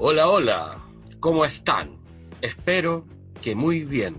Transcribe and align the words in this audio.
Hola, 0.00 0.28
hola, 0.28 0.78
¿cómo 1.18 1.44
están? 1.44 1.96
Espero 2.40 3.04
que 3.42 3.56
muy 3.56 3.82
bien, 3.82 4.14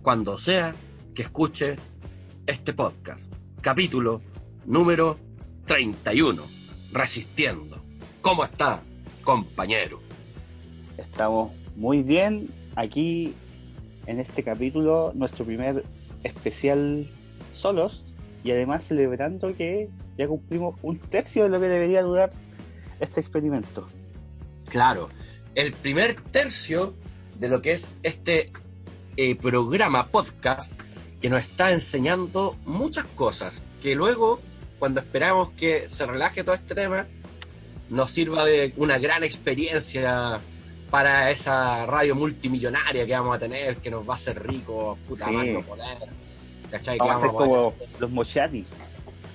cuando 0.00 0.38
sea 0.38 0.72
que 1.16 1.22
escuche 1.22 1.74
este 2.46 2.72
podcast. 2.72 3.32
Capítulo 3.60 4.20
número 4.66 5.16
31, 5.64 6.44
Resistiendo. 6.92 7.82
¿Cómo 8.22 8.44
está, 8.44 8.84
compañero? 9.24 9.98
Estamos 10.96 11.50
muy 11.74 12.04
bien 12.04 12.48
aquí 12.76 13.34
en 14.06 14.20
este 14.20 14.44
capítulo, 14.44 15.10
nuestro 15.16 15.44
primer 15.44 15.82
especial 16.22 17.04
solos 17.52 18.04
y 18.44 18.52
además 18.52 18.84
celebrando 18.84 19.56
que 19.56 19.90
ya 20.16 20.28
cumplimos 20.28 20.78
un 20.82 21.00
tercio 21.00 21.42
de 21.42 21.48
lo 21.48 21.58
que 21.58 21.66
debería 21.66 22.02
durar 22.02 22.30
este 23.00 23.20
experimento. 23.20 23.88
Claro, 24.68 25.08
el 25.54 25.72
primer 25.72 26.14
tercio 26.20 26.94
de 27.38 27.48
lo 27.48 27.62
que 27.62 27.72
es 27.72 27.92
este 28.02 28.50
eh, 29.16 29.34
programa 29.36 30.08
podcast 30.08 30.74
que 31.20 31.30
nos 31.30 31.40
está 31.42 31.72
enseñando 31.72 32.56
muchas 32.66 33.04
cosas 33.14 33.62
que 33.82 33.94
luego, 33.94 34.40
cuando 34.78 35.00
esperamos 35.00 35.50
que 35.52 35.86
se 35.88 36.04
relaje 36.06 36.44
todo 36.44 36.54
este 36.54 36.74
tema, 36.74 37.06
nos 37.88 38.10
sirva 38.10 38.44
de 38.44 38.74
una 38.76 38.98
gran 38.98 39.22
experiencia 39.24 40.40
para 40.90 41.30
esa 41.30 41.86
radio 41.86 42.14
multimillonaria 42.14 43.06
que 43.06 43.12
vamos 43.12 43.36
a 43.36 43.38
tener, 43.38 43.76
que 43.78 43.90
nos 43.90 44.08
va 44.08 44.14
a 44.14 44.16
hacer 44.16 44.44
ricos, 44.46 44.98
puta 45.06 45.26
Sí. 45.26 45.32
madre, 45.32 45.52
no 45.52 45.62
poder. 45.62 45.98
¿Cachai? 46.70 46.98
Vamos 46.98 47.14
a 47.14 47.16
Que 47.16 47.22
ser 47.22 47.30
como 47.30 47.74
los 48.00 48.10
mochati. 48.10 48.64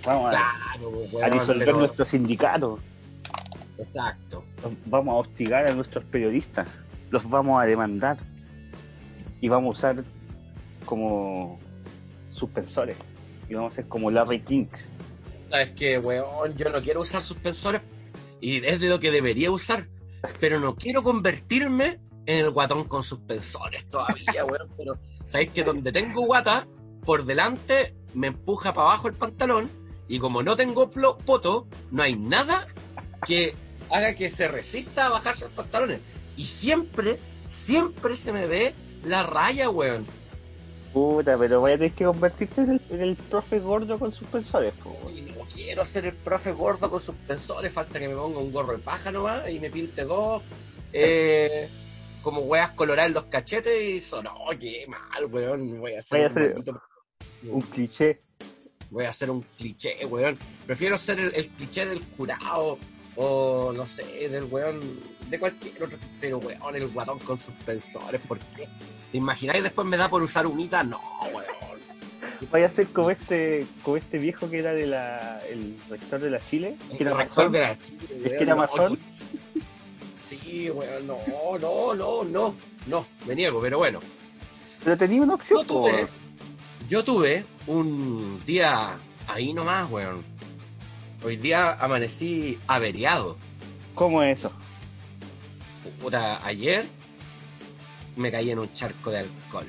Vamos 0.06 0.28
a, 0.28 0.30
Claro, 0.38 1.04
a 1.24 1.30
disolver 1.30 1.76
nuestro 1.76 2.06
sindicato. 2.06 2.80
Exacto. 3.82 4.44
Vamos 4.86 5.14
a 5.14 5.18
hostigar 5.18 5.66
a 5.68 5.74
nuestros 5.74 6.04
periodistas. 6.06 6.68
Los 7.10 7.30
vamos 7.30 7.62
a 7.62 7.66
demandar. 7.66 8.18
Y 9.42 9.50
vamos 9.50 9.76
a 9.84 9.90
usar 9.90 10.04
como 10.86 11.60
suspensores. 12.30 12.98
Y 13.50 13.54
vamos 13.56 13.74
a 13.74 13.76
ser 13.78 13.88
como 13.88 14.10
Larry 14.12 14.42
Kings. 14.42 14.90
Es 15.52 15.72
que, 15.72 16.00
weón, 16.00 16.56
yo 16.56 16.70
no 16.70 16.82
quiero 16.82 17.02
usar 17.02 17.22
suspensores 17.22 17.82
y 18.40 18.66
es 18.66 18.82
lo 18.82 19.00
que 19.00 19.12
debería 19.12 19.52
usar, 19.52 19.88
pero 20.40 20.60
no 20.60 20.76
quiero 20.76 21.04
convertirme 21.04 22.00
en 22.26 22.38
el 22.46 22.52
guatón 22.52 22.86
con 22.86 23.04
suspensores 23.04 23.90
todavía, 23.90 24.46
weón. 24.46 24.70
Pero, 24.78 24.98
¿sabéis 25.26 25.50
que 25.50 25.64
donde 25.64 25.92
tengo 25.92 26.22
guata, 26.26 26.68
por 27.06 27.26
delante 27.26 27.96
me 28.14 28.28
empuja 28.28 28.74
para 28.74 28.88
abajo 28.88 29.08
el 29.10 29.16
pantalón 29.16 29.70
y 30.08 30.20
como 30.20 30.42
no 30.44 30.56
tengo 30.56 30.90
plo- 30.90 31.18
poto, 31.18 31.68
no 31.92 32.04
hay 32.04 32.16
nada 32.16 32.68
que 33.28 33.54
haga 33.92 34.16
que 34.16 34.30
se 34.30 34.48
resista 34.48 35.08
a 35.08 35.10
bajarse 35.10 35.46
los 35.46 35.54
pantalones. 35.54 36.00
Y 36.38 36.46
siempre, 36.46 37.20
siempre 37.48 38.16
se 38.18 38.32
me 38.32 38.48
ve 38.48 38.74
la 39.06 39.24
raya, 39.24 39.70
weón. 39.70 40.06
Puta, 40.94 41.38
pero 41.38 41.62
voy 41.62 41.72
a 41.72 41.78
tener 41.78 41.94
que 41.94 42.04
convertirte 42.06 42.62
en 42.62 42.72
el, 42.72 42.82
en 42.90 43.02
el 43.02 43.16
profe 43.16 43.60
gordo 43.60 43.98
con 43.98 44.14
suspensores. 44.14 44.74
po, 44.84 44.90
weón. 45.04 45.18
Y 45.18 45.22
no 45.22 45.42
quiero 45.54 45.86
ser 45.86 46.06
el 46.06 46.14
profe 46.16 46.52
gordo 46.52 46.90
con 46.90 47.00
suspensores, 47.02 47.72
falta 47.72 48.00
que 48.00 48.08
me 48.10 48.16
ponga 48.16 48.40
un 48.40 48.52
gorro 48.52 48.74
de 48.74 48.80
paja 48.80 49.12
nomás 49.12 49.50
y 49.50 49.60
me 49.60 49.70
pinte 49.70 50.04
dos, 50.04 50.44
eh, 50.92 51.70
como 52.22 52.42
weas 52.42 52.72
coloradas 52.72 53.08
en 53.10 53.14
los 53.14 53.26
cachetes 53.26 53.82
y 53.84 53.98
eso, 53.98 54.22
no, 54.22 54.34
qué 54.60 54.86
mal, 54.88 55.26
weón, 55.26 55.80
voy 55.80 55.94
a 55.96 56.00
hacer, 56.00 56.30
Voy 56.32 56.42
a 56.44 56.46
un 56.56 56.60
hacer- 56.62 56.76
Un 57.50 57.62
cliché. 57.62 58.22
voy 58.90 59.06
a 59.06 59.10
hacer 59.10 59.30
un 59.32 59.42
cliché, 59.58 60.06
weón. 60.06 60.38
Prefiero 60.68 60.98
ser 60.98 61.20
el, 61.22 61.34
el 61.36 61.48
cliché 61.48 61.86
del 61.86 62.02
curado 62.02 62.78
o, 63.16 63.74
no 63.76 63.86
sé, 63.86 64.30
del 64.30 64.46
weón, 64.46 64.80
de 65.30 65.40
cualquier 65.40 65.84
otro, 65.84 65.98
pero 66.20 66.38
weón, 66.40 66.76
el 66.76 66.88
guatón 66.88 67.20
con 67.20 67.38
suspensores, 67.38 68.22
¿por 68.22 68.40
qué? 68.40 68.68
¿Te 69.12 69.18
imagináis 69.18 69.64
después 69.64 69.86
me 69.88 69.98
da 69.98 70.10
por 70.10 70.22
usar 70.22 70.48
unita? 70.48 70.84
No, 70.84 71.02
weón. 71.34 71.46
Voy 72.52 72.64
a 72.64 72.70
ser 72.70 72.88
como 72.88 73.12
este, 73.12 73.68
como 73.84 73.98
este 73.98 74.18
viejo 74.18 74.50
que 74.50 74.60
era 74.60 74.74
de 74.74 74.88
la, 74.88 75.42
el 75.48 75.78
rector 75.90 76.20
de 76.20 76.32
la 76.32 76.40
Chile. 76.40 76.76
Que 76.98 77.04
era 77.04 77.12
El 77.12 77.18
rector 77.18 77.50
masón. 77.50 77.52
de 77.52 77.60
la 77.60 77.80
Chile, 77.80 77.98
Es 78.10 78.12
weón, 78.12 78.38
que 78.38 78.44
era 78.44 78.56
no, 78.56 78.62
masón. 78.62 79.00
Sí, 80.28 80.70
weón, 80.70 81.08
no, 81.08 81.18
no, 81.60 81.94
no, 81.94 82.24
no, 82.24 82.56
no, 82.88 83.06
me 83.28 83.36
niego, 83.36 83.60
pero 83.62 83.78
bueno. 83.78 84.00
Pero 84.84 84.98
tenía 84.98 85.22
una 85.22 85.36
opción. 85.36 85.60
Yo 85.62 85.68
tuve, 85.68 86.08
yo 86.90 87.04
tuve 87.04 87.46
un 87.68 88.42
día 88.46 88.98
ahí 89.28 89.54
nomás, 89.54 89.92
weón. 89.92 90.24
Hoy 91.24 91.38
día 91.38 91.74
amanecí 91.74 92.58
averiado. 92.68 93.38
¿Cómo 93.94 94.24
es 94.24 94.40
eso? 94.40 94.52
Puta, 96.00 96.46
ayer 96.46 96.86
me 98.16 98.32
caí 98.32 98.50
en 98.52 98.60
un 98.60 98.74
charco 98.74 99.12
de 99.12 99.20
alcohol. 99.20 99.68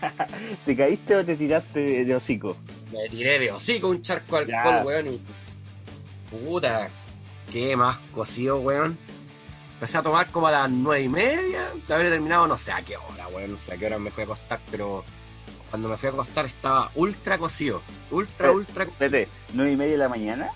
¿Te 0.66 0.76
caíste 0.76 1.16
o 1.16 1.24
te 1.24 1.36
tiraste 1.36 2.04
de, 2.04 2.14
hocico? 2.14 2.56
Me 2.92 3.08
tiré 3.08 3.38
de 3.38 3.50
hocico 3.52 3.88
un 3.88 4.02
charco 4.02 4.38
de 4.40 4.46
Ya. 4.46 4.62
alcohol, 4.62 4.86
weón, 4.86 5.14
y. 5.14 5.20
Puta, 6.30 6.88
qué 7.50 7.74
más 7.76 7.98
cocido, 8.14 8.58
weón. 8.60 8.98
Empecé 9.74 9.98
a 9.98 10.02
tomar 10.02 10.26
como 10.30 10.48
a 10.48 10.50
las 10.50 10.70
nueve 10.70 11.04
y 11.04 11.08
media, 11.08 11.70
de 11.86 11.94
haber 11.94 12.10
terminado 12.10 12.46
no 12.46 12.58
sé 12.58 12.72
a 12.72 12.82
qué 12.82 12.96
hora, 12.96 13.28
weón, 13.28 13.52
no 13.52 13.58
sé 13.58 13.74
a 13.74 13.76
qué 13.78 13.86
hora 13.86 13.98
me 13.98 14.10
fui 14.10 14.22
a 14.22 14.24
acostar, 14.24 14.60
pero 14.70 15.04
cuando 15.70 15.88
me 15.88 15.96
fui 15.96 16.08
a 16.08 16.12
acostar 16.12 16.46
estaba 16.46 16.90
ultra 16.94 17.38
cocido. 17.38 17.82
Ultra, 18.10 18.52
ultra 18.52 18.84
Espérate, 18.84 19.28
¿nueve 19.52 19.72
y 19.72 19.76
media 19.76 19.92
de 19.92 19.98
la 19.98 20.08
mañana? 20.08 20.48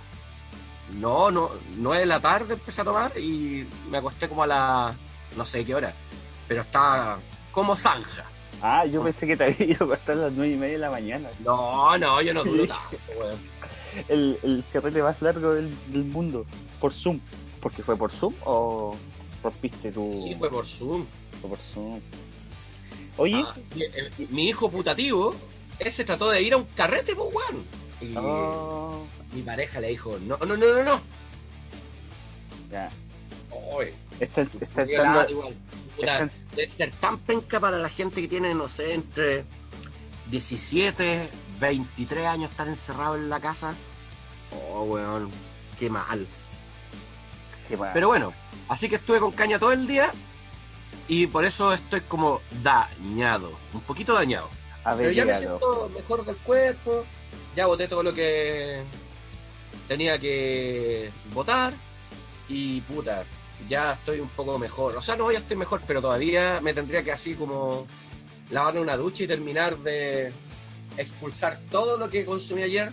No, 0.98 1.30
no, 1.30 1.50
nueve 1.76 2.00
de 2.00 2.06
la 2.06 2.20
tarde 2.20 2.54
empecé 2.54 2.80
a 2.80 2.84
tomar 2.84 3.16
y 3.18 3.66
me 3.90 3.98
acosté 3.98 4.28
como 4.28 4.42
a 4.42 4.46
la 4.46 4.94
no 5.36 5.44
sé 5.44 5.64
qué 5.64 5.74
hora. 5.74 5.92
Pero 6.48 6.62
estaba 6.62 7.18
como 7.50 7.76
zanja. 7.76 8.24
Ah, 8.60 8.86
yo 8.86 9.02
pensé 9.02 9.26
que 9.26 9.36
te 9.36 9.44
había 9.44 9.66
ido 9.66 9.84
a 9.84 9.94
acostar 9.94 10.16
a 10.18 10.20
las 10.22 10.32
nueve 10.32 10.54
y 10.54 10.56
media 10.56 10.74
de 10.74 10.78
la 10.78 10.90
mañana. 10.90 11.28
No, 11.44 11.96
no, 11.98 12.20
yo 12.22 12.34
no 12.34 12.44
duro 12.44 12.66
tanto, 12.66 12.96
weón. 13.18 13.38
El, 14.08 14.38
el 14.42 14.64
carrete 14.72 15.02
más 15.02 15.20
largo 15.20 15.52
del, 15.52 15.70
del 15.92 16.04
mundo. 16.04 16.46
Por 16.80 16.92
Zoom. 16.92 17.20
¿Porque 17.60 17.82
fue 17.82 17.96
por 17.96 18.10
Zoom 18.10 18.34
o 18.44 18.96
rompiste 19.42 19.92
tu... 19.92 20.26
Y 20.26 20.34
fue 20.36 20.50
por 20.50 20.66
Zoom. 20.66 21.04
fue 21.40 21.50
por 21.50 21.58
Zoom? 21.58 22.00
Oye, 23.16 23.42
Ah, 23.46 23.54
mi 24.30 24.48
hijo 24.48 24.70
putativo, 24.70 25.34
ese 25.78 26.04
trató 26.04 26.30
de 26.30 26.42
ir 26.42 26.54
a 26.54 26.56
un 26.56 26.64
carrete, 26.74 27.14
pues, 27.14 27.28
weón. 27.34 27.64
Y 28.00 28.14
oh, 28.16 29.04
mi 29.32 29.42
pareja 29.42 29.80
le 29.80 29.88
dijo, 29.88 30.16
no, 30.26 30.36
no, 30.38 30.56
no, 30.56 30.56
no, 30.56 30.82
no. 30.82 31.00
ya. 32.70 32.90
Oye, 33.50 33.94
Está, 34.18 34.42
está 34.42 34.84
dio 34.84 34.96
entrando... 34.96 35.18
lata 35.20 35.30
igual. 35.30 35.54
Puta, 35.96 36.12
está- 36.24 36.30
debe 36.56 36.68
ser 36.70 36.90
tan 36.92 37.18
penca 37.18 37.60
para 37.60 37.78
la 37.78 37.88
gente 37.88 38.20
que 38.22 38.28
tiene, 38.28 38.54
no 38.54 38.66
sé, 38.68 38.94
entre 38.94 39.44
17, 40.30 41.28
23 41.60 42.26
años 42.26 42.50
estar 42.50 42.66
encerrado 42.66 43.16
en 43.16 43.28
la 43.28 43.40
casa. 43.40 43.74
Oh, 44.72 44.82
weón, 44.84 45.30
qué 45.78 45.90
mal. 45.90 46.26
qué 47.68 47.76
mal. 47.76 47.90
Pero 47.92 48.08
bueno, 48.08 48.32
así 48.68 48.88
que 48.88 48.96
estuve 48.96 49.20
con 49.20 49.32
caña 49.32 49.58
todo 49.58 49.72
el 49.72 49.86
día 49.86 50.10
y 51.08 51.26
por 51.26 51.44
eso 51.44 51.72
estoy 51.72 52.00
como 52.02 52.40
dañado, 52.62 53.52
un 53.72 53.80
poquito 53.80 54.14
dañado. 54.14 54.48
A 54.84 54.94
ver, 54.94 55.08
Pero 55.08 55.12
ya 55.12 55.24
me 55.24 55.34
siento 55.36 55.90
mejor 55.94 56.24
del 56.24 56.36
cuerpo, 56.36 57.04
ya 57.54 57.66
boté 57.66 57.88
todo 57.88 58.02
lo 58.02 58.12
que 58.12 58.82
tenía 59.88 60.18
que 60.18 61.10
votar 61.32 61.72
y 62.48 62.80
puta, 62.82 63.24
ya 63.68 63.92
estoy 63.92 64.20
un 64.20 64.28
poco 64.28 64.58
mejor. 64.58 64.96
O 64.96 65.02
sea, 65.02 65.16
no, 65.16 65.30
ya 65.30 65.38
estoy 65.38 65.56
mejor, 65.56 65.82
pero 65.86 66.00
todavía 66.00 66.60
me 66.60 66.74
tendría 66.74 67.02
que 67.02 67.12
así 67.12 67.34
como 67.34 67.86
lavar 68.50 68.78
una 68.78 68.96
ducha 68.96 69.24
y 69.24 69.26
terminar 69.26 69.76
de 69.78 70.32
expulsar 70.96 71.58
todo 71.70 71.96
lo 71.96 72.10
que 72.10 72.24
consumí 72.24 72.62
ayer 72.62 72.90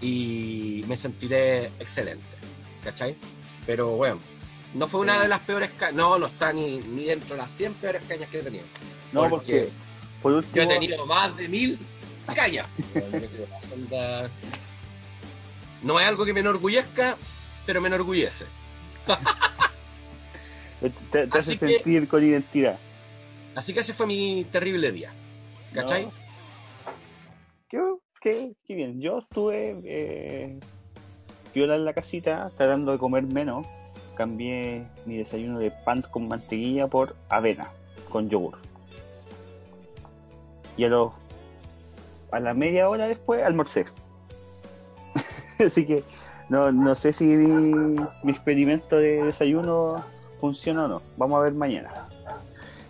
y 0.00 0.84
me 0.88 0.96
sentiré 0.96 1.66
excelente, 1.78 2.24
¿cachai? 2.82 3.16
Pero 3.66 3.90
bueno, 3.90 4.20
no 4.74 4.86
fue 4.88 5.00
una 5.00 5.20
de 5.20 5.28
las 5.28 5.40
peores 5.40 5.70
cañas, 5.70 5.94
no, 5.94 6.18
no 6.18 6.26
está 6.26 6.52
ni, 6.52 6.78
ni 6.78 7.04
dentro 7.04 7.30
de 7.36 7.42
las 7.42 7.50
100 7.50 7.74
peores 7.74 8.02
cañas 8.06 8.28
que 8.30 8.40
he 8.40 8.42
tenido. 8.42 8.64
No, 9.12 9.28
porque 9.28 9.68
por 10.22 10.32
último... 10.32 10.54
Yo 10.54 10.62
he 10.62 10.66
tenido 10.66 11.04
más 11.06 11.36
de 11.36 11.48
mil 11.48 11.78
cañas. 12.34 12.66
No 15.82 15.98
es 15.98 16.06
algo 16.06 16.24
que 16.24 16.32
me 16.32 16.40
enorgullezca, 16.40 17.16
pero 17.66 17.80
me 17.80 17.88
enorgullece. 17.88 18.46
te, 21.10 21.26
te 21.26 21.38
hace 21.38 21.58
que- 21.58 21.68
sentir 21.68 22.06
con 22.08 22.22
identidad. 22.22 22.78
Así 23.56 23.74
que 23.74 23.80
ese 23.80 23.92
fue 23.92 24.06
mi 24.06 24.44
terrible 24.44 24.92
día. 24.92 25.12
¿Cachai? 25.74 26.04
No. 26.04 26.12
Qué, 27.68 27.78
qué- 28.20 28.52
qué 28.64 28.74
bien. 28.76 29.00
Yo 29.00 29.18
estuve 29.18 29.80
eh, 29.84 30.60
piola 31.52 31.74
en 31.74 31.84
la 31.84 31.92
casita, 31.92 32.50
tratando 32.56 32.92
de 32.92 32.98
comer 32.98 33.24
menos. 33.24 33.66
Cambié 34.14 34.86
mi 35.06 35.16
desayuno 35.16 35.58
de 35.58 35.70
pan 35.70 36.02
con 36.02 36.28
mantequilla 36.28 36.86
por 36.86 37.16
avena 37.28 37.70
con 38.10 38.28
yogur. 38.28 38.58
Y 40.76 40.84
a 40.84 40.88
los 40.88 41.12
a 42.30 42.40
la 42.40 42.54
media 42.54 42.88
hora 42.88 43.08
después 43.08 43.42
almorcé. 43.42 43.84
Así 45.58 45.86
que 45.86 46.02
no, 46.48 46.72
no 46.72 46.94
sé 46.94 47.12
si 47.12 47.24
mi, 47.24 48.00
mi 48.22 48.32
experimento 48.32 48.96
de 48.96 49.24
desayuno 49.24 50.02
funciona 50.38 50.84
o 50.84 50.88
no. 50.88 51.02
Vamos 51.16 51.38
a 51.38 51.42
ver 51.42 51.54
mañana. 51.54 52.08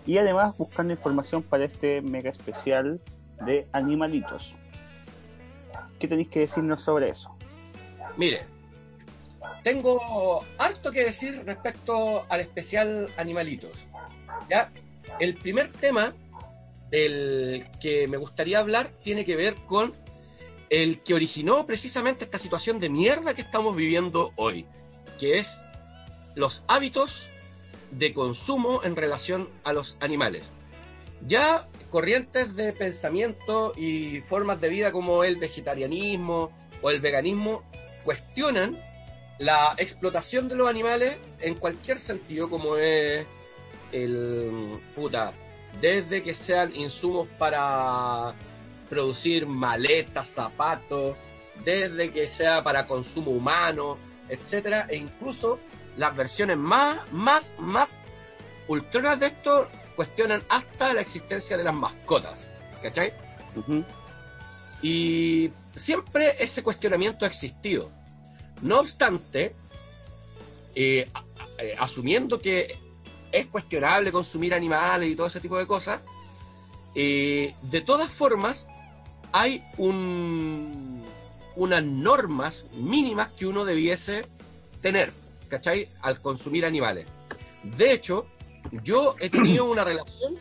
Y 0.06 0.18
además 0.18 0.56
buscando 0.56 0.92
información 0.92 1.42
para 1.42 1.64
este 1.64 2.02
mega 2.02 2.30
especial 2.30 3.00
de 3.44 3.68
animalitos. 3.72 4.54
¿Qué 5.98 6.08
tenéis 6.08 6.28
que 6.28 6.40
decirnos 6.40 6.82
sobre 6.82 7.08
eso? 7.08 7.36
Mire, 8.16 8.42
tengo 9.62 10.44
harto 10.58 10.90
que 10.90 11.04
decir 11.04 11.42
respecto 11.44 12.24
al 12.28 12.40
especial 12.40 13.08
Animalitos. 13.16 13.78
¿ya? 14.48 14.70
El 15.18 15.36
primer 15.36 15.70
tema 15.70 16.14
del 16.90 17.66
que 17.80 18.06
me 18.08 18.16
gustaría 18.16 18.58
hablar 18.58 18.88
tiene 19.02 19.24
que 19.24 19.36
ver 19.36 19.54
con 19.66 19.94
el 20.68 21.00
que 21.00 21.14
originó 21.14 21.66
precisamente 21.66 22.24
esta 22.24 22.38
situación 22.38 22.80
de 22.80 22.88
mierda 22.88 23.34
que 23.34 23.42
estamos 23.42 23.76
viviendo 23.76 24.32
hoy, 24.36 24.66
que 25.18 25.38
es 25.38 25.60
los 26.34 26.64
hábitos 26.66 27.26
de 27.90 28.14
consumo 28.14 28.82
en 28.82 28.96
relación 28.96 29.48
a 29.64 29.72
los 29.72 29.96
animales. 30.00 30.44
Ya 31.26 31.68
corrientes 31.90 32.56
de 32.56 32.72
pensamiento 32.72 33.74
y 33.76 34.20
formas 34.20 34.60
de 34.60 34.70
vida 34.70 34.92
como 34.92 35.24
el 35.24 35.36
vegetarianismo 35.36 36.50
o 36.80 36.90
el 36.90 37.00
veganismo 37.00 37.62
cuestionan 38.02 38.78
la 39.42 39.74
explotación 39.76 40.48
de 40.48 40.54
los 40.54 40.70
animales 40.70 41.16
en 41.40 41.56
cualquier 41.56 41.98
sentido, 41.98 42.48
como 42.48 42.76
es 42.76 43.26
el 43.90 44.78
puta, 44.94 45.32
desde 45.80 46.22
que 46.22 46.32
sean 46.32 46.74
insumos 46.76 47.26
para 47.40 48.34
producir 48.88 49.46
maletas, 49.46 50.28
zapatos, 50.28 51.16
desde 51.64 52.12
que 52.12 52.28
sea 52.28 52.62
para 52.62 52.86
consumo 52.86 53.32
humano, 53.32 53.98
etcétera, 54.28 54.86
e 54.88 54.96
incluso 54.96 55.58
las 55.96 56.14
versiones 56.14 56.56
más, 56.56 57.00
más, 57.10 57.54
más 57.58 57.98
ultronas 58.68 59.18
de 59.18 59.26
esto 59.26 59.68
cuestionan 59.96 60.44
hasta 60.48 60.94
la 60.94 61.00
existencia 61.00 61.56
de 61.56 61.64
las 61.64 61.74
mascotas, 61.74 62.48
¿cachai? 62.80 63.12
Ujú. 63.56 63.84
Y 64.82 65.50
siempre 65.74 66.36
ese 66.38 66.62
cuestionamiento 66.62 67.24
ha 67.24 67.28
existido. 67.28 67.90
No 68.62 68.80
obstante, 68.80 69.54
eh, 70.74 71.08
asumiendo 71.78 72.40
que 72.40 72.78
es 73.30 73.46
cuestionable 73.46 74.12
consumir 74.12 74.54
animales 74.54 75.10
y 75.10 75.16
todo 75.16 75.26
ese 75.26 75.40
tipo 75.40 75.58
de 75.58 75.66
cosas, 75.66 76.00
eh, 76.94 77.54
de 77.62 77.80
todas 77.80 78.10
formas 78.10 78.68
hay 79.32 79.62
un, 79.78 81.02
unas 81.56 81.84
normas 81.84 82.66
mínimas 82.74 83.28
que 83.30 83.46
uno 83.46 83.64
debiese 83.64 84.26
tener, 84.80 85.12
¿cachai? 85.48 85.88
Al 86.02 86.20
consumir 86.20 86.64
animales. 86.64 87.06
De 87.62 87.92
hecho, 87.92 88.26
yo 88.82 89.16
he 89.18 89.30
tenido 89.30 89.64
una 89.64 89.84
relación 89.84 90.34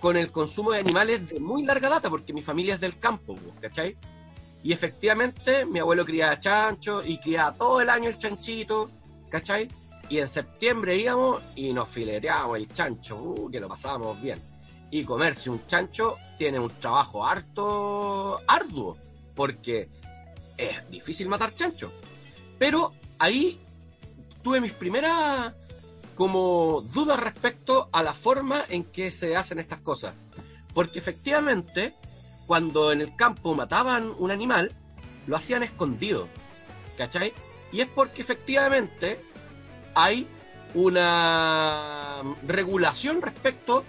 con 0.00 0.16
el 0.16 0.30
consumo 0.30 0.72
de 0.72 0.78
animales 0.78 1.28
de 1.28 1.40
muy 1.40 1.64
larga 1.64 1.88
data, 1.88 2.10
porque 2.10 2.32
mi 2.32 2.42
familia 2.42 2.74
es 2.74 2.80
del 2.80 2.98
campo, 2.98 3.36
¿cachai? 3.60 3.96
Y 4.62 4.72
efectivamente, 4.72 5.64
mi 5.64 5.78
abuelo 5.78 6.04
criaba 6.04 6.38
chancho 6.38 7.04
y 7.04 7.18
criaba 7.18 7.54
todo 7.54 7.80
el 7.80 7.88
año 7.90 8.08
el 8.08 8.18
chanchito, 8.18 8.90
¿cachai? 9.28 9.68
Y 10.08 10.18
en 10.18 10.28
septiembre 10.28 10.96
íbamos 10.96 11.42
y 11.54 11.72
nos 11.72 11.88
fileteábamos 11.88 12.56
el 12.56 12.72
chancho, 12.72 13.16
uh, 13.16 13.50
que 13.50 13.60
lo 13.60 13.68
pasábamos 13.68 14.20
bien. 14.20 14.40
Y 14.90 15.04
comerse 15.04 15.50
un 15.50 15.66
chancho 15.66 16.16
tiene 16.38 16.58
un 16.58 16.70
trabajo 16.80 17.24
harto 17.24 18.40
arduo, 18.46 18.96
porque 19.34 19.88
es 20.56 20.90
difícil 20.90 21.28
matar 21.28 21.54
chancho. 21.54 21.92
Pero 22.58 22.92
ahí 23.18 23.60
tuve 24.42 24.60
mis 24.60 24.72
primeras 24.72 25.52
como 26.14 26.82
dudas 26.92 27.20
respecto 27.20 27.88
a 27.92 28.02
la 28.02 28.12
forma 28.12 28.64
en 28.68 28.84
que 28.84 29.10
se 29.10 29.36
hacen 29.36 29.60
estas 29.60 29.80
cosas. 29.80 30.14
Porque 30.74 30.98
efectivamente, 30.98 31.94
cuando 32.48 32.90
en 32.90 33.02
el 33.02 33.14
campo 33.14 33.54
mataban 33.54 34.12
un 34.18 34.32
animal, 34.32 34.72
lo 35.28 35.36
hacían 35.36 35.62
escondido. 35.62 36.26
¿Cachai? 36.96 37.32
Y 37.70 37.82
es 37.82 37.86
porque 37.86 38.22
efectivamente 38.22 39.20
hay 39.94 40.26
una 40.74 42.22
regulación 42.46 43.20
respecto 43.22 43.84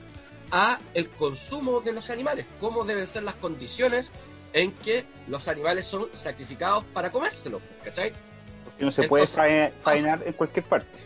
a 0.52 0.78
el 0.94 1.10
consumo 1.10 1.80
de 1.80 1.94
los 1.94 2.10
animales, 2.10 2.46
cómo 2.60 2.84
deben 2.84 3.08
ser 3.08 3.24
las 3.24 3.36
condiciones 3.36 4.12
en 4.54 4.72
que 4.74 5.06
los 5.28 5.48
animales 5.48 5.86
son 5.86 6.08
sacrificados 6.14 6.84
para 6.94 7.12
comérselos, 7.12 7.62
¿cachai? 7.84 8.14
Porque 8.66 8.84
no 8.84 8.92
se 8.92 9.08
puede 9.08 9.24
Entonces, 9.26 9.74
faenar 9.82 10.22
en 10.26 10.34
cualquier 10.34 10.66
parte. 10.66 11.00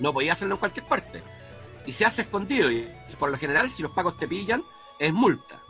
no 0.00 0.12
podía 0.12 0.32
hacerlo 0.32 0.54
en 0.54 0.58
cualquier 0.60 0.86
parte. 0.86 1.22
Y 1.86 1.92
se 1.92 2.04
hace 2.04 2.22
escondido. 2.22 2.70
Y 2.70 2.88
por 3.18 3.30
lo 3.30 3.38
general, 3.38 3.70
si 3.70 3.82
los 3.82 3.92
pacos 3.92 4.18
te 4.18 4.26
pillan, 4.26 4.62
es 4.98 5.12
multa. 5.12 5.60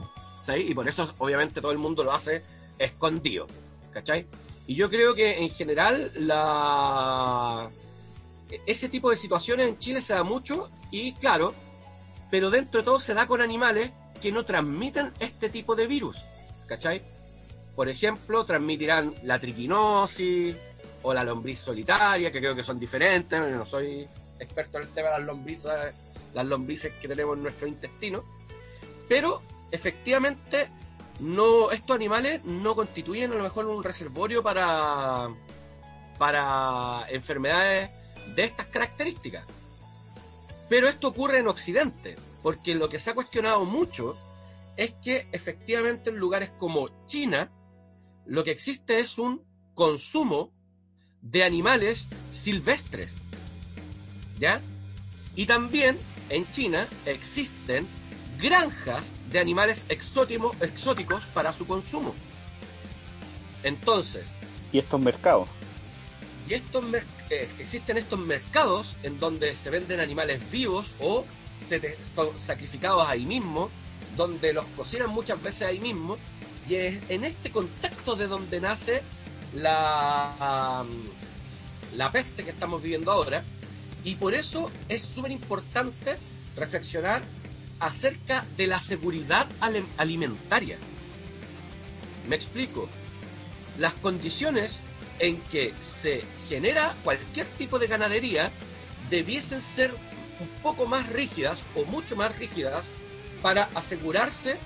Y 0.56 0.74
por 0.74 0.88
eso, 0.88 1.12
obviamente, 1.18 1.60
todo 1.60 1.72
el 1.72 1.78
mundo 1.78 2.04
lo 2.04 2.12
hace 2.12 2.42
escondido. 2.78 3.46
¿Cachai? 3.92 4.26
Y 4.66 4.74
yo 4.74 4.90
creo 4.90 5.14
que 5.14 5.38
en 5.38 5.50
general 5.50 6.12
la 6.14 7.70
ese 8.66 8.88
tipo 8.88 9.10
de 9.10 9.16
situaciones 9.16 9.68
en 9.68 9.78
Chile 9.78 10.02
se 10.02 10.14
da 10.14 10.22
mucho 10.22 10.70
y 10.90 11.12
claro, 11.14 11.54
pero 12.30 12.50
dentro 12.50 12.80
de 12.80 12.84
todo 12.84 13.00
se 13.00 13.14
da 13.14 13.26
con 13.26 13.40
animales 13.40 13.90
que 14.20 14.32
no 14.32 14.44
transmiten 14.44 15.12
este 15.20 15.48
tipo 15.48 15.74
de 15.74 15.86
virus. 15.86 16.18
¿Cachai? 16.66 17.02
Por 17.74 17.88
ejemplo, 17.88 18.44
transmitirán 18.44 19.14
la 19.22 19.38
triquinosis 19.38 20.56
o 21.02 21.14
la 21.14 21.24
lombriz 21.24 21.60
solitaria, 21.60 22.30
que 22.32 22.40
creo 22.40 22.54
que 22.54 22.62
son 22.62 22.78
diferentes. 22.78 23.40
No 23.40 23.64
soy 23.64 24.06
experto 24.38 24.78
en 24.78 24.84
el 24.84 24.90
tema 24.90 25.08
de 25.10 25.18
las 25.18 25.26
lombrices, 25.26 25.94
las 26.34 26.46
lombrices 26.46 26.92
que 26.94 27.08
tenemos 27.08 27.36
en 27.36 27.44
nuestro 27.44 27.68
intestino. 27.68 28.24
Pero 29.08 29.42
efectivamente, 29.70 30.68
no, 31.20 31.70
estos 31.70 31.94
animales 31.94 32.44
no 32.44 32.74
constituyen 32.74 33.32
a 33.32 33.36
lo 33.36 33.42
mejor 33.42 33.66
un 33.66 33.82
reservorio 33.82 34.42
para, 34.42 35.28
para 36.18 37.04
enfermedades 37.10 37.90
de 38.34 38.44
estas 38.44 38.66
características. 38.66 39.44
Pero 40.68 40.88
esto 40.88 41.08
ocurre 41.08 41.38
en 41.38 41.48
Occidente, 41.48 42.16
porque 42.42 42.74
lo 42.74 42.88
que 42.88 43.00
se 43.00 43.10
ha 43.10 43.14
cuestionado 43.14 43.64
mucho 43.64 44.16
es 44.76 44.94
que 45.02 45.26
efectivamente 45.32 46.10
en 46.10 46.16
lugares 46.16 46.50
como 46.58 47.04
China, 47.06 47.50
lo 48.26 48.44
que 48.44 48.52
existe 48.52 48.98
es 48.98 49.18
un 49.18 49.44
consumo 49.74 50.52
de 51.20 51.44
animales 51.44 52.08
silvestres. 52.32 53.12
¿Ya? 54.38 54.60
Y 55.34 55.46
también 55.46 55.98
en 56.28 56.48
China 56.50 56.86
existen 57.06 57.86
granjas 58.38 59.12
de 59.30 59.38
animales 59.40 59.84
exótimo- 59.88 60.54
exóticos 60.60 61.24
para 61.26 61.52
su 61.52 61.66
consumo. 61.66 62.14
Entonces, 63.62 64.26
Y 64.72 64.78
estos 64.78 65.00
mercados. 65.00 65.48
y 66.48 66.54
estos 66.54 66.82
mer- 66.84 67.04
eh, 67.30 67.48
existen 67.58 67.98
estos 67.98 68.18
mercados 68.18 68.94
en 69.02 69.18
donde 69.20 69.54
se 69.56 69.70
venden 69.70 70.00
animales 70.00 70.40
vivos 70.50 70.92
o 71.00 71.24
se 71.60 71.98
son 72.04 72.38
sacrificados 72.38 73.06
ahí 73.08 73.26
mismo, 73.26 73.70
donde 74.16 74.52
los 74.52 74.64
cocinan 74.76 75.10
muchas 75.10 75.42
veces 75.42 75.62
ahí 75.62 75.80
mismo, 75.80 76.16
y 76.68 76.76
es 76.76 76.98
en 77.10 77.24
este 77.24 77.50
contexto 77.50 78.14
de 78.14 78.28
donde 78.28 78.60
nace 78.60 79.02
la, 79.54 80.84
la 81.96 82.10
peste 82.10 82.44
que 82.44 82.50
estamos 82.50 82.82
viviendo 82.82 83.10
ahora, 83.10 83.42
y 84.04 84.14
por 84.14 84.34
eso 84.34 84.70
es 84.88 85.02
súper 85.02 85.32
importante 85.32 86.16
reflexionar 86.56 87.22
acerca 87.80 88.44
de 88.56 88.66
la 88.66 88.80
seguridad 88.80 89.46
alimentaria. 89.96 90.78
Me 92.28 92.36
explico. 92.36 92.88
Las 93.78 93.94
condiciones 93.94 94.80
en 95.20 95.40
que 95.42 95.72
se 95.82 96.22
genera 96.48 96.94
cualquier 97.04 97.46
tipo 97.46 97.78
de 97.78 97.86
ganadería 97.86 98.50
debiesen 99.08 99.60
ser 99.60 99.92
un 100.40 100.48
poco 100.62 100.86
más 100.86 101.08
rígidas 101.08 101.60
o 101.74 101.84
mucho 101.84 102.16
más 102.16 102.36
rígidas 102.38 102.86
para 103.42 103.68
asegurarse 103.74 104.56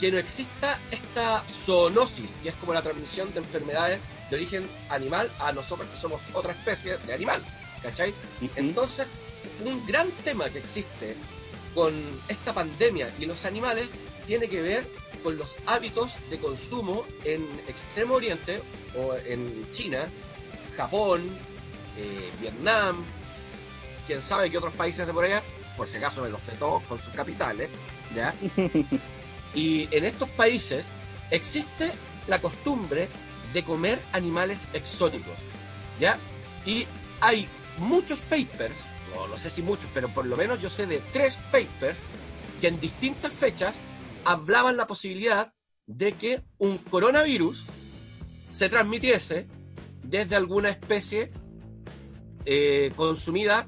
que 0.00 0.10
no 0.10 0.18
exista 0.18 0.78
esta 0.90 1.44
zoonosis, 1.48 2.36
que 2.42 2.48
es 2.48 2.54
como 2.56 2.72
la 2.72 2.82
transmisión 2.82 3.32
de 3.34 3.40
enfermedades 3.40 4.00
de 4.30 4.36
origen 4.36 4.66
animal 4.88 5.30
a 5.38 5.52
nosotros 5.52 5.88
que 5.88 5.98
somos 5.98 6.22
otra 6.32 6.52
especie 6.52 6.96
de 6.98 7.12
animal, 7.12 7.42
¿cachai? 7.82 8.14
Entonces, 8.56 9.06
un 9.64 9.84
gran 9.86 10.10
tema 10.24 10.48
que 10.48 10.58
existe 10.58 11.16
con 11.74 11.94
esta 12.28 12.52
pandemia 12.52 13.12
y 13.18 13.26
los 13.26 13.44
animales 13.44 13.88
tiene 14.26 14.48
que 14.48 14.62
ver 14.62 14.86
con 15.22 15.36
los 15.36 15.58
hábitos 15.66 16.12
de 16.30 16.38
consumo 16.38 17.04
en 17.24 17.46
Extremo 17.68 18.14
Oriente 18.14 18.62
o 18.96 19.14
en 19.26 19.70
China, 19.70 20.06
Japón, 20.76 21.28
eh, 21.96 22.30
Vietnam, 22.40 23.04
quién 24.06 24.22
sabe 24.22 24.50
qué 24.50 24.58
otros 24.58 24.74
países 24.74 25.06
de 25.06 25.12
por 25.12 25.24
allá, 25.24 25.42
por 25.76 25.88
si 25.88 25.98
acaso 25.98 26.22
me 26.22 26.30
los 26.30 26.42
sé 26.42 26.52
todos 26.52 26.82
con 26.84 26.98
sus 26.98 27.12
capitales, 27.12 27.70
¿ya? 28.14 28.34
y 29.54 29.88
en 29.94 30.04
estos 30.04 30.28
países 30.30 30.86
existe 31.30 31.90
la 32.26 32.40
costumbre 32.40 33.08
de 33.52 33.62
comer 33.62 34.00
animales 34.12 34.68
exóticos, 34.72 35.34
¿ya? 35.98 36.18
Y 36.64 36.86
hay 37.20 37.48
muchos 37.78 38.20
papers, 38.20 38.76
no, 39.14 39.28
no 39.28 39.36
sé 39.36 39.50
si 39.50 39.62
muchos, 39.62 39.90
pero 39.92 40.08
por 40.08 40.26
lo 40.26 40.36
menos 40.36 40.60
yo 40.60 40.70
sé 40.70 40.86
de 40.86 41.00
tres 41.12 41.36
papers 41.50 41.98
que 42.60 42.68
en 42.68 42.80
distintas 42.80 43.32
fechas 43.32 43.80
hablaban 44.24 44.76
la 44.76 44.86
posibilidad 44.86 45.52
de 45.86 46.12
que 46.12 46.42
un 46.58 46.78
coronavirus 46.78 47.64
se 48.50 48.68
transmitiese 48.68 49.48
desde 50.02 50.36
alguna 50.36 50.70
especie 50.70 51.30
eh, 52.44 52.92
consumida 52.96 53.66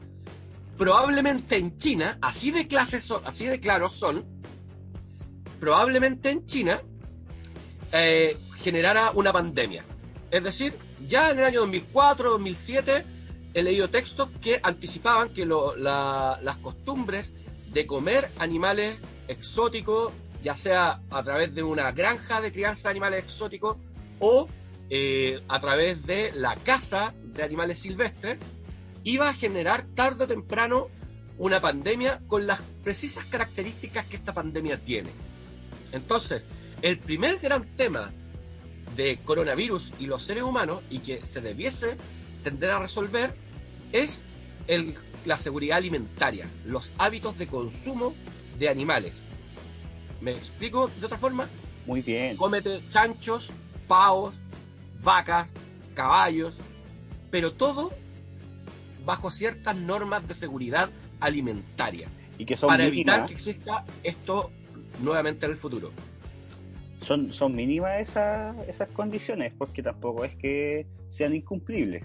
probablemente 0.76 1.56
en 1.56 1.76
China, 1.76 2.18
así 2.22 2.50
de 2.50 2.66
clases 2.66 3.04
son, 3.04 3.22
así 3.24 3.46
de 3.46 3.60
claros 3.60 3.92
son, 3.94 4.24
probablemente 5.60 6.30
en 6.30 6.44
China 6.44 6.82
eh, 7.92 8.36
generara 8.56 9.12
una 9.12 9.32
pandemia. 9.32 9.84
Es 10.30 10.42
decir, 10.42 10.74
ya 11.06 11.30
en 11.30 11.38
el 11.38 11.44
año 11.44 11.60
2004, 11.60 12.30
2007, 12.30 13.04
he 13.54 13.62
leído 13.62 13.88
textos 13.90 14.28
que 14.40 14.60
anticipaban 14.62 15.30
que 15.30 15.46
las 15.46 16.56
costumbres 16.58 17.32
de 17.72 17.86
comer 17.86 18.30
animales 18.38 18.98
exóticos, 19.28 20.12
ya 20.42 20.54
sea 20.54 21.00
a 21.10 21.22
través 21.22 21.54
de 21.54 21.62
una 21.62 21.92
granja 21.92 22.40
de 22.40 22.52
crianza 22.52 22.88
de 22.88 22.92
animales 22.92 23.24
exóticos 23.24 23.76
o 24.20 24.48
eh, 24.90 25.42
a 25.48 25.60
través 25.60 26.06
de 26.06 26.32
la 26.34 26.56
caza 26.56 27.14
de 27.22 27.42
animales 27.42 27.80
silvestres, 27.80 28.38
iba 29.04 29.28
a 29.28 29.34
generar 29.34 29.82
tarde 29.94 30.24
o 30.24 30.28
temprano 30.28 30.88
una 31.38 31.60
pandemia 31.60 32.20
con 32.28 32.46
las 32.46 32.60
precisas 32.84 33.24
características 33.24 34.06
que 34.06 34.16
esta 34.16 34.34
pandemia 34.34 34.78
tiene. 34.78 35.10
Entonces, 35.92 36.42
el 36.82 36.98
primer 36.98 37.38
gran 37.38 37.64
tema 37.76 38.12
de 38.96 39.18
coronavirus 39.24 39.92
y 39.98 40.06
los 40.06 40.22
seres 40.22 40.42
humanos 40.42 40.82
y 40.90 40.98
que 40.98 41.24
se 41.24 41.40
debiese 41.40 41.96
tender 42.42 42.70
a 42.70 42.78
resolver 42.78 43.34
es 43.92 44.22
el, 44.66 44.94
la 45.24 45.36
seguridad 45.36 45.78
alimentaria, 45.78 46.48
los 46.64 46.94
hábitos 46.98 47.38
de 47.38 47.46
consumo 47.46 48.14
de 48.58 48.68
animales. 48.68 49.22
¿Me 50.20 50.32
explico 50.32 50.90
de 51.00 51.06
otra 51.06 51.18
forma? 51.18 51.48
Muy 51.86 52.02
bien. 52.02 52.36
Cómete 52.36 52.82
chanchos, 52.88 53.50
pavos, 53.88 54.34
vacas, 55.02 55.48
caballos, 55.94 56.58
pero 57.30 57.52
todo 57.52 57.92
bajo 59.04 59.30
ciertas 59.30 59.76
normas 59.76 60.26
de 60.26 60.34
seguridad 60.34 60.90
alimentaria. 61.20 62.08
Y 62.38 62.44
que 62.44 62.56
son 62.56 62.68
para 62.68 62.84
evitar 62.84 63.26
que 63.26 63.34
exista 63.34 63.84
esto 64.02 64.50
nuevamente 65.00 65.46
en 65.46 65.52
el 65.52 65.58
futuro. 65.58 65.90
Son, 67.00 67.32
son 67.32 67.54
mínimas 67.54 68.00
esas, 68.00 68.56
esas 68.68 68.88
condiciones, 68.90 69.52
porque 69.58 69.82
tampoco 69.82 70.24
es 70.24 70.36
que 70.36 70.86
sean 71.08 71.34
incumplibles. 71.34 72.04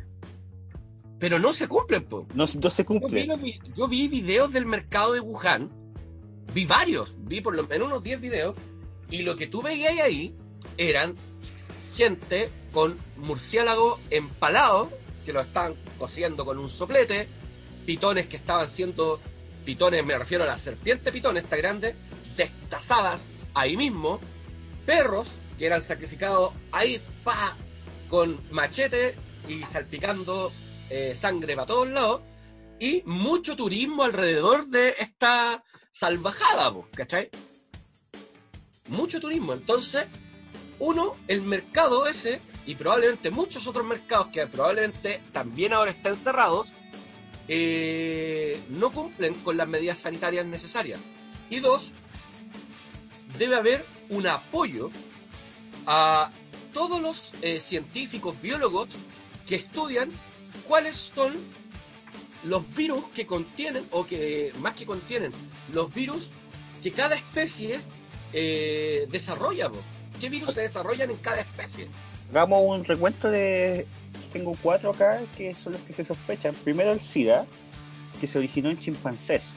Pero 1.20 1.40
no 1.40 1.54
se 1.54 1.68
cumplen, 1.68 2.06
pues. 2.06 2.26
No, 2.34 2.46
no, 2.62 2.70
se 2.70 2.86
cumplen. 2.86 3.28
Yo 3.28 3.38
vi, 3.38 3.60
yo 3.76 3.88
vi, 3.88 4.08
videos 4.08 4.54
del 4.54 4.66
mercado 4.66 5.14
de 5.14 5.20
Wuhan, 5.20 5.70
vi 6.54 6.66
varios, 6.66 7.16
vi 7.20 7.42
por 7.42 7.56
lo 7.56 7.66
menos 7.68 7.88
unos 7.88 8.04
10 8.04 8.22
videos, 8.22 8.56
y 9.10 9.24
lo 9.24 9.36
que 9.36 9.48
tú 9.48 9.62
veías 9.62 10.00
ahí 10.00 10.36
eran 10.78 11.16
gente 11.96 12.50
con 12.72 12.98
murciélago 13.18 14.00
empalado, 14.12 14.92
que 15.26 15.34
lo 15.34 15.42
estaban 15.42 15.76
cociendo 15.98 16.46
con 16.46 16.60
un 16.60 16.70
soplete, 16.70 17.28
pitones 17.86 18.28
que 18.28 18.36
estaban 18.36 18.70
siendo, 18.70 19.20
pitones, 19.66 20.06
me 20.06 20.18
refiero 20.18 20.44
a 20.44 20.48
la 20.48 20.58
serpiente 20.58 21.12
pitón, 21.12 21.38
esta 21.38 21.56
grande, 21.56 21.96
destazadas 22.36 23.28
ahí 23.56 23.76
mismo, 23.76 24.20
perros 24.86 25.32
que 25.58 25.66
eran 25.66 25.82
sacrificados 25.82 26.54
ahí, 26.72 27.02
pa, 27.24 27.56
con 28.10 28.40
machete 28.52 29.16
y 29.50 29.64
salpicando 29.64 30.52
eh, 30.90 31.16
sangre 31.16 31.56
para 31.56 31.68
todos 31.68 31.90
lados, 31.90 32.22
y 32.80 33.02
mucho 33.06 33.56
turismo 33.56 34.04
alrededor 34.04 34.68
de 34.68 34.96
esta 35.00 35.64
salvajada, 35.92 36.74
¿cachai? 36.94 37.30
Mucho 38.88 39.20
turismo. 39.20 39.54
Entonces, 39.54 40.06
uno, 40.80 41.16
el 41.28 41.42
mercado 41.42 42.08
ese, 42.08 42.40
y 42.66 42.76
probablemente 42.76 43.32
muchos 43.32 43.66
otros 43.68 43.86
mercados 43.86 44.28
que 44.28 44.46
probablemente 44.48 45.22
también 45.32 45.74
ahora 45.74 45.92
estén 45.92 46.16
cerrados, 46.16 46.70
eh, 47.48 48.60
no 48.70 48.92
cumplen 48.92 49.34
con 49.36 49.58
las 49.58 49.68
medidas 49.68 50.00
sanitarias 50.00 50.46
necesarias. 50.46 51.00
Y 51.50 51.60
dos, 51.60 51.92
debe 53.38 53.56
haber 53.56 53.86
un 54.10 54.28
apoyo 54.28 54.92
a 55.86 56.30
todos 56.74 57.02
los 57.02 57.32
eh, 57.42 57.60
científicos, 57.60 58.40
biólogos 58.42 58.90
que 59.48 59.56
estudian 59.56 60.12
cuáles 60.68 60.96
son 60.96 61.34
los 62.44 62.76
virus 62.76 63.06
que 63.16 63.26
contienen, 63.26 63.86
o 63.92 64.06
que 64.06 64.52
más 64.60 64.74
que 64.74 64.86
contienen, 64.86 65.32
los 65.74 65.94
virus 65.94 66.30
que 66.82 66.92
cada 66.92 67.16
especie 67.16 67.80
eh, 68.34 69.08
desarrolla. 69.10 69.70
¿Qué 70.20 70.30
virus 70.30 70.54
se 70.54 70.62
desarrollan 70.62 71.10
en 71.12 71.18
cada 71.18 71.42
especie? 71.42 71.88
Hagamos 72.32 72.62
un 72.64 72.84
recuento 72.84 73.30
de. 73.30 73.88
Tengo 74.34 74.56
cuatro 74.62 74.92
acá 74.92 75.22
que 75.38 75.56
son 75.56 75.74
los 75.74 75.82
que 75.82 75.94
se 75.94 76.04
sospechan. 76.04 76.54
Primero 76.56 76.92
el 76.92 77.00
SIDA, 77.00 77.46
que 78.20 78.28
se 78.28 78.38
originó 78.38 78.70
en 78.70 78.80
chimpancés. 78.80 79.54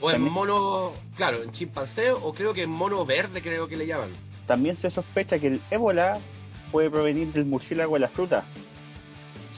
O 0.00 0.10
en 0.10 0.22
mono, 0.22 0.92
claro, 1.16 1.42
en 1.42 1.50
chimpancé 1.50 2.12
o 2.12 2.32
creo 2.32 2.54
que 2.54 2.62
en 2.62 2.70
mono 2.70 3.04
verde 3.04 3.42
creo 3.42 3.66
que 3.66 3.76
le 3.76 3.86
llaman. 3.86 4.10
También 4.46 4.76
se 4.76 4.90
sospecha 4.90 5.38
que 5.38 5.48
el 5.48 5.60
ébola 5.70 6.18
puede 6.70 6.90
provenir 6.90 7.32
del 7.32 7.46
murciélago 7.46 7.94
de 7.94 8.00
la 8.00 8.08
fruta. 8.08 8.44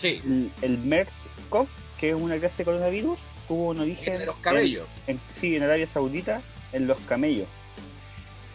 Sí. 0.00 0.20
El, 0.24 0.50
el 0.62 0.78
MERS-CoV, 0.78 1.66
que 1.98 2.10
es 2.10 2.14
una 2.14 2.38
clase 2.38 2.58
de 2.58 2.64
coronavirus, 2.64 3.18
tuvo 3.46 3.70
un 3.70 3.80
origen... 3.80 4.14
En 4.14 4.26
los 4.26 4.36
camellos. 4.36 4.86
En, 5.06 5.20
sí, 5.30 5.56
en 5.56 5.64
Arabia 5.64 5.86
Saudita, 5.86 6.40
en 6.72 6.86
los 6.86 6.98
camellos. 7.00 7.48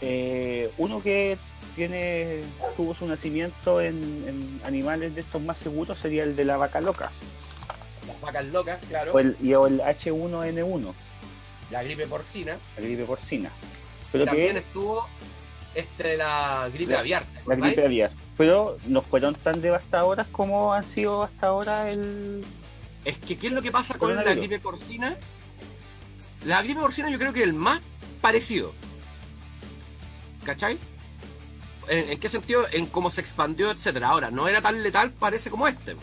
Eh, 0.01 0.71
uno 0.77 1.01
que 1.01 1.37
tiene 1.75 2.41
tuvo 2.75 2.93
su 2.93 3.07
nacimiento 3.07 3.81
en, 3.81 4.61
animales 4.63 5.15
de 5.15 5.21
estos 5.21 5.41
más 5.41 5.57
seguros 5.57 5.99
sería 5.99 6.23
el 6.23 6.35
de 6.35 6.45
la 6.45 6.57
vaca 6.57 6.81
loca. 6.81 7.11
Las 8.07 8.21
vacas 8.21 8.45
locas, 8.45 8.79
claro. 8.87 9.13
O 9.13 9.19
el, 9.19 9.37
y 9.41 9.53
o 9.53 9.67
el 9.67 9.79
H1N1. 9.81 10.93
La 11.71 11.83
gripe 11.83 12.07
porcina. 12.07 12.57
La 12.77 12.83
gripe 12.83 13.05
porcina. 13.05 13.51
Pero 14.11 14.25
también 14.25 14.57
estuvo 14.57 15.07
este 15.73 16.17
la 16.17 16.69
gripe 16.71 16.95
aviar. 16.95 17.25
La 17.45 17.55
gripe 17.55 17.83
aviar. 17.83 18.11
Pero 18.37 18.77
no 18.87 19.01
fueron 19.01 19.33
tan 19.35 19.61
devastadoras 19.61 20.27
como 20.27 20.73
han 20.73 20.83
sido 20.83 21.23
hasta 21.23 21.47
ahora 21.47 21.89
el. 21.89 22.43
Es 23.05 23.17
que, 23.17 23.37
¿qué 23.37 23.47
es 23.47 23.53
lo 23.53 23.61
que 23.61 23.71
pasa 23.71 23.97
con 23.97 24.15
la 24.15 24.23
gripe 24.23 24.59
porcina? 24.59 25.15
La 26.45 26.61
gripe 26.61 26.81
porcina 26.81 27.09
yo 27.09 27.17
creo 27.17 27.33
que 27.33 27.41
es 27.41 27.45
el 27.45 27.53
más 27.53 27.79
parecido. 28.21 28.73
¿Cachai? 30.43 30.77
¿En, 31.87 32.19
qué 32.19 32.29
sentido? 32.29 32.65
En 32.71 32.87
cómo 32.87 33.09
se 33.09 33.21
expandió, 33.21 33.71
etcétera. 33.71 34.09
Ahora, 34.09 34.31
no 34.31 34.47
era 34.47 34.61
tan 34.61 34.81
letal, 34.83 35.11
parece 35.11 35.49
como 35.49 35.67
este. 35.67 35.95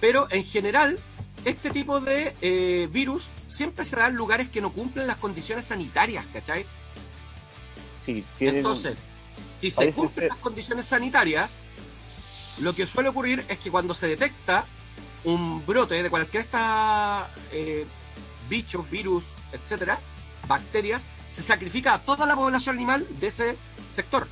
Pero 0.00 0.26
en 0.30 0.44
general, 0.44 0.98
este 1.44 1.70
tipo 1.70 2.00
de 2.00 2.34
eh, 2.40 2.88
virus 2.90 3.30
siempre 3.48 3.84
se 3.84 3.96
da 3.96 4.08
en 4.08 4.14
lugares 4.14 4.48
que 4.48 4.60
no 4.60 4.72
cumplen 4.72 5.06
las 5.06 5.16
condiciones 5.16 5.66
sanitarias, 5.66 6.24
¿cachai? 6.32 6.66
Sí, 8.04 8.24
Entonces, 8.38 8.96
si 9.60 9.70
se 9.70 9.92
cumplen 9.92 10.28
las 10.28 10.38
condiciones 10.38 10.86
sanitarias, 10.86 11.56
lo 12.60 12.74
que 12.74 12.86
suele 12.86 13.10
ocurrir 13.10 13.44
es 13.48 13.58
que 13.58 13.70
cuando 13.70 13.94
se 13.94 14.06
detecta 14.06 14.64
un 15.24 15.64
brote 15.66 16.02
de 16.02 16.08
cualquier 16.08 16.44
esta 16.44 17.30
eh, 17.52 17.86
bichos, 18.48 18.88
virus, 18.90 19.24
etcétera, 19.52 20.00
bacterias, 20.48 21.06
se 21.30 21.42
sacrifica 21.42 21.94
a 21.94 22.02
toda 22.02 22.26
la 22.26 22.34
población 22.34 22.76
animal 22.76 23.06
de 23.20 23.26
ese 23.26 23.56
sector. 23.90 24.26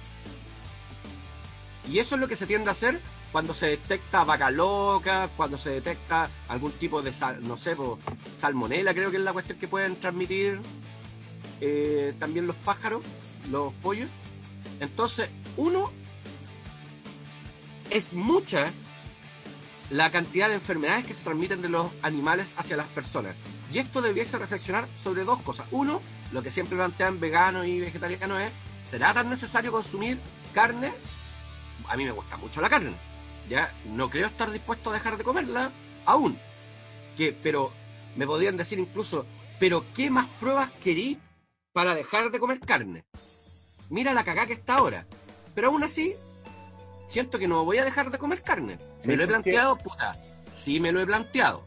Y 1.89 1.99
eso 1.99 2.15
es 2.15 2.21
lo 2.21 2.29
que 2.29 2.37
se 2.37 2.47
tiende 2.47 2.69
a 2.69 2.73
hacer 2.73 3.01
cuando 3.33 3.53
se 3.53 3.67
detecta 3.67 4.25
vaca 4.25 4.51
loca, 4.51 5.29
cuando 5.37 5.59
se 5.59 5.71
detecta 5.71 6.31
algún 6.49 6.73
tipo 6.73 7.03
de, 7.03 7.13
sal, 7.13 7.47
no 7.47 7.57
sé, 7.57 7.77
salmonela, 8.39 8.95
creo 8.95 9.11
que 9.11 9.19
es 9.19 9.23
la 9.23 9.33
cuestión 9.33 9.59
que 9.59 9.69
pueden 9.69 9.97
transmitir 9.97 10.61
eh, 11.61 12.15
también 12.19 12.47
los 12.47 12.57
pájaros. 12.57 13.03
los 13.51 13.73
pollos. 13.75 14.09
Entonces, 14.81 15.31
uno, 15.57 15.91
es 17.91 18.13
mucha 18.13 18.71
la 19.91 20.11
cantidad 20.11 20.49
de 20.49 20.55
enfermedades 20.55 21.05
que 21.05 21.15
se 21.15 21.25
transmiten 21.25 21.63
de 21.63 21.69
los 21.69 21.91
animales 22.03 22.55
hacia 22.59 22.77
las 22.77 22.89
personas. 22.89 23.35
Y 23.73 23.79
esto 23.79 24.03
debiese 24.03 24.39
reflexionar 24.39 24.87
sobre 24.97 25.25
dos 25.25 25.41
cosas. 25.43 25.67
Uno, 25.71 26.03
lo 26.33 26.43
que 26.43 26.51
siempre 26.51 26.77
plantean 26.77 27.21
veganos 27.21 27.67
y 27.67 27.81
vegetarianos 27.81 28.41
es, 28.41 28.51
¿será 28.87 29.15
tan 29.15 29.31
necesario 29.31 29.73
consumir 29.73 30.19
carne? 30.53 30.93
A 31.89 31.97
mí 31.97 32.05
me 32.05 32.13
gusta 32.13 32.37
mucho 32.37 32.61
la 32.61 32.69
carne. 32.69 32.97
Ya 33.49 33.73
no 33.87 34.11
creo 34.11 34.27
estar 34.27 34.51
dispuesto 34.51 34.91
a 34.91 34.95
dejar 34.95 35.17
de 35.17 35.25
comerla 35.25 35.71
aún. 36.05 36.39
Que, 37.17 37.33
pero 37.33 37.73
me 38.17 38.27
podrían 38.27 38.57
decir 38.57 38.79
incluso, 38.79 39.27
pero 39.59 39.85
¿qué 39.95 40.11
más 40.11 40.29
pruebas 40.41 40.71
querí 40.83 41.19
para 41.73 41.95
dejar 41.95 42.31
de 42.31 42.39
comer 42.39 42.61
carne? 42.61 43.05
Mira 43.91 44.13
la 44.13 44.25
cagá 44.25 44.47
que 44.47 44.53
está 44.55 44.77
ahora. 44.77 45.07
Pero 45.55 45.69
aún 45.69 45.83
así, 45.83 46.15
siento 47.09 47.39
que 47.39 47.49
no 47.49 47.65
voy 47.65 47.79
a 47.79 47.85
dejar 47.85 48.11
de 48.11 48.19
comer 48.19 48.43
carne. 48.43 48.79
Sí, 49.01 49.09
¿Me 49.09 49.17
lo 49.17 49.25
he 49.25 49.27
planteado? 49.27 49.77
Puta. 49.77 50.17
Sí, 50.53 50.81
me 50.81 50.93
lo 50.93 51.01
he 51.01 51.07
planteado. 51.07 51.65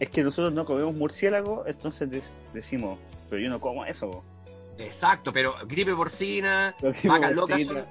Es 0.00 0.08
que 0.10 0.22
nosotros 0.22 0.52
no 0.52 0.64
comemos 0.64 0.94
murciélago, 0.94 1.64
entonces 1.66 2.08
dec- 2.10 2.52
decimos, 2.52 2.98
pero 3.30 3.40
yo 3.40 3.48
no 3.48 3.60
como 3.60 3.84
eso. 3.84 4.24
Exacto, 4.78 5.32
pero 5.32 5.54
gripe 5.66 5.94
porcina, 5.94 6.74
vacas 7.04 7.32
locas 7.32 7.62
son- 7.64 7.84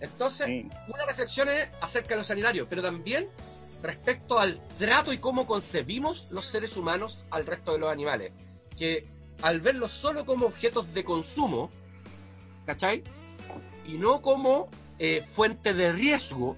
Entonces, 0.00 0.46
Sí. 0.46 0.68
una 0.88 1.04
reflexión 1.04 1.48
es 1.50 1.68
acerca 1.82 2.10
de 2.10 2.16
lo 2.16 2.24
sanitario, 2.24 2.66
pero 2.68 2.80
también 2.82 3.28
respecto 3.82 4.38
al 4.38 4.58
trato 4.78 5.12
y 5.12 5.18
cómo 5.18 5.46
concebimos 5.46 6.26
los 6.30 6.46
seres 6.46 6.76
humanos 6.76 7.20
al 7.30 7.44
resto 7.46 7.72
de 7.72 7.78
los 7.78 7.92
animales. 7.92 8.32
Que 8.76 9.06
al 9.42 9.60
verlos 9.60 9.92
solo 9.92 10.24
como 10.24 10.46
objetos 10.46 10.92
de 10.94 11.04
consumo, 11.04 11.70
¿cachai? 12.70 13.02
Y 13.84 13.98
no 13.98 14.22
como 14.22 14.68
eh, 15.00 15.22
fuente 15.34 15.74
de 15.74 15.92
riesgo, 15.92 16.56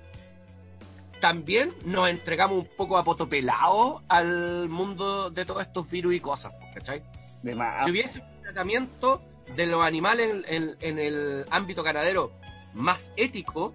también 1.21 1.73
nos 1.85 2.09
entregamos 2.09 2.59
un 2.59 2.69
poco 2.77 2.99
apotopelados 2.99 4.03
al 4.09 4.69
mundo 4.69 5.31
de 5.31 5.45
todos 5.47 5.63
estos 5.63 5.89
virus 5.91 6.15
y 6.17 6.21
cosas, 6.21 6.53
¿cachai? 6.75 7.03
De 7.43 7.55
si 7.85 7.91
hubiese 7.91 8.19
un 8.21 8.43
tratamiento 8.43 9.23
de 9.57 9.67
los 9.67 9.83
animales 9.85 10.31
en, 10.31 10.45
en- 10.49 10.77
en 10.81 10.99
el 10.99 11.45
ámbito 11.51 11.83
ganadero 11.83 12.33
más 12.75 13.13
ético, 13.17 13.75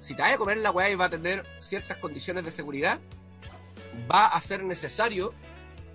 si 0.00 0.14
te 0.14 0.22
vas 0.22 0.32
a 0.32 0.38
comer 0.38 0.58
la 0.58 0.70
weá 0.70 0.88
y 0.90 0.94
va 0.94 1.06
a 1.06 1.10
tener 1.10 1.44
ciertas 1.58 1.98
condiciones 1.98 2.44
de 2.44 2.50
seguridad, 2.50 2.98
va 4.10 4.26
a 4.26 4.40
ser 4.40 4.62
necesario 4.62 5.34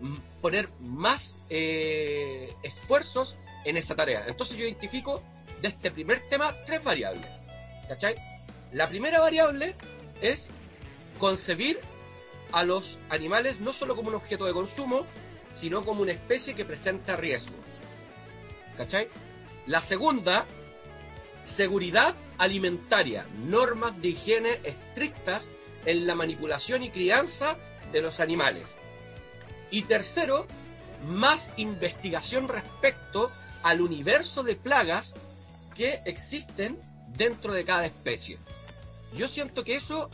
mm, 0.01 0.15
poner 0.41 0.69
más 0.79 1.37
eh, 1.49 2.53
esfuerzos 2.63 3.37
en 3.63 3.77
esa 3.77 3.95
tarea. 3.95 4.25
Entonces 4.27 4.57
yo 4.57 4.65
identifico 4.65 5.21
de 5.61 5.67
este 5.67 5.91
primer 5.91 6.27
tema 6.29 6.55
tres 6.65 6.83
variables. 6.83 7.27
¿Cachai? 7.87 8.15
La 8.73 8.87
primera 8.89 9.19
variable 9.19 9.75
es 10.21 10.47
concebir 11.19 11.79
a 12.51 12.63
los 12.63 12.97
animales 13.09 13.59
no 13.59 13.73
solo 13.73 13.95
como 13.95 14.09
un 14.09 14.15
objeto 14.15 14.45
de 14.45 14.53
consumo, 14.53 15.05
sino 15.51 15.83
como 15.83 16.01
una 16.01 16.13
especie 16.13 16.55
que 16.55 16.65
presenta 16.65 17.15
riesgo. 17.15 17.55
¿Cachai? 18.77 19.07
La 19.67 19.81
segunda, 19.81 20.45
seguridad 21.45 22.15
alimentaria, 22.37 23.25
normas 23.45 24.01
de 24.01 24.09
higiene 24.09 24.59
estrictas 24.63 25.47
en 25.85 26.07
la 26.07 26.15
manipulación 26.15 26.83
y 26.83 26.89
crianza 26.89 27.57
de 27.91 28.01
los 28.01 28.19
animales. 28.19 28.65
Y 29.69 29.83
tercero, 29.83 30.47
más 31.07 31.49
investigación 31.57 32.47
respecto 32.47 33.31
al 33.63 33.81
universo 33.81 34.43
de 34.43 34.55
plagas 34.55 35.13
que 35.81 35.99
existen 36.05 36.77
dentro 37.17 37.55
de 37.55 37.65
cada 37.65 37.87
especie. 37.87 38.37
Yo 39.15 39.27
siento 39.27 39.63
que 39.63 39.73
eso 39.73 40.11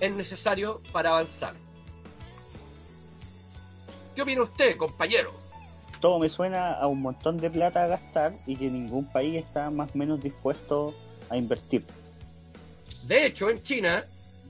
es 0.00 0.10
necesario 0.10 0.80
para 0.92 1.10
avanzar. 1.10 1.52
¿Qué 4.16 4.22
opina 4.22 4.44
usted, 4.44 4.78
compañero? 4.78 5.30
Todo 6.00 6.18
me 6.20 6.30
suena 6.30 6.72
a 6.72 6.86
un 6.86 7.02
montón 7.02 7.36
de 7.36 7.50
plata 7.50 7.84
a 7.84 7.88
gastar 7.88 8.32
y 8.46 8.56
que 8.56 8.70
ningún 8.70 9.12
país 9.12 9.36
está 9.36 9.68
más 9.68 9.90
o 9.94 9.98
menos 9.98 10.22
dispuesto 10.22 10.94
a 11.28 11.36
invertir. 11.36 11.84
De 13.02 13.26
hecho, 13.26 13.50
en 13.50 13.60
China 13.60 14.02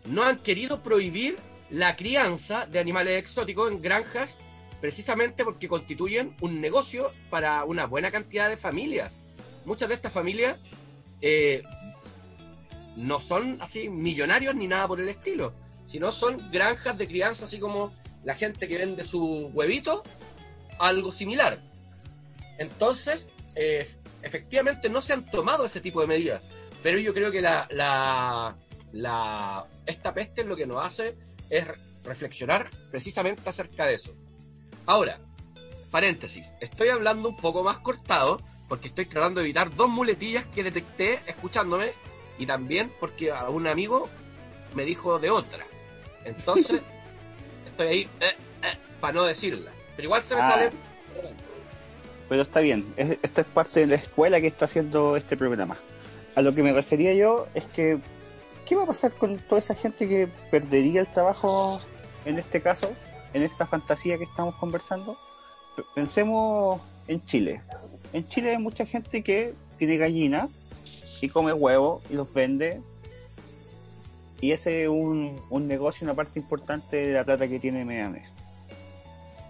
no 0.05 0.23
han 0.23 0.39
querido 0.39 0.85
prohibir 0.85 1.37
la 1.69 1.97
crianza 1.97 2.67
de 2.67 2.79
animales 2.79 3.19
exóticos 3.19 3.73
en 3.73 3.83
granjas 3.83 4.39
precisamente 4.81 5.45
porque 5.45 5.67
constituyen 5.67 6.37
un 6.41 6.61
negocio 6.61 7.11
para 7.29 7.65
una 7.65 7.87
buena 7.87 8.13
cantidad 8.13 8.49
de 8.49 8.57
familias. 8.57 9.21
Muchas 9.65 9.89
de 9.89 9.95
estas 9.95 10.13
familias 10.13 10.59
eh, 11.21 11.63
no 12.97 13.21
son 13.21 13.59
así 13.61 13.89
millonarios 13.89 14.55
ni 14.55 14.67
nada 14.67 14.89
por 14.89 15.01
el 15.01 15.09
estilo, 15.09 15.53
sino 15.85 16.13
son 16.13 16.51
granjas 16.51 16.97
de 16.99 17.07
crianza 17.07 17.45
así 17.45 17.59
como 17.59 17.93
la 18.25 18.35
gente 18.35 18.69
que 18.69 18.79
vende 18.79 19.05
su 19.05 19.51
huevito, 19.53 20.03
algo 20.79 21.13
similar. 21.13 21.63
Entonces, 22.59 23.29
eh, 23.55 23.89
efectivamente 24.23 24.89
no 24.89 25.01
se 25.01 25.15
han 25.15 25.25
tomado 25.27 25.65
ese 25.65 25.81
tipo 25.81 26.01
de 26.01 26.07
medidas, 26.07 26.43
pero 26.83 26.99
yo 26.99 27.15
creo 27.15 27.31
que 27.31 27.41
la, 27.41 27.67
la, 28.93 29.67
esta 29.87 30.13
peste 30.15 30.45
lo 30.45 30.57
que 30.57 30.67
nos 30.67 30.85
hace 30.85 31.17
es 31.49 31.67
re- 31.67 31.79
reflexionar 32.05 32.71
precisamente 32.91 33.49
acerca 33.49 33.87
de 33.87 33.95
eso. 33.95 34.15
Ahora, 34.87 35.19
paréntesis, 35.91 36.53
estoy 36.61 36.89
hablando 36.89 37.29
un 37.29 37.37
poco 37.37 37.63
más 37.63 37.79
cortado 37.79 38.41
porque 38.71 38.87
estoy 38.89 39.05
tratando 39.05 39.41
de 39.41 39.47
evitar 39.47 39.75
dos 39.75 39.89
muletillas 39.91 40.45
que 40.55 40.63
detecté 40.63 41.19
escuchándome 41.27 41.91
y 42.39 42.47
también 42.47 42.91
porque 43.01 43.33
a 43.33 43.49
un 43.51 43.67
amigo 43.67 44.09
me 44.75 44.85
dijo 44.85 45.19
de 45.19 45.29
otra. 45.29 45.67
Entonces, 46.25 46.81
estoy 47.67 47.87
ahí 47.89 48.09
para 49.01 49.13
no 49.13 49.25
decirla. 49.25 49.73
Pero 49.97 50.07
igual 50.07 50.23
se 50.23 50.37
me 50.37 50.41
Ah. 50.43 50.49
sale... 50.51 50.71
Pero 52.29 52.43
está 52.43 52.61
bien, 52.61 52.87
es- 52.97 53.19
esta 53.23 53.41
es 53.41 53.47
parte 53.49 53.81
de 53.81 53.87
la 53.89 53.97
escuela 53.97 54.41
que 54.41 54.47
está 54.47 54.67
haciendo 54.67 55.17
este 55.17 55.37
programa. 55.37 55.77
A 56.37 56.43
lo 56.43 56.55
que 56.55 56.63
me 56.63 56.73
refería 56.73 57.13
yo 57.13 57.49
es 57.55 57.67
que, 57.67 57.99
¿qué 58.67 58.77
va 58.77 58.85
a 58.85 58.87
pasar 58.87 59.11
con 59.15 59.39
toda 59.41 59.59
esa 59.59 59.75
gente 59.75 60.09
que 60.09 60.29
perdería 60.49 61.01
el 61.01 61.09
trabajo 61.09 61.81
en 62.25 62.39
este 62.39 62.63
caso, 62.63 62.93
en 63.35 63.43
esta 63.43 63.67
fantasía 63.67 64.17
que 64.17 64.25
estamos 64.25 64.55
conversando? 64.55 65.19
Pensemos 65.97 66.81
en 67.09 67.25
Chile. 67.27 67.63
En 68.13 68.29
Chile 68.29 68.51
hay 68.51 68.59
mucha 68.59 68.85
gente 68.87 69.23
que 69.23 69.55
tiene 69.79 69.97
gallinas 69.97 70.51
y 71.21 71.29
come 71.29 71.53
huevos 71.53 72.03
y 72.11 72.15
los 72.15 72.33
vende. 72.33 72.81
Y 74.41 74.53
ese 74.53 74.85
es 74.85 74.89
un, 74.89 75.41
un 75.51 75.69
negocio, 75.69 76.05
una 76.05 76.15
parte 76.15 76.39
importante 76.39 76.97
de 77.09 77.13
la 77.13 77.25
plata 77.25 77.47
que 77.47 77.59
tiene 77.61 77.85
Meame. 77.85 78.25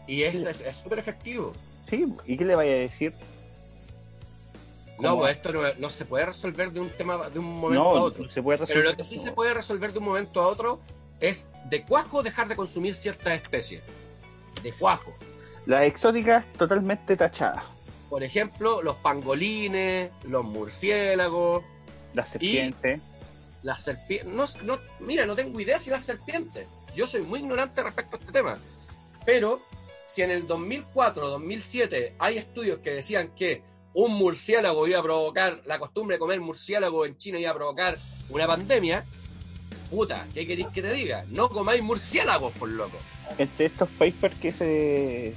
Y 0.07 0.23
es 0.25 0.44
es- 0.44 0.61
es 0.61 0.77
súper 0.77 0.99
efectivo. 0.99 1.53
Sí, 1.88 2.07
¿y 2.27 2.37
qué 2.37 2.44
le 2.44 2.55
vaya 2.57 2.73
a 2.73 2.77
decir? 2.77 3.14
No, 4.99 5.16
pues 5.16 5.37
esto 5.37 5.53
no, 5.53 5.61
no 5.79 5.88
se 5.90 6.05
puede 6.05 6.27
resolver 6.27 6.70
de 6.73 6.81
un 6.81 6.90
tema 6.90 7.29
de 7.31 7.38
un 7.38 7.46
momento 7.59 7.81
a 7.90 7.94
No, 7.94 8.03
otro. 8.03 8.31
se 8.31 8.42
puede 8.42 8.59
resolver. 8.59 8.83
Pero 8.83 8.90
lo 8.90 8.96
que 8.96 9.05
sí 9.05 9.18
se 9.18 9.33
puede 9.33 9.55
resolver 9.55 9.92
de 9.92 9.99
un 9.99 10.05
momento 10.05 10.42
a 10.42 10.46
otro 10.46 10.81
es 11.20 11.46
de 11.70 11.83
cuajo 11.85 12.23
dejar 12.23 12.49
de 12.49 12.57
consumir 12.57 12.94
ciertas 12.94 13.40
especies. 13.40 13.83
De 14.62 14.73
cuajo. 14.73 15.14
La 15.64 15.87
exótica 15.87 16.44
totalmente 16.59 17.16
tachada. 17.16 17.62
Por 18.11 18.23
ejemplo, 18.25 18.83
los 18.83 18.96
pangolines, 18.96 20.11
los 20.25 20.44
murciélagos, 20.44 21.64
La 22.12 22.27
serpiente. 22.27 23.01
las 23.62 23.81
serpientes. 23.83 24.27
No, 24.35 24.44
no, 24.64 24.81
mira, 24.99 25.25
no 25.27 25.35
tengo 25.37 25.59
idea 25.61 25.79
si 25.79 25.88
las 25.90 26.05
serpientes. 26.05 26.66
Yo 26.96 27.07
soy 27.07 27.23
muy 27.23 27.38
ignorante 27.40 27.83
respecto 27.83 28.16
a 28.16 28.18
este 28.18 28.33
tema. 28.33 28.59
Pero 29.25 29.62
si 30.05 30.23
en 30.23 30.33
el 30.33 30.46
2004 30.49 31.29
2007 31.29 32.16
hay 32.18 32.38
estudios 32.38 32.81
que 32.81 32.90
decían 32.90 33.29
que 33.37 33.62
un 33.94 34.12
murciélago 34.14 34.88
iba 34.88 34.99
a 34.99 35.03
provocar, 35.03 35.62
la 35.66 35.79
costumbre 35.79 36.16
de 36.16 36.18
comer 36.20 36.40
murciélago 36.40 37.07
en 37.07 37.16
China 37.16 37.38
iba 37.38 37.51
a 37.53 37.55
provocar 37.55 37.96
una 38.29 38.46
pandemia, 38.46 39.05
puta, 39.88 40.27
¿qué 40.35 40.46
queréis 40.49 40.68
que 40.68 40.83
te 40.83 40.92
diga? 40.92 41.25
No 41.29 41.49
comáis 41.49 41.83
murciélagos, 41.83 42.53
por 42.55 42.68
loco. 42.68 42.96
Entre 43.38 43.66
estos 43.66 43.88
papers 43.90 44.35
que 44.38 44.51
se 44.53 45.35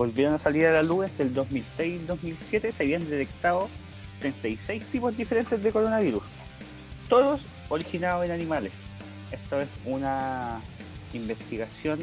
volvieron 0.00 0.32
a 0.32 0.38
salir 0.38 0.64
a 0.64 0.72
la 0.72 0.82
luz 0.82 1.04
entre 1.04 1.26
el 1.26 1.34
2006 1.34 2.00
y 2.00 2.06
2007 2.06 2.72
se 2.72 2.84
habían 2.84 3.04
detectado 3.10 3.68
36 4.20 4.82
tipos 4.84 5.14
diferentes 5.14 5.62
de 5.62 5.70
coronavirus. 5.70 6.22
Todos 7.10 7.42
originados 7.68 8.24
en 8.24 8.30
animales. 8.30 8.72
Esto 9.30 9.60
es 9.60 9.68
una 9.84 10.62
investigación 11.12 11.98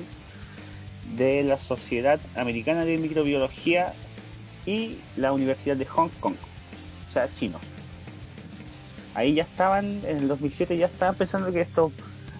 de 1.15 1.41
la 1.41 1.57
Sociedad 1.57 2.19
Americana 2.35 2.85
de 2.85 2.99
Microbiología 2.99 3.93
y 4.67 4.99
la 5.15 5.33
Universidad 5.33 5.75
de 5.75 5.85
Hong 5.85 6.09
Kong, 6.19 6.35
o 7.09 7.11
sea, 7.11 7.27
chinos. 7.33 7.61
Ahí 9.15 9.33
ya 9.33 9.41
estaban, 9.41 10.03
en 10.05 10.17
el 10.17 10.27
2007 10.27 10.77
ya 10.77 10.85
estaban 10.85 11.15
pensando 11.15 11.51
que 11.51 11.61
estos 11.61 11.91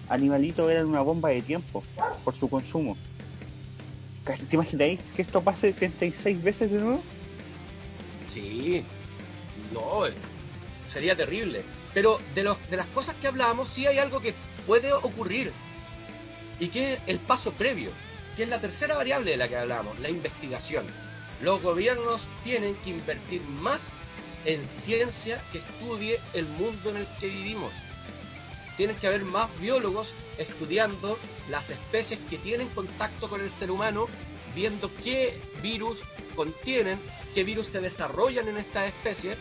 animalitos 0.08 0.70
eran 0.70 0.86
una 0.86 1.00
bomba 1.00 1.30
de 1.30 1.42
tiempo 1.42 1.82
por 2.22 2.36
su 2.36 2.48
consumo. 2.48 2.96
Casi 4.28 4.44
te 4.44 4.56
imagináis 4.56 5.00
que 5.16 5.22
esto 5.22 5.40
pase 5.40 5.72
36 5.72 6.42
veces 6.42 6.70
de 6.70 6.78
nuevo. 6.78 7.02
Sí, 8.30 8.84
no, 9.72 10.02
sería 10.92 11.16
terrible. 11.16 11.62
Pero 11.94 12.20
de, 12.34 12.42
los, 12.42 12.58
de 12.68 12.76
las 12.76 12.86
cosas 12.88 13.14
que 13.14 13.26
hablábamos, 13.26 13.70
sí 13.70 13.86
hay 13.86 13.96
algo 13.96 14.20
que 14.20 14.34
puede 14.66 14.92
ocurrir 14.92 15.50
y 16.60 16.68
que 16.68 16.92
es 16.92 17.00
el 17.06 17.20
paso 17.20 17.52
previo, 17.52 17.90
que 18.36 18.42
es 18.42 18.50
la 18.50 18.60
tercera 18.60 18.96
variable 18.96 19.30
de 19.30 19.38
la 19.38 19.48
que 19.48 19.56
hablábamos, 19.56 19.98
la 19.98 20.10
investigación. 20.10 20.84
Los 21.40 21.62
gobiernos 21.62 22.28
tienen 22.44 22.74
que 22.84 22.90
invertir 22.90 23.40
más 23.62 23.86
en 24.44 24.62
ciencia 24.62 25.42
que 25.52 25.60
estudie 25.60 26.20
el 26.34 26.44
mundo 26.44 26.90
en 26.90 26.98
el 26.98 27.06
que 27.18 27.28
vivimos. 27.28 27.72
Tienen 28.76 28.96
que 28.96 29.06
haber 29.06 29.24
más 29.24 29.48
biólogos 29.58 30.12
estudiando 30.36 31.18
las 31.48 31.70
especies 31.70 32.20
que 32.28 32.38
tienen 32.38 32.68
contacto 32.68 33.28
con 33.28 33.40
el 33.40 33.50
ser 33.50 33.70
humano, 33.70 34.06
viendo 34.54 34.90
qué 35.02 35.40
virus 35.62 36.02
contienen, 36.34 36.98
qué 37.34 37.44
virus 37.44 37.68
se 37.68 37.80
desarrollan 37.80 38.48
en 38.48 38.58
estas 38.58 38.88
especies 38.88 39.36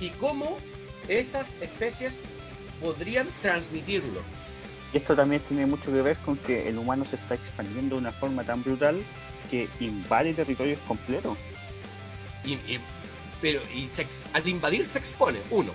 y 0.00 0.10
cómo 0.10 0.58
esas 1.08 1.54
especies 1.60 2.18
podrían 2.80 3.28
transmitirlo. 3.42 4.20
Y 4.92 4.98
esto 4.98 5.16
también 5.16 5.42
tiene 5.42 5.66
mucho 5.66 5.92
que 5.92 6.02
ver 6.02 6.16
con 6.18 6.36
que 6.36 6.68
el 6.68 6.78
humano 6.78 7.04
se 7.04 7.16
está 7.16 7.34
expandiendo 7.34 7.96
de 7.96 8.02
una 8.02 8.12
forma 8.12 8.44
tan 8.44 8.62
brutal 8.62 9.02
que 9.50 9.68
invade 9.80 10.34
territorios 10.34 10.78
completos. 10.86 11.36
Y, 12.44 12.58
pero 13.40 13.60
y 13.74 13.88
al 14.32 14.48
invadir 14.48 14.84
se 14.84 14.98
expone, 14.98 15.40
uno. 15.50 15.72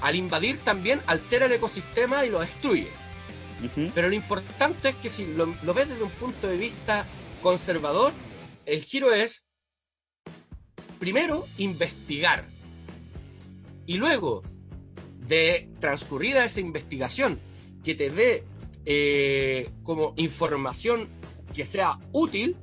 Al 0.00 0.14
invadir 0.14 0.58
también 0.58 1.00
altera 1.06 1.46
el 1.46 1.52
ecosistema 1.52 2.24
y 2.24 2.30
lo 2.30 2.40
destruye. 2.40 2.88
Pero 3.94 4.08
lo 4.08 4.14
importante 4.14 4.90
es 4.90 4.94
que 4.96 5.10
si 5.10 5.26
lo, 5.26 5.46
ves 5.74 5.88
desde 5.88 6.02
un 6.02 6.10
punto 6.10 6.46
de 6.46 6.56
vista 6.56 7.06
conservador, 7.42 8.12
el 8.66 8.82
giro 8.82 9.12
es, 9.12 9.44
primero, 10.98 11.46
investigar. 11.56 12.48
Y 13.86 13.96
luego, 13.96 14.42
de 15.26 15.68
transcurrida 15.80 16.44
esa 16.44 16.60
investigación, 16.60 17.40
que 17.82 17.94
te 17.94 18.10
dé 18.10 18.44
eh, 18.84 19.70
como 19.82 20.14
información 20.16 21.08
que 21.54 21.64
sea 21.64 21.98
útil, 22.12 22.56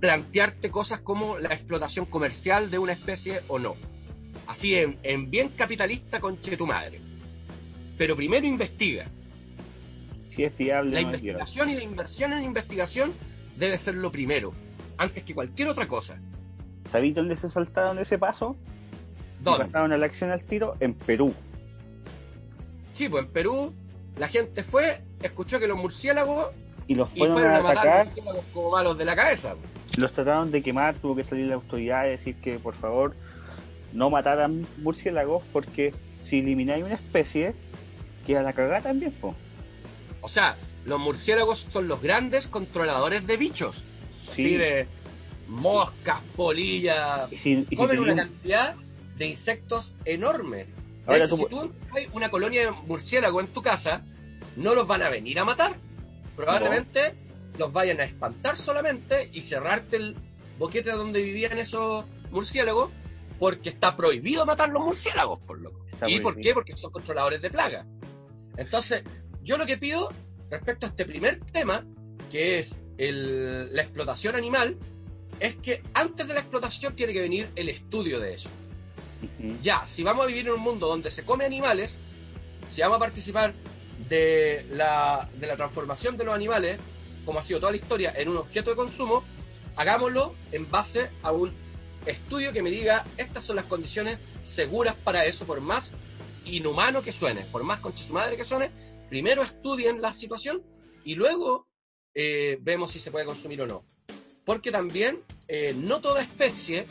plantearte 0.00 0.70
cosas 0.70 1.00
como 1.00 1.38
la 1.38 1.48
explotación 1.48 2.06
comercial 2.06 2.70
de 2.70 2.78
una 2.78 2.92
especie 2.92 3.40
o 3.48 3.58
no. 3.58 3.74
Así 4.46 4.74
en, 4.74 5.30
bien 5.30 5.48
capitalista 5.50 6.20
con 6.20 6.36
tu 6.36 6.66
madre. 6.66 7.00
Pero 7.98 8.14
primero 8.14 8.46
investiga. 8.46 9.06
Si 10.36 10.44
es 10.44 10.54
viable. 10.54 10.92
La 10.92 11.00
investigación 11.00 11.70
y 11.70 11.76
la 11.76 11.82
inversión 11.82 12.34
en 12.34 12.42
investigación 12.42 13.14
debe 13.56 13.78
ser 13.78 13.94
lo 13.94 14.12
primero, 14.12 14.52
antes 14.98 15.22
que 15.22 15.34
cualquier 15.34 15.68
otra 15.68 15.88
cosa. 15.88 16.20
¿Sabéis 16.84 17.14
dónde 17.14 17.36
se 17.36 17.48
saltaron 17.48 17.98
ese 17.98 18.18
paso? 18.18 18.54
¿Dónde? 19.40 19.64
Pasaron 19.64 19.94
a 19.94 19.96
la 19.96 20.04
acción 20.04 20.30
al 20.30 20.44
tiro 20.44 20.76
en 20.80 20.92
Perú. 20.92 21.32
Sí, 22.92 23.08
pues 23.08 23.24
en 23.24 23.30
Perú 23.30 23.72
la 24.18 24.28
gente 24.28 24.62
fue, 24.62 25.00
escuchó 25.22 25.58
que 25.58 25.68
los 25.68 25.78
murciélagos 25.78 26.50
y 26.86 26.96
los 26.96 27.08
fueron, 27.08 27.42
a, 27.42 27.56
atacar 27.56 28.08
como 28.52 28.72
malos 28.72 28.98
de 28.98 29.06
la 29.06 29.16
cabeza. 29.16 29.54
Los 29.96 30.12
trataron 30.12 30.50
de 30.50 30.62
quemar, 30.62 30.96
tuvo 30.96 31.16
que 31.16 31.24
salir 31.24 31.46
la 31.46 31.54
autoridad 31.54 32.04
y 32.04 32.10
decir 32.10 32.36
que 32.42 32.58
por 32.58 32.74
favor 32.74 33.16
no 33.94 34.10
mataran 34.10 34.66
murciélagos 34.82 35.42
porque 35.50 35.94
si 36.20 36.40
elimináis 36.40 36.84
una 36.84 36.96
especie, 36.96 37.54
queda 38.26 38.42
la 38.42 38.52
cagada 38.52 38.82
también, 38.82 39.12
po. 39.12 39.34
O 40.26 40.28
sea, 40.28 40.56
los 40.84 40.98
murciélagos 40.98 41.68
son 41.70 41.86
los 41.86 42.02
grandes 42.02 42.48
controladores 42.48 43.28
de 43.28 43.36
bichos. 43.36 43.84
Sí. 44.32 44.56
de 44.56 44.88
moscas, 45.46 46.20
polillas. 46.34 47.30
comen 47.76 48.00
una 48.00 48.16
cantidad 48.16 48.74
de 49.16 49.26
insectos 49.28 49.94
enorme. 50.04 50.66
Ahora 51.06 51.28
si 51.28 51.46
tú 51.46 51.72
hay 51.94 52.08
una 52.12 52.28
colonia 52.28 52.62
de 52.62 52.72
murciélagos 52.72 53.44
en 53.44 53.52
tu 53.52 53.62
casa, 53.62 54.02
no 54.56 54.74
los 54.74 54.88
van 54.88 55.04
a 55.04 55.10
venir 55.10 55.38
a 55.38 55.44
matar. 55.44 55.76
Probablemente 56.34 57.14
los 57.56 57.72
vayan 57.72 58.00
a 58.00 58.02
espantar 58.02 58.56
solamente 58.56 59.30
y 59.32 59.42
cerrarte 59.42 59.98
el 59.98 60.16
boquete 60.58 60.90
donde 60.90 61.22
vivían 61.22 61.56
esos 61.56 62.04
murciélagos 62.32 62.90
porque 63.38 63.68
está 63.68 63.96
prohibido 63.96 64.44
matar 64.44 64.70
los 64.70 64.82
murciélagos, 64.82 65.38
por 65.46 65.60
loco. 65.60 65.86
¿Y 66.08 66.18
por 66.18 66.34
qué? 66.40 66.52
Porque 66.52 66.76
son 66.76 66.90
controladores 66.90 67.40
de 67.40 67.48
plaga. 67.48 67.86
Entonces, 68.56 69.04
yo 69.46 69.56
lo 69.56 69.64
que 69.64 69.78
pido 69.78 70.12
respecto 70.50 70.86
a 70.86 70.88
este 70.88 71.04
primer 71.04 71.38
tema, 71.52 71.84
que 72.32 72.58
es 72.58 72.76
la 72.98 73.80
explotación 73.80 74.34
animal, 74.34 74.76
es 75.38 75.54
que 75.54 75.82
antes 75.94 76.26
de 76.26 76.34
la 76.34 76.40
explotación 76.40 76.96
tiene 76.96 77.12
que 77.12 77.20
venir 77.20 77.48
el 77.54 77.68
estudio 77.68 78.18
de 78.18 78.34
eso. 78.34 78.50
Ya, 79.62 79.86
si 79.86 80.02
vamos 80.02 80.24
a 80.24 80.26
vivir 80.26 80.48
en 80.48 80.54
un 80.54 80.60
mundo 80.60 80.88
donde 80.88 81.12
se 81.12 81.24
come 81.24 81.44
animales, 81.44 81.94
si 82.72 82.80
vamos 82.80 82.96
a 82.96 83.00
participar 83.00 83.54
de 84.08 84.66
la, 84.72 85.28
de 85.38 85.46
la 85.46 85.56
transformación 85.56 86.16
de 86.16 86.24
los 86.24 86.34
animales, 86.34 86.80
como 87.24 87.38
ha 87.38 87.42
sido 87.42 87.60
toda 87.60 87.70
la 87.70 87.78
historia, 87.78 88.12
en 88.16 88.28
un 88.28 88.38
objeto 88.38 88.70
de 88.70 88.76
consumo, 88.76 89.22
hagámoslo 89.76 90.34
en 90.50 90.68
base 90.68 91.08
a 91.22 91.30
un 91.30 91.52
estudio 92.04 92.52
que 92.52 92.62
me 92.62 92.70
diga 92.70 93.04
estas 93.16 93.44
son 93.44 93.56
las 93.56 93.66
condiciones 93.66 94.18
seguras 94.44 94.96
para 95.04 95.24
eso, 95.24 95.46
por 95.46 95.60
más 95.60 95.92
inhumano 96.44 97.00
que 97.00 97.12
suene, 97.12 97.42
por 97.52 97.62
más 97.62 97.78
concha 97.78 98.02
su 98.04 98.12
madre 98.12 98.36
que 98.36 98.44
suene, 98.44 98.70
primero 99.08 99.42
estudien 99.42 100.00
la 100.00 100.12
situación 100.12 100.62
y 101.04 101.14
luego 101.14 101.68
eh, 102.14 102.58
vemos 102.60 102.90
si 102.90 102.98
se 102.98 103.10
puede 103.10 103.24
consumir 103.24 103.60
o 103.62 103.66
no. 103.66 103.84
Porque 104.44 104.70
también 104.70 105.20
eh, 105.48 105.74
no 105.76 106.00
toda 106.00 106.22
especie 106.22 106.86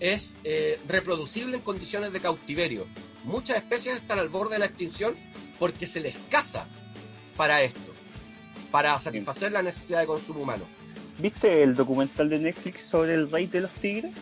es 0.00 0.36
eh, 0.44 0.78
reproducible 0.88 1.56
en 1.56 1.62
condiciones 1.62 2.12
de 2.12 2.20
cautiverio. 2.20 2.86
Muchas 3.24 3.58
especies 3.58 3.96
están 3.96 4.18
al 4.18 4.28
borde 4.28 4.54
de 4.54 4.60
la 4.60 4.66
extinción 4.66 5.14
porque 5.58 5.86
se 5.86 6.00
les 6.00 6.16
caza 6.30 6.66
para 7.36 7.62
esto, 7.62 7.92
para 8.70 8.98
satisfacer 8.98 9.52
la 9.52 9.62
necesidad 9.62 10.00
de 10.00 10.06
consumo 10.06 10.42
humano. 10.42 10.64
¿Viste 11.18 11.62
el 11.62 11.74
documental 11.74 12.28
de 12.28 12.38
Netflix 12.38 12.82
sobre 12.82 13.14
el 13.14 13.30
rey 13.30 13.46
de 13.46 13.60
los 13.60 13.70
tigres? 13.72 14.12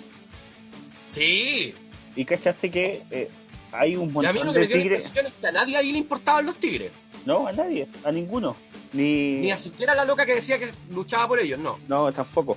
Sí. 1.09 1.75
¿Y 2.15 2.25
cachaste 2.25 2.71
que 2.71 3.31
hay 3.73 3.97
un 3.97 4.13
montón 4.13 4.25
y 4.25 4.27
a 4.27 4.33
mí 4.33 4.47
lo 4.47 4.53
que 4.53 4.61
de 4.61 4.69
me 4.69 4.75
tigres? 4.75 5.05
Es 5.05 5.13
que 5.13 5.47
a 5.47 5.53
nadie 5.53 5.77
ahí 5.77 5.93
le 5.93 5.99
importaban 5.99 6.47
los 6.47 6.57
tigres. 6.57 6.93
No, 7.27 7.47
a 7.47 7.53
nadie, 7.53 7.89
a 8.05 8.13
ninguno. 8.13 8.57
Ni... 8.93 9.39
Ni 9.39 9.51
a 9.51 9.57
siquiera 9.57 9.95
la 9.95 10.05
loca 10.05 10.27
que 10.27 10.35
decía 10.35 10.59
que 10.59 10.71
luchaba 10.91 11.29
por 11.29 11.41
ellos, 11.41 11.59
no. 11.59 11.79
No, 11.89 12.13
tampoco. 12.13 12.57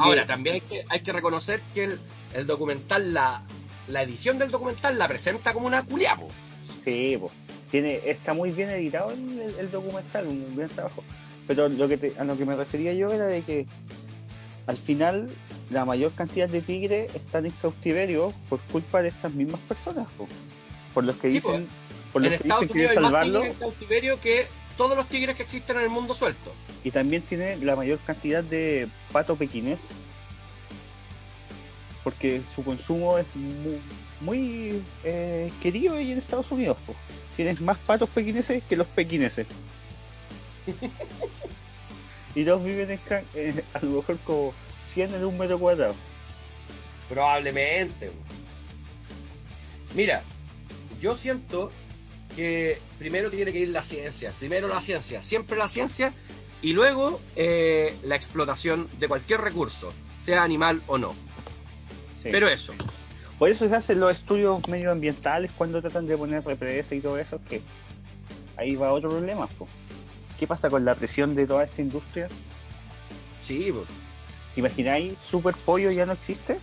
Ahora, 0.00 0.26
también 0.26 0.54
hay 0.56 0.60
que, 0.62 0.84
hay 0.88 1.00
que 1.00 1.12
reconocer 1.12 1.60
que 1.74 1.96
el, 2.34 2.46
documental, 2.46 3.14
la, 3.14 3.42
la, 3.88 4.02
edición 4.02 4.38
del 4.38 4.50
documental 4.50 4.98
la 4.98 5.06
presenta 5.06 5.52
como 5.52 5.66
una 5.66 5.84
culiapo. 5.84 6.28
Sí, 6.84 7.16
pues. 7.18 7.32
Tiene, 7.70 8.00
está 8.04 8.32
muy 8.32 8.50
bien 8.50 8.70
editado 8.70 9.10
el, 9.10 9.70
documental, 9.70 10.26
un 10.26 10.54
buen 10.54 10.68
trabajo. 10.68 11.02
Pero 11.46 11.68
lo 11.68 11.88
que 11.88 12.14
a 12.18 12.24
lo 12.24 12.36
que 12.36 12.44
me 12.44 12.56
refería 12.56 12.92
yo 12.92 13.10
era 13.10 13.26
de 13.26 13.42
que 13.42 13.66
al 14.66 14.76
final 14.76 15.30
la 15.70 15.84
mayor 15.84 16.12
cantidad 16.12 16.48
de 16.48 16.60
tigres 16.60 17.14
están 17.14 17.46
en 17.46 17.52
cautiverio 17.52 18.32
por 18.48 18.60
culpa 18.60 19.02
de 19.02 19.08
estas 19.08 19.32
mismas 19.32 19.60
personas, 19.60 20.06
por 20.94 21.04
los 21.04 21.16
que 21.16 21.28
dicen, 21.28 21.68
por 22.16 22.22
los 22.22 22.60
que 22.60 22.66
dicen 22.66 22.68
que 22.68 22.94
salvarlo. 22.94 23.44
en 23.44 23.54
cautiverio 23.54 24.20
que 24.20 24.46
todos 24.76 24.96
los 24.96 25.06
tigres 25.08 25.36
que 25.36 25.42
existen 25.42 25.76
en 25.76 25.82
el 25.84 25.90
mundo 25.90 26.14
suelto. 26.14 26.52
Y 26.84 26.90
también 26.90 27.22
tiene 27.22 27.56
la 27.56 27.76
mayor 27.76 27.98
cantidad 28.06 28.42
de 28.42 28.88
pato 29.12 29.36
pequinés, 29.36 29.86
porque 32.04 32.42
su 32.54 32.64
consumo 32.64 33.18
es 33.18 33.26
muy, 34.20 34.82
eh, 35.04 35.50
querido 35.62 35.96
ahí 35.96 36.12
en 36.12 36.18
Estados 36.18 36.50
Unidos. 36.50 36.78
Tienes 37.36 37.60
más 37.60 37.76
patos 37.78 38.08
pequineses 38.10 38.62
que 38.68 38.76
los 38.76 38.86
pequineses. 38.86 39.46
y 42.34 42.44
dos 42.44 42.64
viven 42.64 42.92
en, 42.92 43.00
eh, 43.34 43.64
a 43.74 43.80
lo 43.80 43.96
mejor 43.96 44.18
como 44.20 44.52
100 44.84 45.14
en 45.14 45.24
un 45.24 45.36
metro 45.36 45.58
cuadrado. 45.58 45.94
Probablemente. 47.08 48.10
Mira, 49.94 50.22
yo 51.00 51.14
siento 51.14 51.70
que 52.36 52.78
primero 52.98 53.30
tiene 53.30 53.50
que 53.50 53.60
ir 53.60 53.70
la 53.70 53.82
ciencia, 53.82 54.30
primero 54.38 54.68
la 54.68 54.80
ciencia, 54.80 55.24
siempre 55.24 55.56
la 55.56 55.66
ciencia, 55.66 56.12
y 56.62 56.72
luego 56.72 57.20
eh, 57.34 57.96
la 58.04 58.14
explotación 58.14 58.88
de 58.98 59.08
cualquier 59.08 59.40
recurso, 59.40 59.92
sea 60.18 60.42
animal 60.42 60.82
o 60.86 60.98
no. 60.98 61.14
Pero 62.22 62.48
eso. 62.48 62.72
Por 63.38 63.50
eso 63.50 63.68
se 63.68 63.74
hacen 63.74 64.00
los 64.00 64.12
estudios 64.12 64.66
medioambientales 64.68 65.50
cuando 65.56 65.80
tratan 65.80 66.06
de 66.06 66.16
poner 66.16 66.44
represas 66.44 66.92
y 66.92 67.00
todo 67.00 67.18
eso, 67.18 67.40
que 67.48 67.62
ahí 68.56 68.76
va 68.76 68.92
otro 68.92 69.10
problema. 69.10 69.48
¿Qué 70.38 70.46
pasa 70.46 70.68
con 70.68 70.84
la 70.84 70.94
presión 70.94 71.34
de 71.34 71.46
toda 71.46 71.64
esta 71.64 71.82
industria? 71.82 72.28
Sí, 73.42 73.70
pues. 73.72 73.86
¿Te 74.54 74.60
imagináis 74.60 75.14
Super 75.30 75.54
Pollo 75.54 75.90
ya 75.90 76.06
no 76.06 76.14
existe? 76.14 76.58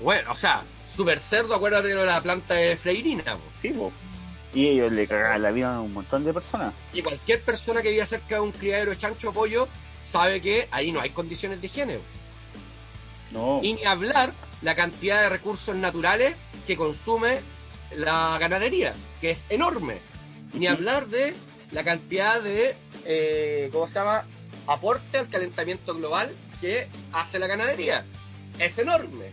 Bueno, 0.00 0.32
o 0.32 0.34
sea, 0.34 0.62
Super 0.94 1.20
Cerdo, 1.20 1.54
acuérdate 1.54 1.88
de 1.88 2.04
la 2.04 2.20
planta 2.20 2.54
de 2.54 2.76
Freirina. 2.76 3.36
Sí, 3.54 3.72
y 4.52 4.66
ellos 4.66 4.90
le 4.92 5.06
cagaban 5.06 5.42
la 5.42 5.50
vida 5.52 5.74
a 5.74 5.80
un 5.80 5.92
montón 5.92 6.24
de 6.24 6.34
personas. 6.34 6.74
Y 6.92 7.02
cualquier 7.02 7.42
persona 7.42 7.82
que 7.82 7.90
vive 7.90 8.04
cerca 8.04 8.36
de 8.36 8.40
un 8.40 8.52
criadero 8.52 8.90
de 8.90 8.98
chancho 8.98 9.30
o 9.30 9.32
pollo 9.32 9.68
sabe 10.04 10.40
que 10.40 10.68
ahí 10.72 10.90
no 10.90 11.00
hay 11.00 11.10
condiciones 11.10 11.60
de 11.60 11.66
higiene. 11.66 11.98
No. 13.30 13.60
Y 13.62 13.74
ni 13.74 13.84
hablar 13.84 14.32
la 14.62 14.74
cantidad 14.74 15.22
de 15.22 15.28
recursos 15.28 15.76
naturales 15.76 16.34
que 16.66 16.76
consume 16.76 17.40
la 17.94 18.36
ganadería, 18.38 18.94
que 19.20 19.30
es 19.30 19.46
enorme. 19.48 19.98
Ni 20.52 20.66
hablar 20.66 21.06
de 21.06 21.34
la 21.70 21.84
cantidad 21.84 22.42
de, 22.42 22.74
eh, 23.04 23.68
¿cómo 23.72 23.86
se 23.86 23.94
llama?, 23.94 24.24
aporte 24.66 25.18
al 25.18 25.28
calentamiento 25.28 25.94
global 25.94 26.34
que 26.60 26.88
hace 27.12 27.38
la 27.38 27.46
ganadería. 27.46 28.04
Es 28.58 28.78
enorme. 28.78 29.30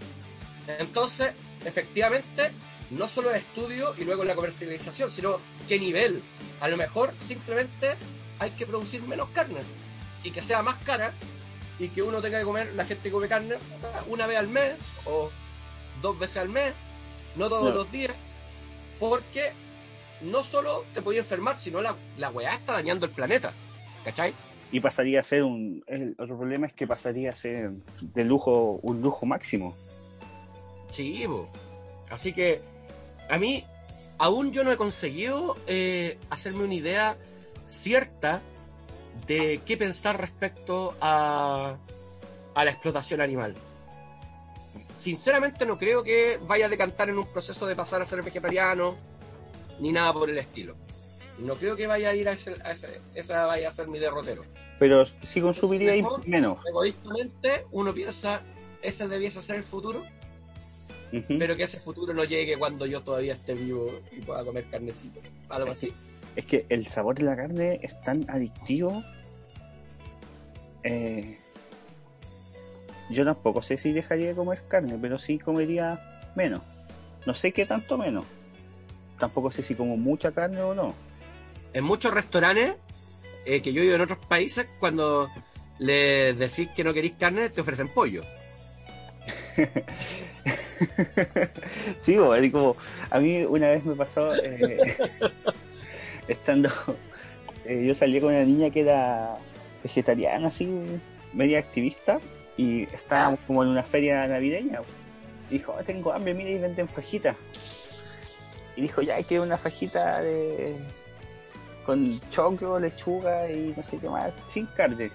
Entonces, 0.68 1.32
efectivamente, 1.68 2.52
no 2.92 3.08
solo 3.08 3.30
el 3.32 3.38
estudio 3.38 3.94
y 3.98 4.06
luego 4.06 4.24
la 4.24 4.36
comercialización, 4.36 5.10
sino 5.10 5.40
qué 5.68 5.78
nivel. 5.80 6.22
A 6.62 6.68
lo 6.70 6.78
mejor 6.78 7.14
simplemente 7.20 7.96
hay 8.40 8.52
que 8.52 8.66
producir 8.66 9.02
menos 9.04 9.30
carne 9.30 9.60
y 10.24 10.32
que 10.32 10.42
sea 10.42 10.62
más 10.64 10.76
cara 10.84 11.14
y 11.80 11.90
que 11.90 12.02
uno 12.02 12.22
tenga 12.22 12.40
que 12.40 12.46
comer, 12.46 12.74
la 12.74 12.86
gente 12.86 13.04
que 13.04 13.12
come 13.12 13.28
carne 13.28 13.56
una 14.08 14.26
vez 14.26 14.38
al 14.38 14.48
mes 14.48 14.74
o 15.06 15.30
dos 16.02 16.18
veces 16.18 16.38
al 16.38 16.50
mes, 16.50 16.74
no 17.36 17.50
todos 17.50 17.70
No. 17.70 17.76
los 17.76 17.92
días, 17.92 18.16
porque 19.00 19.52
no 20.22 20.44
solo 20.44 20.86
te 20.94 21.02
podía 21.02 21.20
enfermar, 21.20 21.60
sino 21.60 21.82
la, 21.82 21.96
la 22.18 22.30
weá 22.32 22.54
está 22.54 22.74
dañando 22.74 23.06
el 23.06 23.12
planeta. 23.12 23.54
¿Cachai? 24.04 24.34
Y 24.72 24.80
pasaría 24.80 25.20
a 25.20 25.24
ser 25.24 25.44
un. 25.44 25.84
El 25.88 26.16
otro 26.18 26.38
problema 26.38 26.68
es 26.68 26.74
que 26.74 26.88
pasaría 26.88 27.30
a 27.30 27.36
ser 27.36 27.72
de 28.02 28.24
lujo, 28.26 28.80
un 28.82 29.02
lujo 29.02 29.26
máximo. 29.26 29.76
Sí, 30.90 31.26
po. 31.28 31.48
así 32.10 32.34
que 32.34 32.62
a 33.30 33.38
mí 33.38 33.64
aún 34.18 34.52
yo 34.52 34.64
no 34.64 34.72
he 34.72 34.78
conseguido 34.78 35.56
eh, 35.68 36.18
hacerme 36.30 36.64
una 36.64 36.74
idea 36.74 37.18
cierta 37.68 38.42
de 39.28 39.62
qué 39.66 39.76
pensar 39.78 40.20
respecto 40.20 40.96
a, 41.02 41.76
a 42.56 42.66
la 42.66 42.72
explotación 42.72 43.22
animal. 43.22 43.54
Sinceramente 44.96 45.66
no 45.66 45.78
creo 45.78 46.04
que 46.04 46.40
vaya 46.48 46.66
a 46.66 46.70
decantar 46.70 47.10
en 47.10 47.20
un 47.20 47.28
proceso 47.28 47.68
de 47.68 47.76
pasar 47.76 48.02
a 48.02 48.06
ser 48.06 48.24
vegetariano 48.24 48.96
ni 49.80 49.92
nada 49.92 50.12
por 50.14 50.30
el 50.30 50.38
estilo. 50.38 50.76
No 51.38 51.56
creo 51.56 51.76
que 51.76 51.86
vaya 51.86 52.10
a 52.10 52.16
ir 52.16 52.28
a 52.28 52.32
ese, 52.32 52.56
a 52.64 52.72
ese- 52.72 53.00
esa 53.14 53.46
vaya 53.46 53.68
a 53.68 53.72
ser 53.72 53.88
mi 53.88 54.00
derrotero. 54.00 54.44
Pero 54.80 55.06
sí 55.06 55.40
consumiría 55.42 55.94
Mejor. 55.94 56.28
menos. 56.28 56.58
Egoístamente 56.68 57.66
uno 57.72 57.94
piensa 57.94 58.42
ese 58.82 59.08
debiese 59.08 59.42
ser 59.44 59.58
el 59.58 59.64
futuro, 59.64 60.04
Pero 61.12 61.56
que 61.56 61.64
ese 61.64 61.80
futuro 61.80 62.14
no 62.14 62.24
llegue 62.24 62.58
cuando 62.58 62.86
yo 62.86 63.02
todavía 63.02 63.34
esté 63.34 63.54
vivo 63.54 64.00
y 64.12 64.22
pueda 64.22 64.44
comer 64.44 64.66
carnecito. 64.70 65.22
Algo 65.50 65.72
así. 65.72 65.94
Es 66.36 66.46
que 66.46 66.66
el 66.70 66.86
sabor 66.86 67.16
de 67.16 67.24
la 67.24 67.36
carne 67.36 67.80
es 67.82 68.00
tan 68.02 68.30
adictivo. 68.30 69.04
Eh, 70.84 71.38
yo 73.10 73.26
tampoco 73.26 73.62
sé 73.62 73.78
si 73.78 73.94
dejaría 73.94 74.28
de 74.28 74.36
comer 74.36 74.64
carne, 74.68 74.98
pero 75.02 75.18
sí 75.18 75.40
comería 75.40 76.22
menos. 76.36 76.62
No 77.26 77.34
sé 77.34 77.52
qué 77.52 77.66
tanto 77.66 77.98
menos. 77.98 78.26
Tampoco 79.20 79.50
sé 79.50 79.64
si 79.64 79.76
como 79.76 79.98
mucha 79.98 80.32
carne 80.32 80.62
o 80.62 80.76
no. 80.76 80.94
En 81.74 81.84
muchos 81.84 82.14
restaurantes 82.14 82.76
eh, 83.46 83.62
que 83.62 83.72
yo 83.72 83.82
vivo 83.82 83.96
en 83.96 84.02
otros 84.02 84.20
países, 84.20 84.68
cuando 84.80 85.30
le 85.80 86.34
decís 86.34 86.70
que 86.76 86.84
no 86.84 86.94
queréis 86.94 87.14
carne, 87.14 87.50
te 87.50 87.62
ofrecen 87.62 87.88
pollo. 87.88 88.24
sí, 91.98 92.18
bo, 92.18 92.76
a 93.10 93.20
mí 93.20 93.44
una 93.44 93.70
vez 93.70 93.84
me 93.86 93.96
pasó 93.96 94.34
eh, 94.36 94.96
estando 96.28 96.70
eh, 97.66 97.86
yo 97.86 97.94
salí 97.94 98.20
con 98.20 98.30
una 98.30 98.44
niña 98.44 98.70
que 98.70 98.82
era 98.82 99.38
vegetariana 99.84 100.48
así 100.48 100.70
media 101.34 101.60
activista 101.60 102.20
y 102.58 102.84
estábamos 102.84 103.40
como 103.46 103.64
en 103.64 103.70
una 103.70 103.84
feria 103.84 104.28
navideña 104.28 104.82
y 105.50 105.54
dijo 105.56 105.76
"Oh, 105.78 105.84
tengo 105.84 106.12
hambre 106.12 106.34
mira 106.34 106.50
y 106.50 106.58
venden 106.58 106.88
fajitas 106.88 107.36
y 108.76 108.82
dijo 108.82 109.02
ya 109.02 109.22
quiero 109.24 109.44
una 109.44 109.58
fajita 109.58 110.22
de 110.22 110.76
con 111.86 112.20
choclo 112.32 112.80
lechuga 112.80 113.50
y 113.50 113.74
no 113.76 113.84
sé 113.84 113.98
qué 113.98 114.10
más 114.10 114.34
sin 114.46 114.66
carne. 114.68 115.10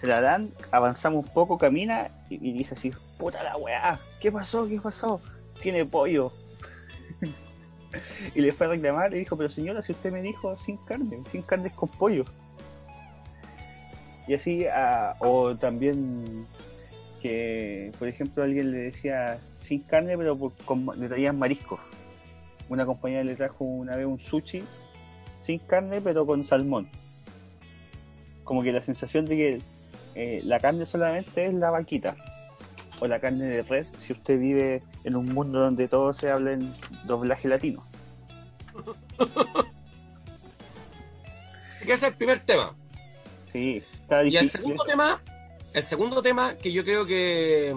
Se 0.00 0.06
la 0.06 0.20
dan, 0.20 0.50
avanzamos 0.70 1.24
un 1.24 1.32
poco, 1.32 1.58
camina 1.58 2.10
y, 2.30 2.52
dice 2.52 2.74
así, 2.74 2.92
puta 3.18 3.42
la 3.42 3.56
weá, 3.56 3.98
¿qué 4.20 4.30
pasó? 4.30 4.68
¿Qué 4.68 4.80
pasó? 4.80 5.20
Tiene 5.60 5.84
pollo. 5.84 6.32
y 8.34 8.40
le 8.40 8.52
fue 8.52 8.66
a 8.66 8.70
reclamar 8.70 9.12
y 9.14 9.18
dijo, 9.18 9.36
pero 9.36 9.48
señora, 9.48 9.82
si 9.82 9.92
usted 9.92 10.12
me 10.12 10.22
dijo 10.22 10.56
sin 10.56 10.76
carne, 10.76 11.18
sin 11.32 11.42
carne 11.42 11.68
es 11.68 11.74
con 11.74 11.88
pollo. 11.88 12.24
Y 14.28 14.34
así, 14.34 14.66
ah, 14.66 15.16
o 15.18 15.56
también 15.56 16.46
que, 17.20 17.90
por 17.98 18.06
ejemplo, 18.06 18.44
alguien 18.44 18.70
le 18.70 18.78
decía 18.78 19.38
sin 19.58 19.80
carne, 19.82 20.16
pero 20.16 20.36
por- 20.36 20.52
con, 20.64 20.86
le 20.96 21.08
traían 21.08 21.38
mariscos. 21.38 21.80
Una 22.68 22.86
compañía 22.86 23.24
le 23.24 23.34
trajo 23.34 23.64
una 23.64 23.96
vez 23.96 24.06
un 24.06 24.20
sushi 24.20 24.62
sin 25.40 25.58
carne, 25.58 26.00
pero 26.00 26.24
con 26.24 26.44
salmón. 26.44 26.88
Como 28.44 28.62
que 28.62 28.70
la 28.70 28.82
sensación 28.82 29.26
de 29.26 29.36
que 29.36 29.62
eh, 30.20 30.40
la 30.44 30.58
carne 30.58 30.84
solamente 30.84 31.46
es 31.46 31.54
la 31.54 31.70
vaquita 31.70 32.16
o 33.00 33.06
la 33.06 33.20
carne 33.20 33.44
de 33.46 33.62
res 33.62 33.94
si 33.98 34.12
usted 34.12 34.36
vive 34.40 34.82
en 35.04 35.14
un 35.14 35.26
mundo 35.32 35.60
donde 35.60 35.86
todo 35.86 36.12
se 36.12 36.28
habla 36.28 36.52
en 36.54 36.72
doblaje 37.04 37.46
latino. 37.46 37.84
Que 41.80 41.92
ese 41.92 42.06
es 42.06 42.12
el 42.12 42.14
primer 42.16 42.40
tema. 42.40 42.74
Sí, 43.52 43.82
está 44.02 44.22
Y 44.24 44.30
difícil. 44.30 44.44
el 44.44 44.50
segundo 44.50 44.82
eso. 44.84 44.90
tema, 44.90 45.22
el 45.72 45.82
segundo 45.84 46.22
tema 46.22 46.54
que 46.56 46.72
yo 46.72 46.84
creo 46.84 47.06
que 47.06 47.74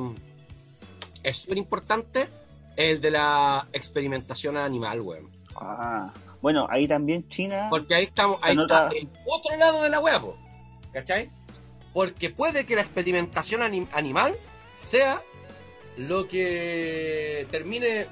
es 1.24 1.38
súper 1.38 1.58
importante, 1.60 2.22
es 2.76 2.96
el 2.96 3.02
de 3.02 3.12
la 3.12 3.68
experimentación 3.74 4.58
animal, 4.58 5.02
weón. 5.02 5.30
Ah, 5.56 6.12
bueno, 6.42 6.66
ahí 6.70 6.88
también 6.88 7.28
China. 7.30 7.68
Porque 7.70 7.94
ahí 7.94 8.06
estamos, 8.06 8.40
ahí 8.42 8.58
está 8.58 8.90
el 8.90 9.08
otro 9.28 9.56
lado 9.58 9.84
de 9.84 9.90
la 9.90 10.00
hueá, 10.00 10.22
¿cachai? 10.92 11.30
Porque 11.94 12.30
puede 12.30 12.66
que 12.66 12.76
la 12.76 12.82
experimentación 12.82 13.62
anim- 13.62 13.88
animal 13.94 14.36
sea 14.78 15.22
lo 15.98 16.28
que 16.28 17.48
termine 17.52 18.08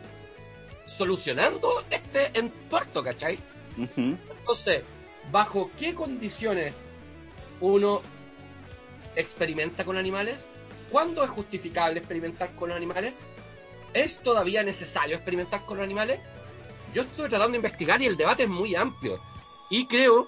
solucionando 0.85 1.83
este 1.89 2.37
entuerto, 2.37 3.03
¿cachai? 3.03 3.39
Entonces, 3.95 4.83
¿bajo 5.31 5.71
qué 5.79 5.95
condiciones 5.95 6.81
uno 7.61 8.01
experimenta 9.15 9.85
con 9.85 9.95
animales? 9.97 10.37
¿Cuándo 10.89 11.23
es 11.23 11.29
justificable 11.29 11.99
experimentar 11.99 12.53
con 12.55 12.71
animales? 12.71 13.13
¿Es 13.93 14.19
todavía 14.19 14.63
necesario 14.63 15.15
experimentar 15.15 15.65
con 15.65 15.79
animales? 15.79 16.19
Yo 16.93 17.03
estuve 17.03 17.29
tratando 17.29 17.51
de 17.51 17.57
investigar 17.57 18.01
y 18.01 18.07
el 18.07 18.17
debate 18.17 18.43
es 18.43 18.49
muy 18.49 18.75
amplio. 18.75 19.21
Y 19.69 19.85
creo 19.85 20.27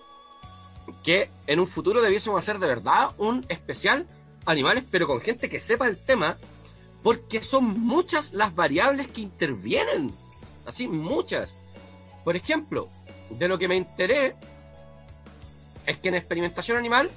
que 1.04 1.30
en 1.48 1.60
un 1.60 1.68
futuro 1.68 2.02
debiésemos 2.02 2.38
hacer 2.42 2.60
de 2.60 2.68
verdad 2.68 3.10
un 3.18 3.46
especial 3.50 4.08
animales, 4.46 4.84
pero 4.90 5.08
con 5.08 5.22
gente 5.22 5.50
que 5.50 5.60
sepa 5.60 5.88
el 5.88 5.98
tema, 5.98 6.38
porque 7.04 7.44
son 7.44 7.66
muchas 7.80 8.34
las 8.34 8.54
variables 8.56 9.08
que 9.08 9.22
intervienen. 9.22 10.14
Así, 10.66 10.88
muchas. 10.88 11.56
Por 12.24 12.36
ejemplo, 12.36 12.90
de 13.32 13.48
lo 13.48 13.58
que 13.58 13.68
me 13.68 13.78
enteré 13.78 14.36
es 15.86 15.98
que 15.98 16.10
en 16.10 16.16
experimentación 16.16 16.78
animal 16.78 17.10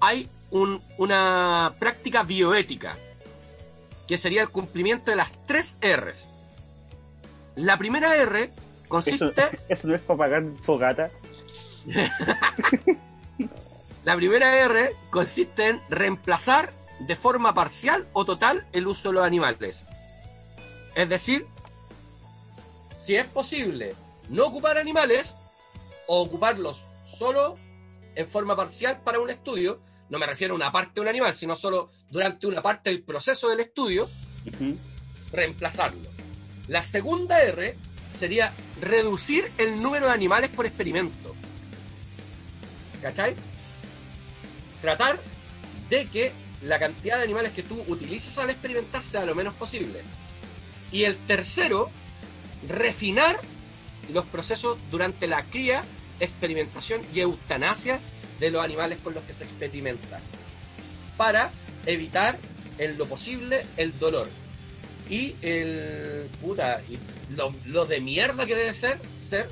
hay 0.00 0.28
un- 0.50 0.80
una 0.98 1.74
práctica 1.78 2.22
bioética, 2.22 2.98
que 4.06 4.18
sería 4.18 4.42
el 4.42 4.50
cumplimiento 4.50 5.10
de 5.10 5.16
las 5.16 5.32
tres 5.46 5.76
R's. 5.82 6.28
La 7.56 7.78
primera 7.78 8.14
R 8.16 8.42
Eso, 8.44 8.52
consiste, 8.88 9.42
eso 9.68 9.88
no 9.88 9.94
es 9.94 10.00
para 10.02 10.18
pagar 10.18 10.44
fogata. 10.62 11.10
la 14.06 14.14
primera 14.14 14.56
R 14.56 14.94
consiste 15.10 15.66
en 15.66 15.82
reemplazar 15.88 16.72
de 17.00 17.16
forma 17.16 17.52
parcial 17.54 18.06
o 18.12 18.24
total 18.24 18.64
el 18.72 18.86
uso 18.86 19.08
de 19.08 19.14
los 19.14 19.26
animales. 19.26 19.82
Es 20.94 21.08
decir, 21.08 21.44
si 23.00 23.16
es 23.16 23.26
posible 23.26 23.96
no 24.28 24.44
ocupar 24.44 24.78
animales 24.78 25.34
o 26.06 26.22
ocuparlos 26.22 26.84
solo 27.04 27.58
en 28.14 28.28
forma 28.28 28.54
parcial 28.54 29.00
para 29.02 29.18
un 29.18 29.28
estudio, 29.28 29.80
no 30.08 30.20
me 30.20 30.26
refiero 30.26 30.54
a 30.54 30.56
una 30.56 30.70
parte 30.70 30.92
de 30.94 31.00
un 31.00 31.08
animal, 31.08 31.34
sino 31.34 31.56
solo 31.56 31.90
durante 32.08 32.46
una 32.46 32.62
parte 32.62 32.90
del 32.90 33.02
proceso 33.02 33.48
del 33.48 33.58
estudio, 33.58 34.08
reemplazarlo. 35.32 36.08
La 36.68 36.84
segunda 36.84 37.42
R 37.42 37.74
sería 38.16 38.52
reducir 38.80 39.50
el 39.58 39.82
número 39.82 40.06
de 40.06 40.12
animales 40.12 40.50
por 40.50 40.64
experimento. 40.64 41.34
¿Cachai? 43.02 43.34
Tratar 44.86 45.18
de 45.90 46.06
que 46.06 46.30
la 46.62 46.78
cantidad 46.78 47.16
de 47.16 47.24
animales 47.24 47.50
que 47.50 47.64
tú 47.64 47.84
utilices 47.88 48.38
al 48.38 48.50
experimentar 48.50 49.02
sea 49.02 49.26
lo 49.26 49.34
menos 49.34 49.52
posible. 49.54 50.00
Y 50.92 51.02
el 51.02 51.16
tercero, 51.16 51.90
refinar 52.68 53.36
los 54.12 54.24
procesos 54.26 54.78
durante 54.92 55.26
la 55.26 55.42
cría, 55.46 55.82
experimentación 56.20 57.02
y 57.12 57.18
eutanasia 57.18 57.98
de 58.38 58.52
los 58.52 58.62
animales 58.62 59.00
con 59.02 59.12
los 59.12 59.24
que 59.24 59.32
se 59.32 59.42
experimenta. 59.42 60.20
Para 61.16 61.50
evitar 61.84 62.38
en 62.78 62.96
lo 62.96 63.06
posible 63.06 63.66
el 63.76 63.98
dolor. 63.98 64.28
y 65.10 65.34
el 65.42 66.28
puta, 66.40 66.80
y 66.88 66.96
lo, 67.34 67.86
de 67.86 68.00
mierda 68.00 68.46
que 68.46 68.54
debe 68.54 68.72
ser 68.72 69.00
ser 69.18 69.48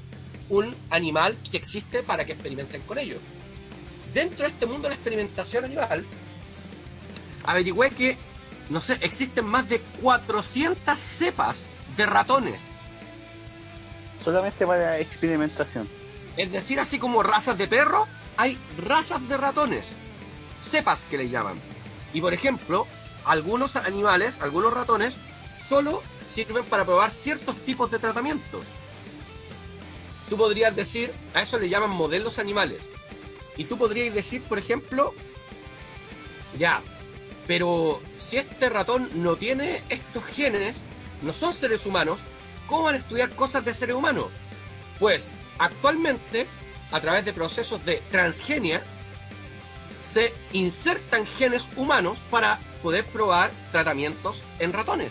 un 0.48 0.76
animal 0.90 1.36
que 1.50 1.56
existe 1.56 2.04
para 2.04 2.24
que 2.24 2.34
experimenten 2.34 2.82
con 2.82 2.98
ellos. 2.98 3.18
Dentro 4.14 4.44
de 4.44 4.52
este 4.52 4.66
mundo 4.66 4.84
de 4.84 4.90
la 4.90 4.94
experimentación 4.94 5.64
animal, 5.64 6.06
averigüé 7.44 7.90
que, 7.90 8.16
no 8.70 8.80
sé, 8.80 8.96
existen 9.00 9.44
más 9.44 9.68
de 9.68 9.80
400 10.00 10.96
cepas 10.96 11.64
de 11.96 12.06
ratones. 12.06 12.60
Solamente 14.24 14.66
para 14.66 15.00
experimentación. 15.00 15.88
Es 16.36 16.50
decir, 16.52 16.78
así 16.78 17.00
como 17.00 17.24
razas 17.24 17.58
de 17.58 17.66
perro, 17.66 18.06
hay 18.36 18.56
razas 18.78 19.28
de 19.28 19.36
ratones. 19.36 19.86
Cepas 20.62 21.04
que 21.04 21.18
le 21.18 21.28
llaman. 21.28 21.60
Y 22.12 22.20
por 22.20 22.32
ejemplo, 22.32 22.86
algunos 23.24 23.74
animales, 23.74 24.40
algunos 24.40 24.72
ratones, 24.72 25.14
solo 25.58 26.02
sirven 26.28 26.64
para 26.64 26.84
probar 26.84 27.10
ciertos 27.10 27.56
tipos 27.64 27.90
de 27.90 27.98
tratamientos. 27.98 28.64
Tú 30.28 30.36
podrías 30.36 30.74
decir, 30.74 31.12
a 31.34 31.42
eso 31.42 31.58
le 31.58 31.68
llaman 31.68 31.90
modelos 31.90 32.38
animales. 32.38 32.78
Y 33.56 33.64
tú 33.64 33.78
podrías 33.78 34.14
decir, 34.14 34.42
por 34.42 34.58
ejemplo, 34.58 35.14
ya, 36.58 36.82
pero 37.46 38.00
si 38.18 38.38
este 38.38 38.68
ratón 38.68 39.10
no 39.14 39.36
tiene 39.36 39.82
estos 39.88 40.24
genes, 40.24 40.82
no 41.22 41.32
son 41.32 41.52
seres 41.52 41.86
humanos, 41.86 42.20
¿cómo 42.66 42.84
van 42.84 42.96
a 42.96 42.98
estudiar 42.98 43.30
cosas 43.30 43.64
de 43.64 43.74
seres 43.74 43.96
humanos? 43.96 44.26
Pues 44.98 45.30
actualmente, 45.58 46.46
a 46.90 47.00
través 47.00 47.24
de 47.24 47.32
procesos 47.32 47.84
de 47.84 48.02
transgenia, 48.10 48.82
se 50.02 50.32
insertan 50.52 51.26
genes 51.26 51.68
humanos 51.76 52.18
para 52.30 52.58
poder 52.82 53.04
probar 53.04 53.50
tratamientos 53.72 54.44
en 54.58 54.72
ratones. 54.72 55.10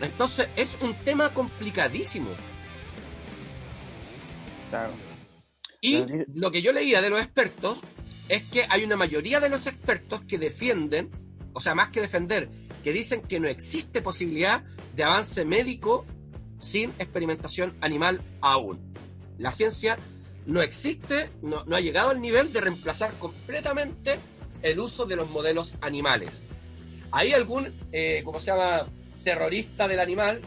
Entonces 0.00 0.48
es 0.56 0.78
un 0.80 0.94
tema 0.94 1.28
complicadísimo. 1.30 2.30
Claro. 4.70 5.09
Y 5.80 6.04
lo 6.34 6.50
que 6.50 6.62
yo 6.62 6.72
leía 6.72 7.00
de 7.00 7.10
los 7.10 7.20
expertos 7.20 7.78
es 8.28 8.42
que 8.44 8.66
hay 8.68 8.84
una 8.84 8.96
mayoría 8.96 9.40
de 9.40 9.48
los 9.48 9.66
expertos 9.66 10.20
que 10.22 10.38
defienden, 10.38 11.10
o 11.52 11.60
sea, 11.60 11.74
más 11.74 11.88
que 11.88 12.00
defender, 12.00 12.48
que 12.84 12.92
dicen 12.92 13.22
que 13.22 13.40
no 13.40 13.48
existe 13.48 14.02
posibilidad 14.02 14.62
de 14.94 15.04
avance 15.04 15.44
médico 15.44 16.04
sin 16.58 16.90
experimentación 16.98 17.74
animal 17.80 18.20
aún. 18.40 18.78
La 19.38 19.52
ciencia 19.52 19.98
no 20.46 20.60
existe, 20.60 21.30
no, 21.42 21.64
no 21.64 21.76
ha 21.76 21.80
llegado 21.80 22.10
al 22.10 22.20
nivel 22.20 22.52
de 22.52 22.60
reemplazar 22.60 23.12
completamente 23.14 24.18
el 24.62 24.78
uso 24.80 25.06
de 25.06 25.16
los 25.16 25.30
modelos 25.30 25.76
animales. 25.80 26.42
Ahí 27.10 27.32
algún, 27.32 27.72
eh, 27.92 28.22
¿cómo 28.24 28.38
se 28.38 28.46
llama?, 28.46 28.86
terrorista 29.24 29.88
del 29.88 30.00
animal 30.00 30.40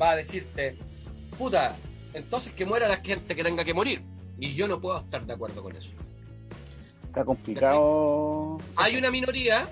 va 0.00 0.12
a 0.12 0.16
decirte, 0.16 0.76
puta, 1.38 1.76
entonces 2.14 2.52
que 2.52 2.64
muera 2.64 2.88
la 2.88 2.96
gente 2.96 3.34
que 3.34 3.44
tenga 3.44 3.64
que 3.64 3.74
morir. 3.74 4.02
Y 4.42 4.54
yo 4.54 4.66
no 4.66 4.80
puedo 4.80 4.98
estar 4.98 5.24
de 5.24 5.34
acuerdo 5.34 5.62
con 5.62 5.76
eso. 5.76 5.92
Está 7.04 7.24
complicado. 7.24 8.58
Hay 8.74 8.96
una 8.96 9.08
minoría 9.08 9.68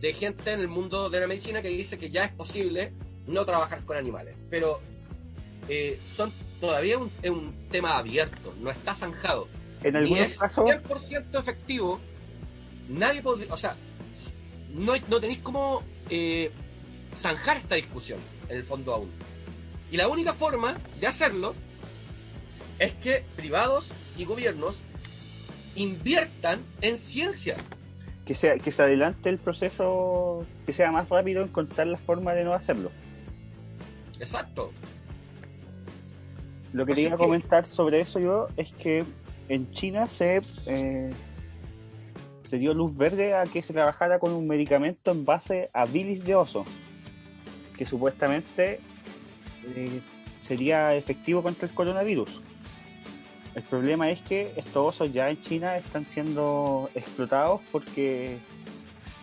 de 0.00 0.12
gente 0.12 0.52
en 0.52 0.60
el 0.60 0.68
mundo 0.68 1.08
de 1.08 1.18
la 1.18 1.26
medicina 1.26 1.62
que 1.62 1.68
dice 1.68 1.96
que 1.96 2.10
ya 2.10 2.24
es 2.24 2.32
posible 2.32 2.92
no 3.26 3.46
trabajar 3.46 3.82
con 3.86 3.96
animales, 3.96 4.36
pero 4.50 4.80
eh, 5.66 5.98
son 6.14 6.30
todavía 6.60 6.98
un, 6.98 7.10
es 7.22 7.30
un 7.30 7.68
tema 7.70 7.96
abierto, 7.96 8.52
no 8.60 8.70
está 8.70 8.92
zanjado. 8.92 9.48
En 9.82 9.96
algunos 9.96 10.26
es 10.26 10.38
casos, 10.38 10.66
100% 10.66 11.38
efectivo, 11.38 11.98
nadie 12.90 13.22
podría, 13.22 13.54
o 13.54 13.56
sea, 13.56 13.76
no, 14.74 14.92
no 15.08 15.20
tenéis 15.20 15.38
cómo 15.38 15.82
eh, 16.10 16.50
zanjar 17.16 17.56
esta 17.56 17.76
discusión 17.76 18.18
en 18.50 18.58
el 18.58 18.64
fondo 18.64 18.92
aún. 18.92 19.10
Y 19.90 19.96
la 19.96 20.06
única 20.08 20.34
forma 20.34 20.76
de 21.00 21.06
hacerlo 21.06 21.54
es 22.82 22.92
que 22.94 23.24
privados 23.36 23.90
y 24.16 24.24
gobiernos 24.24 24.76
inviertan 25.74 26.60
en 26.80 26.98
ciencia. 26.98 27.56
que, 28.26 28.34
sea, 28.34 28.56
que 28.58 28.70
se 28.70 28.82
adelante 28.82 29.28
el 29.30 29.38
proceso, 29.38 30.46
que 30.66 30.72
sea 30.72 30.92
más 30.92 31.08
rápido 31.08 31.42
encontrar 31.42 31.86
la 31.88 31.98
forma 31.98 32.34
de 32.34 32.44
no 32.44 32.52
hacerlo. 32.54 32.90
Exacto. 34.20 34.70
Lo 36.72 36.86
que 36.86 36.92
Así 36.92 37.02
te 37.02 37.06
iba 37.08 37.14
a 37.16 37.18
que- 37.18 37.24
comentar 37.24 37.66
sobre 37.66 38.00
eso 38.00 38.20
yo 38.20 38.48
es 38.56 38.72
que 38.72 39.04
en 39.48 39.70
China 39.72 40.06
se, 40.06 40.40
eh, 40.66 41.10
se 42.44 42.58
dio 42.58 42.74
luz 42.74 42.96
verde 42.96 43.34
a 43.34 43.44
que 43.44 43.60
se 43.62 43.72
trabajara 43.72 44.18
con 44.20 44.32
un 44.32 44.46
medicamento 44.46 45.10
en 45.10 45.24
base 45.24 45.68
a 45.74 45.84
bilis 45.84 46.24
de 46.24 46.34
oso, 46.36 46.64
que 47.76 47.84
supuestamente 47.86 48.80
eh, 49.74 50.00
sería 50.38 50.94
efectivo 50.94 51.42
contra 51.42 51.66
el 51.68 51.74
coronavirus. 51.74 52.40
El 53.54 53.62
problema 53.64 54.10
es 54.10 54.22
que 54.22 54.52
estos 54.56 54.94
osos 54.94 55.12
ya 55.12 55.28
en 55.28 55.40
China 55.42 55.76
están 55.76 56.06
siendo 56.06 56.90
explotados 56.94 57.60
porque 57.70 58.38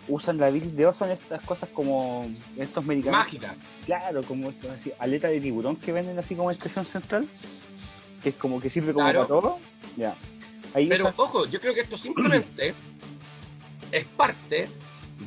usan 0.07 0.37
la 0.37 0.49
bilis 0.49 0.75
de 0.75 0.85
oso 0.85 1.05
en 1.05 1.11
estas 1.11 1.41
cosas 1.41 1.69
como 1.69 2.23
en 2.25 2.61
estos 2.61 2.85
medicamentos. 2.85 3.25
Mágica. 3.25 3.55
Claro, 3.85 4.21
como 4.23 4.49
esto, 4.49 4.71
así, 4.71 4.91
aleta 4.99 5.27
de 5.29 5.39
tiburón 5.41 5.75
que 5.77 5.91
venden 5.91 6.17
así 6.19 6.35
como 6.35 6.51
expresión 6.51 6.85
central, 6.85 7.27
que 8.21 8.29
es 8.29 8.35
como 8.35 8.59
que 8.59 8.69
sirve 8.69 8.93
como 8.93 9.05
Claro. 9.05 9.19
para 9.19 9.27
todo. 9.27 9.59
Ya. 9.97 10.15
Ahí 10.73 10.87
Pero 10.87 11.11
ojo, 11.15 11.47
yo 11.47 11.59
creo 11.59 11.73
que 11.73 11.81
esto 11.81 11.97
simplemente 11.97 12.73
es 13.91 14.05
parte 14.05 14.69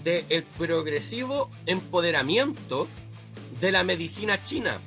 del 0.05 0.45
progresivo 0.57 1.51
empoderamiento 1.67 2.87
de 3.61 3.73
la 3.73 3.83
medicina 3.83 4.43
china. 4.43 4.79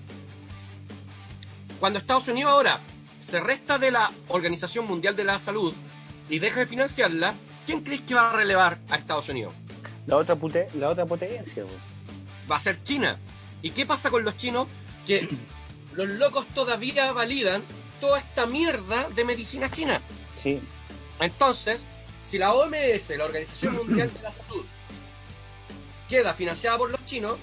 Cuando 1.80 2.00
Estados 2.00 2.28
Unidos 2.30 2.52
ahora 2.52 2.80
se 3.26 3.40
resta 3.40 3.78
de 3.80 3.90
la 3.92 4.12
Organización 4.28 4.86
Mundial 4.86 5.16
de 5.16 5.24
la 5.24 5.40
Salud 5.40 5.74
y 6.30 6.38
deja 6.40 6.60
de 6.60 6.66
financiarla, 6.68 7.34
¿quién 7.66 7.82
crees 7.82 8.02
que 8.02 8.14
va 8.14 8.30
a 8.30 8.34
relevar 8.36 8.78
a 8.90 8.96
Estados 8.98 9.30
Unidos? 9.30 9.54
la 10.06 10.18
otra 10.18 10.36
pute- 10.36 10.72
la 10.76 10.90
otra 10.90 11.08
potencia, 11.08 11.64
po. 11.64 11.70
va 12.52 12.58
a 12.58 12.60
ser 12.60 12.82
China. 12.84 13.18
¿Y 13.64 13.72
qué 13.72 13.88
pasa 13.88 14.12
con 14.12 14.24
los 14.24 14.38
chinos? 14.38 14.68
Que 15.08 15.28
los 15.96 16.08
locos 16.08 16.46
todavía 16.50 17.12
validan 17.14 17.64
toda 18.00 18.20
esta 18.20 18.46
mierda 18.46 19.10
de 19.10 19.26
medicina 19.26 19.72
china. 19.72 20.00
sí, 20.44 20.62
Entonces, 21.20 21.82
si 22.24 22.38
la 22.38 22.54
OMS, 22.54 23.10
la 23.18 23.26
Organización 23.26 23.76
Mundial 23.88 24.14
de 24.14 24.22
la 24.22 24.32
Salud, 24.32 24.64
queda 26.08 26.36
financiada 26.36 26.78
por 26.78 26.92
los 26.92 27.04
chinos, 27.06 27.38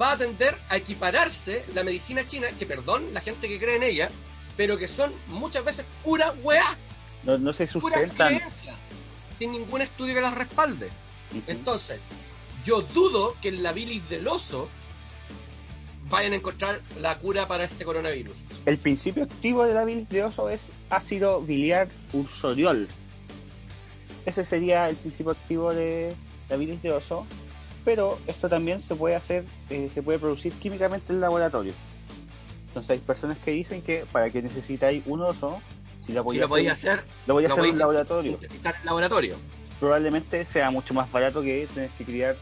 va 0.00 0.12
a 0.12 0.16
tender 0.18 0.56
a 0.68 0.76
equipararse 0.76 1.64
la 1.74 1.82
medicina 1.82 2.24
china, 2.24 2.46
que 2.56 2.66
perdón, 2.66 3.12
la 3.12 3.20
gente 3.20 3.48
que 3.48 3.58
cree 3.58 3.76
en 3.76 3.82
ella, 3.82 4.10
pero 4.56 4.78
que 4.78 4.88
son 4.88 5.12
muchas 5.28 5.64
veces 5.64 5.84
pura 6.04 6.32
weá, 6.42 6.76
no, 7.24 7.38
no 7.38 7.52
se 7.52 7.66
pura 7.66 7.96
sustentan. 7.96 8.36
creencia, 8.36 8.74
sin 9.38 9.52
ningún 9.52 9.82
estudio 9.82 10.14
que 10.14 10.20
las 10.20 10.34
respalde. 10.34 10.88
Entonces, 11.46 12.00
yo 12.64 12.82
dudo 12.82 13.34
que 13.42 13.48
en 13.48 13.62
la 13.62 13.72
bilis 13.72 14.08
del 14.08 14.26
oso 14.28 14.68
vayan 16.08 16.32
a 16.32 16.36
encontrar 16.36 16.80
la 17.00 17.18
cura 17.18 17.48
para 17.48 17.64
este 17.64 17.84
coronavirus. 17.84 18.36
El 18.64 18.78
principio 18.78 19.24
activo 19.24 19.64
de 19.64 19.74
la 19.74 19.84
bilis 19.84 20.08
de 20.08 20.24
oso 20.24 20.48
es 20.48 20.72
ácido 20.88 21.40
biliar 21.40 21.88
ursodiol. 22.12 22.88
Ese 24.24 24.44
sería 24.44 24.88
el 24.88 24.96
principio 24.96 25.32
activo 25.32 25.72
de 25.72 26.14
la 26.48 26.56
bilis 26.56 26.82
de 26.82 26.92
oso, 26.92 27.26
pero 27.84 28.18
esto 28.26 28.48
también 28.48 28.80
se 28.80 28.94
puede 28.94 29.14
hacer, 29.14 29.44
eh, 29.70 29.88
se 29.92 30.02
puede 30.02 30.18
producir 30.18 30.52
químicamente 30.54 31.06
en 31.10 31.16
el 31.16 31.20
laboratorio. 31.20 31.72
Entonces 32.76 32.90
hay 32.90 32.98
personas 32.98 33.38
que 33.38 33.52
dicen 33.52 33.80
que 33.80 34.04
para 34.12 34.28
que 34.28 34.42
necesitáis 34.42 35.02
un 35.06 35.22
oso, 35.22 35.62
si 36.04 36.12
lo 36.12 36.20
Si 36.20 36.24
podía 36.24 36.40
lo 36.42 36.48
podía 36.50 36.72
hacer, 36.72 36.90
hacer, 36.90 37.04
lo 37.26 37.32
voy 37.32 37.46
a 37.46 37.48
lo 37.48 37.54
hacer 37.54 37.64
en 37.64 37.70
un 37.72 37.78
laboratorio. 37.78 38.38
en 38.42 38.84
laboratorio. 38.84 39.36
probablemente 39.80 40.44
sea 40.44 40.70
mucho 40.70 40.92
más 40.92 41.10
barato 41.10 41.40
que 41.40 41.66
tener 41.72 41.88
que 41.96 42.04
criar 42.04 42.36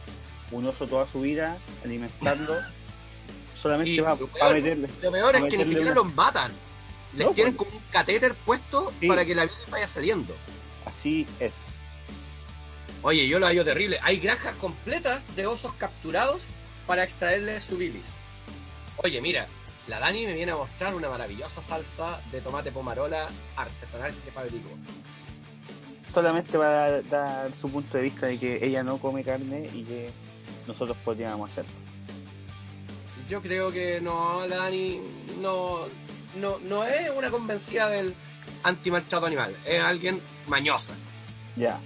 un 0.51 0.67
oso 0.67 0.89
toda 0.89 1.07
su 1.07 1.21
vida, 1.21 1.57
alimentarlo, 1.85 2.53
solamente 3.55 3.95
lo 3.95 4.17
peor- 4.27 4.55
meterle. 4.55 4.89
Lo 5.03 5.13
peor 5.13 5.37
es 5.37 5.43
a 5.45 5.47
que 5.49 5.57
ni 5.57 5.65
siquiera 5.67 5.93
una- 5.93 5.95
los 6.03 6.15
matan. 6.17 6.51
Les 7.17 7.29
No, 7.29 7.33
tienen 7.33 7.55
pues. 7.55 7.69
como 7.69 7.79
un 7.81 7.85
catéter 7.93 8.35
puesto 8.35 8.93
Sí. 8.99 9.07
para 9.07 9.25
que 9.25 9.37
la 9.37 9.45
bilis 9.45 9.71
vaya 9.71 9.87
saliendo. 9.87 10.35
Así 10.85 11.29
es. 11.39 11.53
Oye, 13.03 13.29
yo 13.29 13.39
lo 13.39 13.47
hallo 13.47 13.65
terrible. 13.65 14.01
Hay 14.03 14.19
granjas 14.19 14.57
completas 14.57 15.23
de 15.37 15.47
osos 15.47 15.75
capturados 15.75 16.43
para 16.89 17.05
extraerle 17.05 17.61
su 17.61 17.77
bilis. 17.77 18.03
Oye, 18.97 19.21
mira, 19.21 19.47
la 19.87 19.99
Dani 20.01 20.25
me 20.27 20.33
viene 20.33 20.53
a 20.53 20.57
mostrar 20.57 20.95
una 20.95 21.09
maravillosa 21.09 21.63
salsa 21.63 22.21
de 22.33 22.41
tomate 22.41 22.73
pomarola 22.73 23.29
artesanal 23.57 24.15
que 24.25 24.31
fabricó. 24.31 24.71
Solamente 26.13 26.57
para 26.57 27.03
dar 27.03 27.53
su 27.53 27.71
punto 27.71 27.97
de 27.99 28.05
vista 28.05 28.27
de 28.27 28.39
que 28.39 28.65
ella 28.65 28.83
no 28.83 28.99
come 28.99 29.23
carne 29.25 29.69
y 29.75 29.83
que 29.83 30.11
nosotros 30.67 30.97
podríamos 31.05 31.51
hacerlo. 31.51 31.73
Yo 33.29 33.43
creo 33.43 33.73
que 33.73 34.01
no, 34.01 34.47
la 34.47 34.57
Dani 34.57 35.01
no, 35.41 35.87
no, 36.41 36.59
no 36.61 36.85
es 36.85 37.11
una 37.11 37.31
convencida 37.31 37.89
del 37.89 38.15
antimaltrato 38.63 39.27
animal. 39.27 39.55
Es 39.67 39.83
alguien 39.83 40.21
mañosa. 40.47 40.95
Ya. 41.57 41.79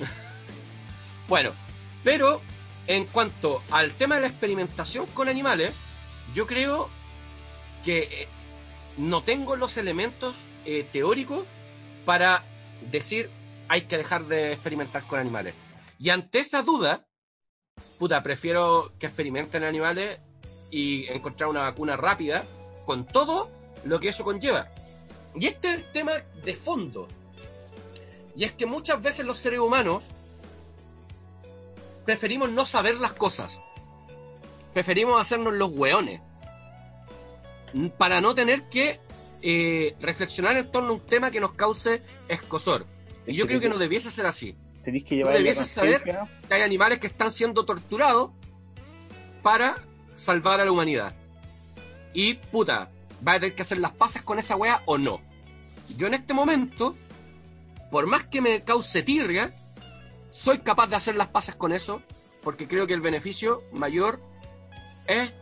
Bueno, 1.26 1.52
pero 2.02 2.42
en 2.86 3.06
cuanto 3.06 3.62
al 3.70 3.92
tema 3.92 4.16
de 4.16 4.20
la 4.20 4.26
experimentación 4.26 5.06
con 5.06 5.26
animales, 5.26 5.72
yo 6.34 6.46
creo 6.46 6.90
que 7.84 8.00
eh, 8.02 8.28
no 8.98 9.22
tengo 9.22 9.56
los 9.56 9.78
elementos 9.78 10.34
eh, 10.66 10.86
teóricos 10.92 11.46
para 12.04 12.44
decir 12.90 13.30
hay 13.68 13.82
que 13.82 13.96
dejar 13.96 14.26
de 14.26 14.52
experimentar 14.52 15.06
con 15.06 15.18
animales. 15.18 15.54
Y 15.98 16.10
ante 16.10 16.40
esa 16.40 16.62
duda, 16.62 17.06
puta, 17.98 18.22
prefiero 18.22 18.92
que 18.98 19.06
experimenten 19.06 19.62
animales 19.62 20.20
y 20.70 21.06
encontrar 21.06 21.48
una 21.48 21.62
vacuna 21.62 21.96
rápida 21.96 22.44
con 22.84 23.06
todo 23.06 23.50
lo 23.84 24.00
que 24.00 24.08
eso 24.08 24.24
conlleva. 24.24 24.68
Y 25.34 25.46
este 25.46 25.68
es 25.68 25.74
el 25.76 25.92
tema 25.92 26.12
de 26.44 26.56
fondo. 26.56 27.08
Y 28.36 28.44
es 28.44 28.52
que 28.52 28.66
muchas 28.66 29.00
veces 29.00 29.24
los 29.24 29.38
seres 29.38 29.60
humanos 29.60 30.04
preferimos 32.04 32.50
no 32.50 32.66
saber 32.66 32.98
las 32.98 33.12
cosas. 33.12 33.60
Preferimos 34.74 35.20
hacernos 35.20 35.54
los 35.54 35.70
hueones. 35.70 36.20
Para 37.96 38.20
no 38.20 38.34
tener 38.34 38.68
que 38.68 39.00
eh, 39.40 39.96
reflexionar 40.00 40.56
en 40.56 40.70
torno 40.70 40.90
a 40.90 40.92
un 40.94 41.00
tema 41.00 41.30
que 41.30 41.40
nos 41.40 41.54
cause 41.54 42.02
escosor. 42.28 42.86
Y 43.26 43.34
yo 43.34 43.46
creo 43.46 43.60
que 43.60 43.68
no 43.68 43.78
debiese 43.78 44.10
ser 44.10 44.26
así. 44.26 44.56
Tenéis 44.82 45.04
que 45.04 45.24
debieses 45.24 45.68
saber 45.68 46.02
que 46.02 46.54
hay 46.54 46.62
animales 46.62 46.98
que 46.98 47.06
están 47.06 47.30
siendo 47.30 47.64
torturados 47.64 48.32
para 49.42 49.82
salvar 50.14 50.60
a 50.60 50.64
la 50.64 50.72
humanidad. 50.72 51.14
Y 52.12 52.34
puta, 52.34 52.90
va 53.26 53.32
a 53.32 53.40
tener 53.40 53.54
que 53.54 53.62
hacer 53.62 53.78
las 53.78 53.92
paces 53.92 54.22
con 54.22 54.38
esa 54.38 54.56
wea 54.56 54.82
o 54.86 54.98
no. 54.98 55.20
Yo 55.96 56.06
en 56.06 56.14
este 56.14 56.34
momento, 56.34 56.96
por 57.90 58.06
más 58.06 58.24
que 58.24 58.40
me 58.40 58.62
cause 58.62 59.02
tirria, 59.02 59.52
soy 60.32 60.58
capaz 60.58 60.88
de 60.88 60.96
hacer 60.96 61.16
las 61.16 61.28
paces 61.28 61.54
con 61.54 61.72
eso, 61.72 62.02
porque 62.42 62.66
creo 62.66 62.86
que 62.86 62.94
el 62.94 63.00
beneficio 63.00 63.62
mayor 63.72 64.20
es 65.06 65.32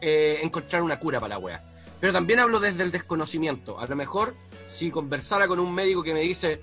eh, 0.00 0.40
encontrar 0.42 0.82
una 0.82 0.98
cura 0.98 1.20
para 1.20 1.34
la 1.34 1.38
wea. 1.38 1.62
Pero 2.00 2.12
también 2.12 2.40
hablo 2.40 2.60
desde 2.60 2.82
el 2.82 2.90
desconocimiento. 2.90 3.78
A 3.78 3.86
lo 3.86 3.96
mejor, 3.96 4.34
si 4.68 4.90
conversara 4.90 5.48
con 5.48 5.58
un 5.58 5.74
médico 5.74 6.02
que 6.02 6.12
me 6.12 6.20
dice 6.20 6.60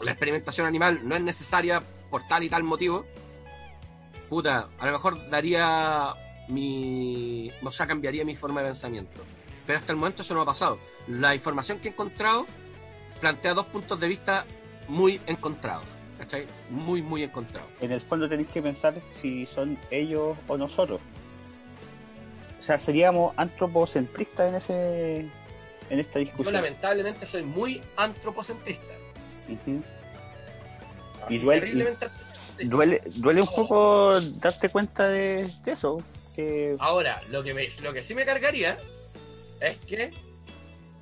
la 0.00 0.12
experimentación 0.12 0.66
animal 0.66 1.00
no 1.06 1.14
es 1.14 1.22
necesaria 1.22 1.82
por 2.10 2.26
tal 2.26 2.42
y 2.42 2.48
tal 2.48 2.62
motivo, 2.62 3.04
puta, 4.28 4.68
a 4.78 4.86
lo 4.86 4.92
mejor 4.92 5.28
daría 5.30 6.14
mi. 6.48 7.50
O 7.62 7.70
sea, 7.70 7.86
cambiaría 7.86 8.24
mi 8.24 8.34
forma 8.34 8.60
de 8.60 8.68
pensamiento. 8.68 9.22
Pero 9.66 9.78
hasta 9.78 9.92
el 9.92 9.98
momento 9.98 10.22
eso 10.22 10.34
no 10.34 10.40
ha 10.40 10.46
pasado. 10.46 10.78
La 11.06 11.34
información 11.34 11.78
que 11.78 11.88
he 11.88 11.90
encontrado 11.90 12.46
plantea 13.20 13.54
dos 13.54 13.66
puntos 13.66 14.00
de 14.00 14.08
vista 14.08 14.44
muy 14.88 15.20
encontrados. 15.26 15.99
¿Cachai? 16.30 16.46
Muy, 16.70 17.02
muy 17.02 17.22
encontrados. 17.24 17.68
En 17.80 17.92
el 17.92 18.00
fondo 18.00 18.28
tenéis 18.28 18.48
que 18.48 18.62
pensar 18.62 18.94
si 19.20 19.46
son 19.46 19.78
ellos 19.90 20.36
o 20.46 20.56
nosotros. 20.56 21.00
O 22.60 22.62
sea, 22.62 22.78
seríamos 22.78 23.32
antropocentristas 23.36 24.48
en 24.48 24.54
ese 24.54 25.18
en 25.90 25.98
esta 25.98 26.14
Yo 26.14 26.26
discusión. 26.26 26.54
lamentablemente 26.54 27.26
soy 27.26 27.42
muy 27.42 27.82
antropocentrista. 27.96 28.94
Así, 31.24 31.34
Y 31.34 31.38
duele-. 31.38 31.96
Duele, 32.62 33.02
duele 33.06 33.40
un 33.40 33.48
poco 33.48 34.20
darte 34.20 34.68
cuenta 34.68 35.08
de, 35.08 35.50
de 35.64 35.72
eso. 35.72 36.02
Que 36.36 36.76
Ahora, 36.78 37.20
lo 37.30 37.42
que, 37.42 37.54
me, 37.54 37.66
lo 37.82 37.92
que 37.92 38.02
sí 38.02 38.14
me 38.14 38.24
cargaría 38.24 38.78
es 39.60 39.78
que 39.78 40.12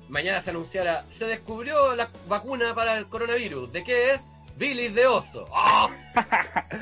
mañana 0.07 0.41
se 0.41 0.49
anunciara, 0.49 1.03
se 1.11 1.25
descubrió 1.25 1.95
la 1.95 2.09
vacuna 2.27 2.73
para 2.73 2.97
el 2.97 3.07
coronavirus. 3.07 3.71
¿De 3.71 3.83
qué 3.83 4.13
es? 4.13 4.25
Bilis 4.59 4.93
de 4.93 5.07
oso. 5.07 5.47
¡Ah! 5.53 5.89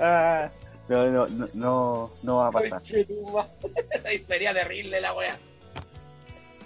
ah, 0.00 0.50
no, 0.88 1.06
no, 1.06 1.26
no, 1.28 1.48
no, 1.54 2.10
no 2.22 2.36
va 2.38 2.48
a 2.48 2.50
pasar. 2.50 2.82
Ahí 4.04 4.18
sería 4.20 4.52
terrible 4.52 5.00
la 5.00 5.14
wea. 5.14 5.38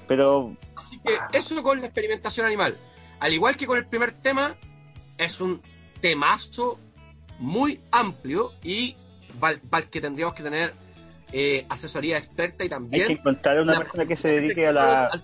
Pero 0.08 0.56
Así 0.74 0.98
que 0.98 1.38
eso 1.38 1.62
con 1.62 1.80
la 1.80 1.86
experimentación 1.86 2.46
animal. 2.46 2.76
Al 3.20 3.34
igual 3.34 3.56
que 3.56 3.66
con 3.66 3.76
el 3.76 3.86
primer 3.86 4.12
tema, 4.12 4.56
es 5.18 5.40
un 5.42 5.60
temazo 6.00 6.78
muy 7.38 7.78
amplio 7.90 8.52
y 8.62 8.96
para 9.38 9.84
el 9.84 9.90
que 9.90 10.00
tendríamos 10.00 10.34
que 10.34 10.42
tener 10.42 10.72
eh, 11.32 11.66
asesoría 11.68 12.16
experta 12.16 12.64
y 12.64 12.66
hay 12.66 12.68
también 12.70 13.06
que 13.06 13.12
encontrar 13.12 13.58
a 13.58 13.62
una 13.62 13.72
una 13.72 13.80
persona 13.80 14.06
que 14.06 14.16
se 14.16 14.32
dedique 14.32 14.66
a 14.66 14.72
la 14.72 15.22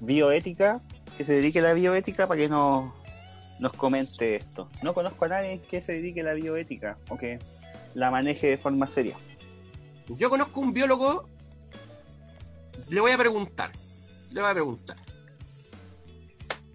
bioética, 0.00 0.80
que 1.16 1.24
se 1.24 1.34
dedique 1.34 1.60
a 1.60 1.62
la 1.62 1.72
bioética 1.72 2.26
para 2.26 2.40
que 2.40 2.48
nos, 2.48 2.92
nos 3.58 3.72
comente 3.72 4.36
esto. 4.36 4.68
No 4.82 4.94
conozco 4.94 5.24
a 5.24 5.28
nadie 5.28 5.60
que 5.70 5.80
se 5.80 5.92
dedique 5.92 6.20
a 6.20 6.24
la 6.24 6.34
bioética 6.34 6.98
o 7.08 7.16
que 7.16 7.38
la 7.94 8.10
maneje 8.10 8.48
de 8.48 8.56
forma 8.56 8.86
seria. 8.86 9.16
Yo 10.08 10.30
conozco 10.30 10.60
un 10.60 10.72
biólogo, 10.72 11.28
le 12.88 13.00
voy 13.00 13.12
a 13.12 13.18
preguntar, 13.18 13.72
le 14.30 14.40
voy 14.40 14.50
a 14.50 14.54
preguntar. 14.54 14.96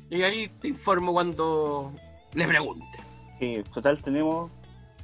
Y 0.09 0.21
ahí 0.21 0.47
te 0.61 0.67
informo 0.67 1.13
cuando 1.13 1.91
le 2.33 2.47
pregunte. 2.47 2.99
Sí, 3.39 3.63
total 3.73 4.01
tenemos 4.01 4.51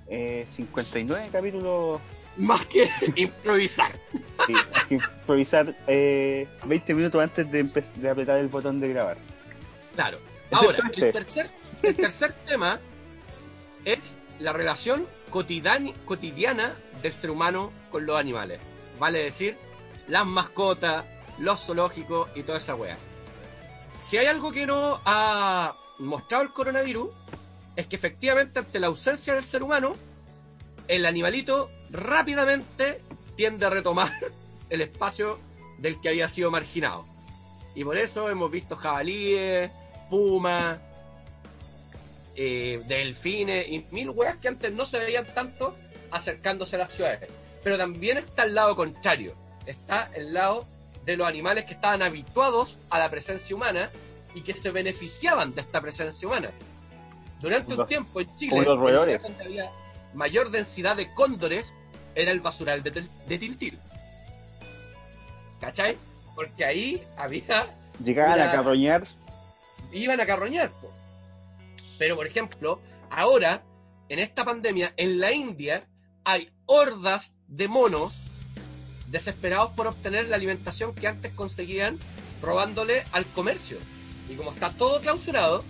eh, 0.08 0.46
59 0.48 1.30
capítulos. 1.32 2.00
Más 2.38 2.66
que 2.68 2.90
improvisar. 3.16 3.92
Sí, 4.46 4.54
hay 4.74 4.88
que 4.88 4.96
improvisar 4.96 5.76
eh, 5.88 6.48
20 6.64 6.94
minutos 6.94 7.22
antes 7.22 7.52
de, 7.52 7.64
de 7.64 8.10
apretar 8.10 8.40
el 8.40 8.48
botón 8.48 8.80
de 8.80 8.90
grabar. 8.90 9.18
Claro. 9.96 10.20
Ahora, 10.52 10.80
este. 10.90 11.08
el 11.08 11.14
tercer, 11.14 11.50
el 11.84 11.96
tercer 11.96 12.34
tema 12.46 12.80
es 13.86 14.18
la 14.40 14.54
relación 14.54 15.06
cotidiana, 15.30 16.74
del 17.02 17.14
ser 17.14 17.32
humano 17.32 17.72
con 17.92 18.06
los 18.06 18.20
animales. 18.20 18.60
Vale 19.00 19.24
decir, 19.24 19.58
las 20.08 20.26
mascotas, 20.26 21.06
los 21.38 21.66
zoológicos 21.66 22.30
y 22.36 22.44
toda 22.44 22.58
esa 22.58 22.76
wea. 22.76 22.98
Si 24.00 24.18
hay 24.18 24.28
algo 24.28 24.52
que 24.52 24.66
no 24.66 25.00
ha 25.06 25.76
mostrado 26.00 26.44
el 26.44 26.52
coronavirus, 26.52 27.10
es 27.76 27.88
que 27.88 27.96
efectivamente 27.96 28.60
ante 28.60 28.80
la 28.80 28.88
ausencia 28.88 29.34
del 29.34 29.44
ser 29.44 29.64
humano, 29.64 29.96
el 30.88 31.06
animalito 31.06 31.70
rápidamente 31.90 33.02
tiende 33.36 33.66
a 33.66 33.70
retomar 33.70 34.12
el 34.70 34.82
espacio 34.82 35.40
del 35.78 36.02
que 36.02 36.10
había 36.10 36.28
sido 36.28 36.52
marginado. 36.52 37.06
Y 37.76 37.84
por 37.84 37.98
eso 37.98 38.30
hemos 38.30 38.52
visto 38.52 38.76
jabalíes, 38.76 39.72
pumas, 40.10 40.80
eh, 42.42 42.82
delfines 42.88 43.68
y 43.68 43.86
mil 43.92 44.12
weas 44.12 44.38
que 44.38 44.48
antes 44.48 44.72
no 44.72 44.86
se 44.86 44.98
veían 44.98 45.26
tanto 45.26 45.76
acercándose 46.10 46.78
a 46.78 46.80
las 46.80 46.94
ciudades. 46.94 47.30
Pero 47.66 47.78
también 47.78 48.18
está 48.18 48.44
el 48.44 48.56
lado 48.56 48.78
contrario. 48.78 49.36
Está 49.66 50.10
el 50.16 50.34
lado 50.34 50.66
de 51.04 51.18
los 51.18 51.28
animales 51.28 51.66
que 51.66 51.74
estaban 51.74 52.02
habituados 52.02 52.78
a 52.90 52.98
la 52.98 53.10
presencia 53.10 53.54
humana 53.54 53.90
y 54.34 54.40
que 54.40 54.54
se 54.54 54.72
beneficiaban 54.72 55.54
de 55.54 55.60
esta 55.60 55.82
presencia 55.82 56.30
humana. 56.30 56.52
Durante 57.42 57.74
un 57.74 57.86
tiempo 57.86 58.22
en 58.22 58.34
Chile, 58.36 58.64
donde 58.64 59.44
había 59.44 59.70
mayor 60.14 60.50
densidad 60.50 60.96
de 60.96 61.14
cóndores 61.14 61.74
era 62.16 62.32
el 62.32 62.40
basural 62.40 62.84
de, 62.84 63.04
de 63.28 63.38
Tiltil. 63.38 63.78
¿Cachai? 65.60 65.98
Porque 66.36 66.64
ahí 66.64 67.04
había 67.18 67.68
Llegaban 68.02 68.40
a 68.40 68.50
carroñar 68.50 69.04
iban 69.92 70.22
a 70.22 70.26
carroñar. 70.26 70.70
po. 70.70 70.99
Pero, 72.00 72.16
por 72.16 72.26
ejemplo, 72.26 72.82
ahora, 73.12 73.64
en 74.08 74.18
esta 74.18 74.44
pandemia, 74.44 74.94
en 74.98 75.20
la 75.20 75.32
India, 75.32 75.88
hay 76.24 76.50
hordas 76.66 77.36
de 77.48 77.68
monos 77.68 78.16
desesperados 79.08 79.72
por 79.72 79.88
obtener 79.88 80.30
la 80.30 80.38
alimentación 80.38 80.96
que 80.96 81.08
antes 81.08 81.34
conseguían 81.34 82.00
robándole 82.42 83.04
al 83.12 83.26
comercio. 83.28 83.78
Y 84.30 84.36
como 84.36 84.52
está 84.52 84.72
todo 84.72 85.02
clausurado, 85.02 85.64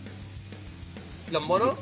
los 1.32 1.46
monos 1.46 1.76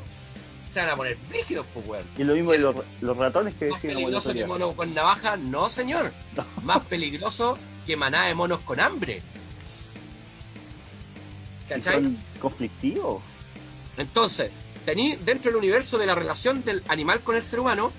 se 0.70 0.80
van 0.80 0.90
a 0.90 0.96
poner 0.96 1.16
frígidos, 1.16 1.66
pues, 1.74 1.86
weón. 1.86 2.04
y 2.16 2.24
lo 2.24 2.34
mismo 2.34 2.52
de 2.52 2.58
los, 2.58 2.76
los 3.00 3.16
ratones 3.16 3.54
que 3.54 3.66
Más 3.66 3.82
decían 3.82 3.96
peligroso 3.96 4.32
que 4.32 4.46
mono 4.46 4.72
con 4.72 4.94
navaja, 4.94 5.36
no, 5.36 5.68
señor. 5.68 6.12
Más 6.62 6.84
peligroso 6.84 7.58
que 7.86 7.96
manada 7.96 8.26
de 8.26 8.34
monos 8.34 8.60
con 8.60 8.80
hambre. 8.80 9.22
¿Cachai? 11.68 12.02
son 12.02 12.18
conflictivos. 12.40 13.22
Entonces, 13.98 14.50
tení 14.86 15.16
dentro 15.16 15.50
del 15.50 15.58
universo 15.58 15.98
de 15.98 16.06
la 16.06 16.14
relación 16.14 16.64
del 16.64 16.82
animal 16.88 17.20
con 17.20 17.36
el 17.36 17.42
ser 17.42 17.60
humano 17.60 17.92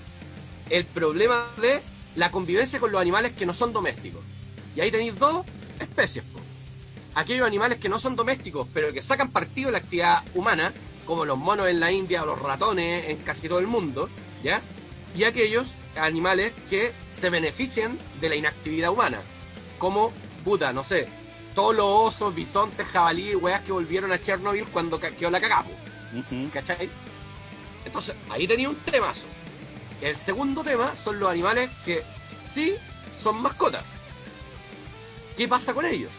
el 0.69 0.85
problema 0.85 1.45
de 1.61 1.81
la 2.15 2.31
convivencia 2.31 2.79
con 2.79 2.91
los 2.91 3.01
animales 3.01 3.33
que 3.33 3.45
no 3.45 3.53
son 3.53 3.73
domésticos. 3.73 4.21
Y 4.75 4.81
ahí 4.81 4.91
tenéis 4.91 5.17
dos 5.17 5.45
especies. 5.79 6.23
Aquellos 7.15 7.45
animales 7.45 7.79
que 7.79 7.89
no 7.89 7.99
son 7.99 8.15
domésticos, 8.15 8.67
pero 8.73 8.93
que 8.93 9.01
sacan 9.01 9.31
partido 9.31 9.67
de 9.67 9.71
la 9.73 9.77
actividad 9.79 10.23
humana, 10.35 10.73
como 11.05 11.25
los 11.25 11.37
monos 11.37 11.67
en 11.67 11.79
la 11.79 11.91
India 11.91 12.23
o 12.23 12.25
los 12.25 12.41
ratones 12.41 13.09
en 13.09 13.17
casi 13.17 13.49
todo 13.49 13.59
el 13.59 13.67
mundo, 13.67 14.09
¿ya? 14.43 14.61
Y 15.17 15.23
aquellos 15.23 15.73
animales 15.97 16.53
que 16.69 16.91
se 17.11 17.29
benefician 17.29 17.97
de 18.21 18.29
la 18.29 18.35
inactividad 18.35 18.91
humana, 18.91 19.19
como, 19.79 20.11
puta, 20.43 20.71
no 20.71 20.83
sé, 20.83 21.07
todos 21.55 21.75
los 21.75 21.85
osos, 21.85 22.35
bisontes, 22.35 22.87
jabalíes, 22.87 23.35
weas 23.35 23.63
que 23.63 23.71
volvieron 23.71 24.11
a 24.11 24.21
Chernobyl 24.21 24.65
cuando 24.65 24.99
quedó 24.99 25.31
la 25.31 25.41
cagapo. 25.41 25.71
¿Cachai? 26.53 26.89
Entonces, 27.85 28.15
ahí 28.29 28.47
tenía 28.47 28.69
un 28.69 28.75
temazo. 28.75 29.25
el 30.01 30.15
segundo 30.15 30.63
tema 30.63 30.95
son 30.95 31.19
los 31.19 31.29
animales 31.29 31.69
que 31.83 32.03
sí 32.47 32.73
son 33.21 33.41
mascotas. 33.41 33.83
¿Qué 35.35 35.45
pasa 35.47 35.73
con 35.73 35.85
ellos? 35.85 36.11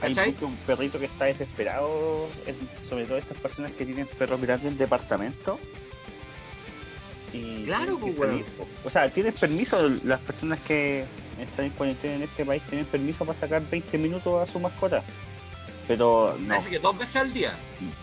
Hay 0.00 0.14
¿Cachai? 0.14 0.32
mucho 0.32 0.46
un 0.46 0.56
perrito 0.56 0.98
que 0.98 1.04
está 1.06 1.26
desesperado, 1.26 2.28
es- 2.46 2.56
sobre 2.88 3.04
todo 3.06 3.18
estas 3.18 3.38
personas 3.38 3.70
que 3.72 3.84
tienen 3.84 4.06
perros 4.06 4.40
grandes 4.40 4.72
en 4.72 4.78
departamento. 4.78 5.60
Y 7.32 7.62
Claro, 7.64 7.98
pues, 7.98 8.16
po. 8.16 8.66
O 8.84 8.90
sea, 8.90 9.08
tienen 9.08 9.32
permiso, 9.34 9.88
las 10.04 10.18
personas 10.20 10.58
que 10.60 11.04
están 11.40 11.66
en 11.66 11.70
cuarentena 11.72 12.14
en 12.16 12.22
este 12.22 12.44
país 12.44 12.62
tienen 12.68 12.86
permiso 12.86 13.24
para 13.24 13.38
sacar 13.38 13.62
20 13.70 13.96
minutos 13.98 14.48
a 14.48 14.50
su 14.50 14.58
mascota. 14.58 15.04
Pero 15.90 16.36
no, 16.38 16.54
Así 16.54 16.70
que 16.70 16.78
dos 16.78 16.96
veces 16.96 17.16
al 17.16 17.32
día. 17.32 17.52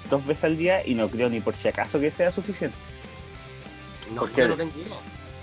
dos 0.10 0.26
veces 0.26 0.44
al 0.44 0.58
día 0.58 0.86
y 0.86 0.94
no 0.94 1.08
creo 1.08 1.30
ni 1.30 1.40
por 1.40 1.56
si 1.56 1.70
acaso 1.70 2.02
que 2.02 2.12
sea 2.12 2.34
suficiente. 2.34 2.76
No, 4.14 4.24
¿Por 4.24 4.32
qué? 4.32 4.42
yo 4.42 4.50
no 4.50 4.58
tengo 4.58 4.78
idea. 4.78 4.98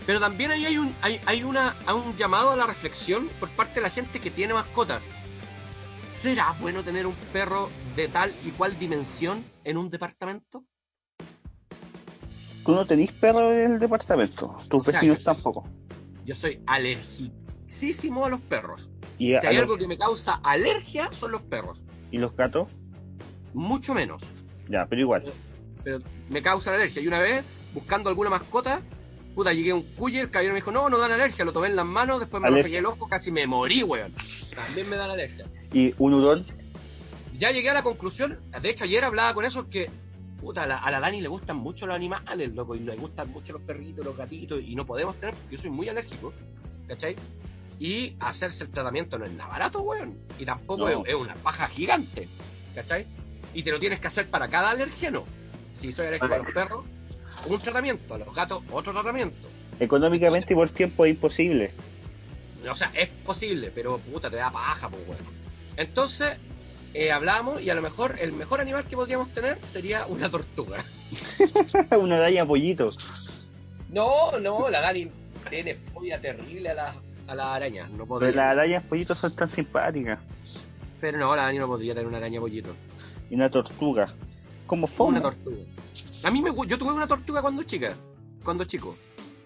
Pero 0.04 0.20
también 0.20 0.50
ahí 0.50 0.66
hay 0.66 0.76
un, 0.76 0.94
hay, 1.00 1.18
hay 1.24 1.42
una, 1.42 1.74
hay 1.86 1.94
un 1.94 2.14
llamado 2.18 2.50
a 2.50 2.56
la 2.56 2.66
reflexión 2.66 3.30
por 3.40 3.48
parte 3.48 3.76
de 3.76 3.80
la 3.80 3.88
gente 3.88 4.20
que 4.20 4.30
tiene 4.30 4.52
mascotas. 4.52 5.00
¿Será 6.12 6.54
bueno 6.60 6.84
tener 6.84 7.06
un 7.06 7.14
perro 7.32 7.70
de 7.96 8.08
tal 8.08 8.30
y 8.44 8.50
cual 8.50 8.78
dimensión 8.78 9.42
en 9.64 9.78
un 9.78 9.88
departamento? 9.88 10.64
Tú 12.62 12.74
no 12.74 12.84
tenés 12.84 13.10
perro 13.12 13.54
en 13.54 13.72
el 13.72 13.78
departamento, 13.78 14.54
tus 14.68 14.82
O 14.82 14.84
sea, 14.84 14.92
vecinos 14.92 15.16
yo 15.20 15.24
tampoco. 15.24 15.66
Yo 16.26 16.36
soy 16.36 16.62
alergicísimo 16.66 18.26
a 18.26 18.28
los 18.28 18.42
perros. 18.42 18.90
Y, 19.18 19.32
Si 19.38 19.46
hay 19.46 19.56
algo 19.56 19.78
que 19.78 19.88
me 19.88 19.96
causa 19.96 20.40
alergia, 20.42 21.10
son 21.10 21.32
los 21.32 21.40
perros. 21.40 21.83
Y 22.14 22.18
los 22.18 22.34
gatos, 22.36 22.68
Mucho 23.52 23.92
menos. 23.94 24.22
ya, 24.68 24.86
pero 24.86 25.00
igual. 25.02 25.24
Pero 25.82 25.98
me 26.30 26.42
causa 26.42 26.72
alergia. 26.74 27.02
Y 27.02 27.06
una 27.08 27.18
vez, 27.20 27.44
buscando 27.72 28.08
alguna 28.08 28.30
mascota, 28.30 28.80
puta, 29.34 29.52
llegué 29.52 29.72
a 29.72 29.74
un 29.74 29.82
cuye, 29.82 30.20
el 30.20 30.30
caballero 30.30 30.54
me 30.54 30.60
dijo, 30.60 30.70
no, 30.72 30.88
no 30.88 30.98
dan 30.98 31.12
alergia. 31.12 31.44
Lo 31.44 31.52
tomé 31.52 31.68
en 31.68 31.76
las 31.76 31.84
manos, 31.86 32.20
después 32.20 32.40
me 32.42 32.50
lo 32.50 32.62
pegué 32.62 32.78
el 32.78 32.86
ojo, 32.86 33.08
casi 33.08 33.30
me 33.32 33.46
morí, 33.46 33.82
weón. 33.82 34.14
También 34.54 34.88
me 34.88 34.96
dan 34.96 35.10
alergia. 35.10 35.46
Y 35.72 35.92
un 35.98 36.14
hurón, 36.14 36.46
ya 37.36 37.50
llegué 37.50 37.70
a 37.70 37.74
la 37.74 37.82
conclusión, 37.82 38.38
de 38.62 38.70
hecho 38.70 38.84
ayer 38.84 39.02
hablaba 39.04 39.34
con 39.34 39.44
eso, 39.44 39.68
que 39.68 39.90
puta, 40.40 40.62
a 40.62 40.66
la, 40.66 40.78
a 40.78 40.90
la 40.92 41.00
Dani 41.00 41.20
le 41.20 41.28
gustan 41.28 41.56
mucho 41.56 41.86
los 41.86 41.96
animales, 41.96 42.54
loco, 42.54 42.76
y 42.76 42.80
le 42.80 42.94
gustan 42.96 43.30
mucho 43.30 43.54
los 43.54 43.62
perritos, 43.62 44.04
los 44.04 44.16
gatitos, 44.16 44.60
y 44.64 44.76
no 44.76 44.86
podemos 44.86 45.16
tener, 45.16 45.34
porque 45.34 45.56
yo 45.56 45.62
soy 45.62 45.70
muy 45.70 45.88
alérgico, 45.88 46.32
¿cachai? 46.86 47.16
Y 47.80 48.14
hacerse 48.20 48.64
el 48.64 48.70
tratamiento 48.70 49.18
no 49.18 49.24
es 49.26 49.32
nada 49.32 49.50
barato, 49.50 49.80
weón, 49.80 50.16
y 50.38 50.44
tampoco 50.44 50.88
No. 50.88 51.02
es, 51.04 51.08
es 51.08 51.14
una 51.14 51.34
paja 51.34 51.66
gigante, 51.68 52.28
¿cachai? 52.74 53.06
Y 53.52 53.62
te 53.62 53.70
lo 53.70 53.78
tienes 53.80 54.00
que 54.00 54.06
hacer 54.08 54.28
para 54.28 54.48
cada 54.48 54.70
alergeno. 54.70 55.24
Si 55.74 55.92
soy 55.92 56.06
alérgico 56.06 56.34
a 56.34 56.38
los 56.38 56.52
perros, 56.52 56.84
un 57.46 57.60
tratamiento, 57.60 58.14
a 58.14 58.18
los 58.18 58.34
gatos, 58.34 58.62
otro 58.70 58.92
tratamiento. 58.92 59.48
económicamente 59.80 60.52
y 60.52 60.56
por 60.56 60.70
tiempo 60.70 61.04
es 61.04 61.10
imposible. 61.14 61.72
O 62.70 62.76
sea, 62.76 62.90
es 62.94 63.08
posible, 63.24 63.70
pero 63.74 63.98
puta, 63.98 64.30
te 64.30 64.36
da 64.36 64.50
paja, 64.50 64.88
pues, 64.88 65.02
weón. 65.06 65.20
Entonces, 65.76 66.36
eh, 66.94 67.10
hablamos 67.10 67.60
y 67.60 67.68
a 67.70 67.74
lo 67.74 67.82
mejor 67.82 68.16
el 68.20 68.32
mejor 68.32 68.60
animal 68.60 68.86
que 68.86 68.94
podríamos 68.96 69.28
tener 69.34 69.58
sería 69.62 70.06
una 70.06 70.30
tortuga. 70.30 70.84
una 71.98 72.16
araña 72.16 72.46
pollito. 72.46 72.90
No, 73.90 74.38
no, 74.40 74.68
la 74.70 74.80
Dani 74.80 75.10
tiene 75.50 75.74
fobia 75.74 76.20
terrible 76.20 76.70
a 76.70 76.74
las 76.74 76.96
a 77.26 77.34
las 77.34 77.46
arañas. 77.46 77.88
No 77.90 77.96
Pero 77.98 78.06
podría. 78.06 78.30
las 78.32 78.52
arañas 78.52 78.84
pollitos 78.84 79.18
son 79.18 79.34
tan 79.34 79.48
simpáticas. 79.48 80.18
Pero 81.00 81.18
no, 81.18 81.34
la 81.36 81.42
Dani 81.42 81.58
no 81.58 81.66
podría 81.66 81.94
tener 81.94 82.06
una 82.08 82.18
araña 82.18 82.40
pollito. 82.40 82.74
Y 83.30 83.34
una 83.34 83.50
tortuga. 83.50 84.12
Como 84.66 84.86
Una 84.86 84.94
fondo. 84.94 85.20
tortuga. 85.22 85.56
A 86.22 86.30
mí 86.30 86.40
me 86.40 86.50
yo 86.66 86.78
tuve 86.78 86.92
una 86.92 87.06
tortuga 87.06 87.42
cuando 87.42 87.62
chica, 87.64 87.94
cuando 88.42 88.64
chico. 88.64 88.96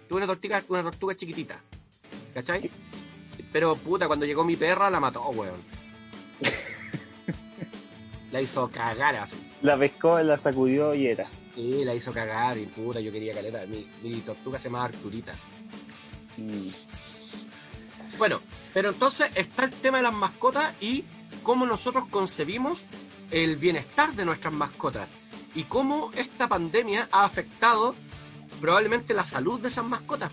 Tuve 0.08 0.18
una 0.18 0.26
tortuga, 0.26 0.62
una 0.68 0.82
tortuga 0.84 1.14
chiquitita. 1.16 1.60
¿Cachai? 2.32 2.70
Pero 3.52 3.74
puta, 3.76 4.06
cuando 4.06 4.26
llegó 4.26 4.44
mi 4.44 4.56
perra 4.56 4.88
la 4.90 5.00
mató, 5.00 5.28
weón. 5.30 5.56
la 8.32 8.40
hizo 8.40 8.68
cagar 8.70 9.16
así. 9.16 9.36
La 9.62 9.76
pescó, 9.76 10.20
la 10.22 10.38
sacudió 10.38 10.94
y 10.94 11.06
era. 11.06 11.26
Sí, 11.54 11.84
la 11.84 11.94
hizo 11.94 12.12
cagar 12.12 12.56
y 12.58 12.66
puta, 12.66 13.00
yo 13.00 13.10
quería 13.10 13.34
caleta. 13.34 13.66
Mi, 13.66 13.88
mi 14.02 14.20
tortuga 14.20 14.58
se 14.58 14.68
llama 14.68 14.84
Arturita. 14.84 15.32
Mm. 16.36 16.68
Bueno, 18.18 18.40
pero 18.74 18.90
entonces 18.90 19.30
está 19.36 19.64
el 19.64 19.70
tema 19.70 19.98
de 19.98 20.02
las 20.02 20.14
mascotas 20.14 20.74
y 20.80 21.04
cómo 21.44 21.66
nosotros 21.66 22.04
concebimos 22.10 22.84
el 23.30 23.56
bienestar 23.56 24.12
de 24.14 24.24
nuestras 24.24 24.52
mascotas 24.52 25.08
y 25.54 25.64
cómo 25.64 26.10
esta 26.16 26.48
pandemia 26.48 27.08
ha 27.12 27.24
afectado 27.24 27.94
probablemente 28.60 29.14
la 29.14 29.24
salud 29.24 29.60
de 29.60 29.68
esas 29.68 29.84
mascotas. 29.84 30.32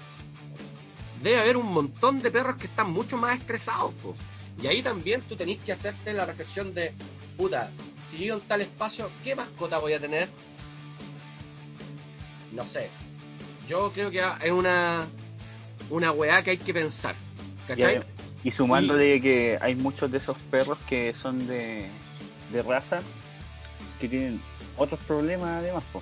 Debe 1.21 1.41
haber 1.41 1.57
un 1.57 1.71
montón 1.71 2.21
de 2.21 2.31
perros 2.31 2.55
que 2.55 2.67
están 2.67 2.91
mucho 2.91 3.17
más 3.17 3.37
estresados. 3.37 3.93
po. 3.95 4.15
Y 4.61 4.67
ahí 4.67 4.81
también 4.81 5.21
tú 5.21 5.35
tenés 5.35 5.59
que 5.59 5.71
hacerte 5.71 6.11
la 6.13 6.25
reflexión 6.25 6.73
de, 6.73 6.93
puta, 7.37 7.69
si 8.09 8.25
yo 8.25 8.35
en 8.35 8.41
tal 8.41 8.61
espacio, 8.61 9.09
¿qué 9.23 9.35
mascota 9.35 9.77
voy 9.77 9.93
a 9.93 9.99
tener? 9.99 10.29
No 12.51 12.65
sé. 12.65 12.89
Yo 13.67 13.91
creo 13.91 14.09
que 14.09 14.23
es 14.43 14.51
una, 14.51 15.05
una 15.89 16.11
weá 16.11 16.41
que 16.41 16.51
hay 16.51 16.57
que 16.57 16.73
pensar. 16.73 17.15
Y, 17.65 17.67
¿Cachai? 17.67 17.95
ade- 17.97 18.05
y 18.43 18.51
sumándole 18.51 19.19
que 19.21 19.57
hay 19.61 19.75
muchos 19.75 20.11
de 20.11 20.19
esos 20.19 20.37
perros 20.51 20.77
que 20.87 21.13
son 21.15 21.47
de, 21.47 21.87
de 22.51 22.61
raza 22.61 22.99
que 23.99 24.07
tienen 24.07 24.41
otros 24.77 24.99
problemas 25.01 25.49
además. 25.63 25.83
po. 25.91 26.01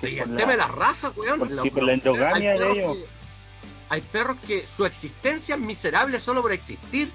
Que 0.00 0.10
Y 0.10 0.18
el 0.18 0.30
la- 0.30 0.36
tema 0.36 0.52
de 0.52 0.58
las 0.58 0.70
razas, 0.70 1.16
weón. 1.16 1.38
por- 1.38 1.50
los- 1.50 1.62
sí, 1.62 1.70
por 1.70 1.82
la 1.84 1.92
endogamia 1.94 2.52
de 2.58 2.70
ellos. 2.72 2.96
que- 2.96 3.04
hay 3.90 4.00
perros 4.02 4.36
que 4.46 4.66
su 4.66 4.84
existencia 4.84 5.54
es 5.54 5.60
miserable 5.60 6.20
solo 6.20 6.42
por 6.42 6.52
existir, 6.52 7.10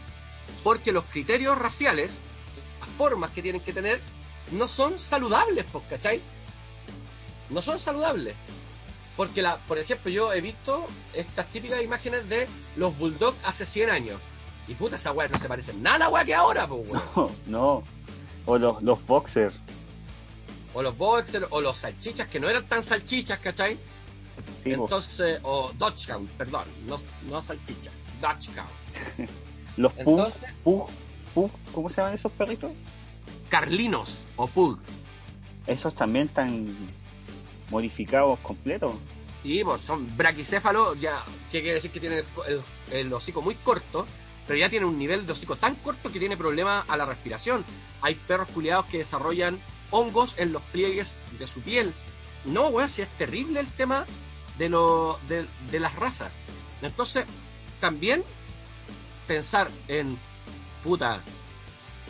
porque 0.64 0.92
los 0.92 1.04
criterios 1.06 1.58
raciales, 1.58 2.18
las 2.80 2.90
formas 2.90 3.30
que 3.30 3.44
tienen 3.44 3.62
que 3.62 3.74
tener, 3.74 4.02
no 4.52 4.68
son 4.68 4.98
saludables, 4.98 5.66
pues, 5.72 5.84
¿cachai? 5.90 6.20
No 7.50 7.62
son 7.62 7.78
saludables. 7.78 8.34
Porque, 9.16 9.42
la, 9.42 9.58
por 9.58 9.78
ejemplo, 9.78 10.10
yo 10.10 10.34
he 10.34 10.42
visto 10.42 10.88
estas 11.14 11.48
típicas 11.48 11.82
imágenes 11.82 12.28
de 12.30 12.48
los 12.76 12.98
bulldogs 12.98 13.38
hace 13.44 13.66
100 13.66 13.90
años. 13.90 14.20
Y 14.68 14.76
puta, 14.76 14.96
esa 14.96 15.12
weá 15.12 15.28
no 15.28 15.38
se 15.38 15.48
parecen 15.48 15.84
nada 15.84 15.96
a 15.96 16.00
la 16.00 16.10
weá 16.10 16.26
que 16.26 16.34
ahora, 16.34 16.68
pues, 16.68 16.90
weón. 16.90 17.04
No, 17.16 17.32
no. 17.46 17.84
O 18.46 18.58
los, 18.58 18.82
los 18.82 19.06
boxers. 19.06 19.60
O 20.74 20.82
los 20.82 20.98
boxers, 20.98 21.46
o 21.50 21.62
los 21.62 21.78
salchichas, 21.78 22.28
que 22.28 22.40
no 22.40 22.50
eran 22.50 22.66
tan 22.66 22.82
salchichas, 22.82 23.40
¿cachai? 23.40 23.78
Sí. 24.64 24.74
Entonces, 24.74 25.40
o 25.44 25.72
Dogecoin, 25.78 26.28
perdón, 26.38 26.66
no, 26.88 26.98
no 27.30 27.42
salchicha, 27.42 27.92
Dogecoin. 28.20 28.66
los 29.78 29.94
Entonces, 29.96 30.52
pug, 30.64 30.90
pug, 31.36 31.52
¿cómo 31.72 31.90
se 31.90 31.98
llaman 31.98 32.16
esos 32.16 32.32
perritos? 32.32 32.72
Carlinos 33.54 34.24
o 34.36 34.48
Pug. 34.48 34.80
Esos 35.68 35.94
también 35.94 36.26
están 36.26 36.76
modificados 37.74 38.40
completos. 38.40 38.94
Y 39.44 39.64
pues, 39.64 39.82
son 39.82 40.08
braquicéfalos, 40.16 41.00
ya, 41.02 41.24
¿qué 41.52 41.62
quiere 41.62 41.76
decir 41.76 41.92
que 41.92 42.00
tienen 42.00 42.24
el, 42.48 42.62
el- 42.92 43.14
hocico 43.14 43.42
muy 43.42 43.56
corto? 43.56 44.06
Pero 44.48 44.58
ya 44.60 44.70
tiene 44.70 44.86
un 44.86 44.98
nivel 44.98 45.26
de 45.26 45.34
hocico 45.34 45.56
tan 45.58 45.76
corto 45.76 46.12
que 46.12 46.20
tiene 46.20 46.38
problemas 46.38 46.86
a 46.88 46.96
la 46.96 47.06
respiración. 47.06 47.66
Hay 48.02 48.16
perros 48.16 48.48
culiados 48.54 48.86
que 48.86 49.00
desarrollan 49.00 49.60
hongos 49.92 50.36
en 50.38 50.54
los 50.54 50.62
pliegues 50.64 51.18
de 51.40 51.48
su 51.48 51.62
piel. 51.62 51.94
No, 52.46 52.68
weón, 52.68 52.90
si 52.90 53.02
es 53.02 53.10
terrible 53.18 53.60
el 53.60 53.68
tema 53.68 54.06
de, 54.58 54.70
lo, 54.70 55.20
de, 55.28 55.46
de 55.72 55.80
las 55.80 55.96
razas. 55.96 56.32
Entonces, 56.82 57.26
también 57.80 58.24
pensar 59.28 59.70
en, 59.88 60.18
puta, 60.84 61.22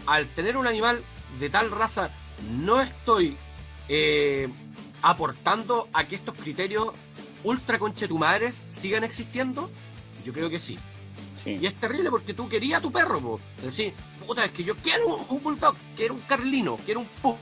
al 0.07 0.27
tener 0.29 0.57
un 0.57 0.67
animal 0.67 1.01
de 1.39 1.49
tal 1.49 1.71
raza, 1.71 2.09
no 2.51 2.81
estoy 2.81 3.37
eh, 3.89 4.49
aportando 5.03 5.89
a 5.93 6.07
que 6.07 6.15
estos 6.15 6.33
criterios 6.33 6.87
ultra 7.43 7.77
conchetumadres 7.77 8.63
sigan 8.69 9.03
existiendo? 9.03 9.69
Yo 10.25 10.33
creo 10.33 10.49
que 10.49 10.59
sí. 10.59 10.79
Sí. 11.43 11.57
Y 11.61 11.65
es 11.67 11.75
terrible 11.75 12.09
porque 12.09 12.33
tú 12.33 12.47
querías 12.47 12.79
a 12.79 12.81
tu 12.81 12.91
perro, 12.91 13.19
po. 13.19 13.39
Es 13.57 13.65
decir, 13.65 13.93
puta, 14.25 14.45
es 14.45 14.51
que 14.51 14.63
yo 14.63 14.75
quiero 14.77 15.07
un, 15.07 15.25
un 15.29 15.43
bulldog, 15.43 15.75
quiero 15.95 16.13
un 16.13 16.21
carlino, 16.21 16.77
quiero 16.85 17.01
un 17.01 17.07
pug, 17.21 17.37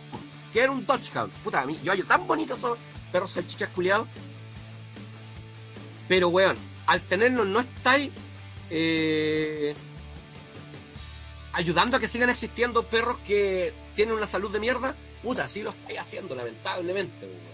quiero 0.52 0.74
un 0.74 0.86
dogecown. 0.86 1.30
Puta, 1.44 1.62
a 1.62 1.66
mí, 1.68 1.80
yo 1.84 1.92
hallo 1.92 2.06
tan 2.06 2.26
bonitos 2.26 2.58
esos 2.58 2.80
perros 3.12 3.32
salchichas 3.32 3.70
culiados. 3.70 4.08
Pero, 6.08 6.30
weón, 6.30 6.58
al 6.88 7.02
tenerlos 7.02 7.46
no 7.46 7.60
estáis 7.60 8.10
eh, 8.72 9.76
ayudando 11.54 11.98
a 11.98 12.00
que 12.00 12.08
sigan 12.08 12.32
existiendo 12.32 12.84
perros 12.84 13.20
que 13.20 13.72
tienen 13.96 14.16
una 14.16 14.26
salud 14.26 14.52
de 14.52 14.60
mierda. 14.60 14.96
Puta, 15.22 15.48
sí 15.48 15.62
lo 15.62 15.70
estáis 15.70 16.00
haciendo, 16.00 16.34
lamentablemente, 16.34 17.28
weón. 17.28 17.51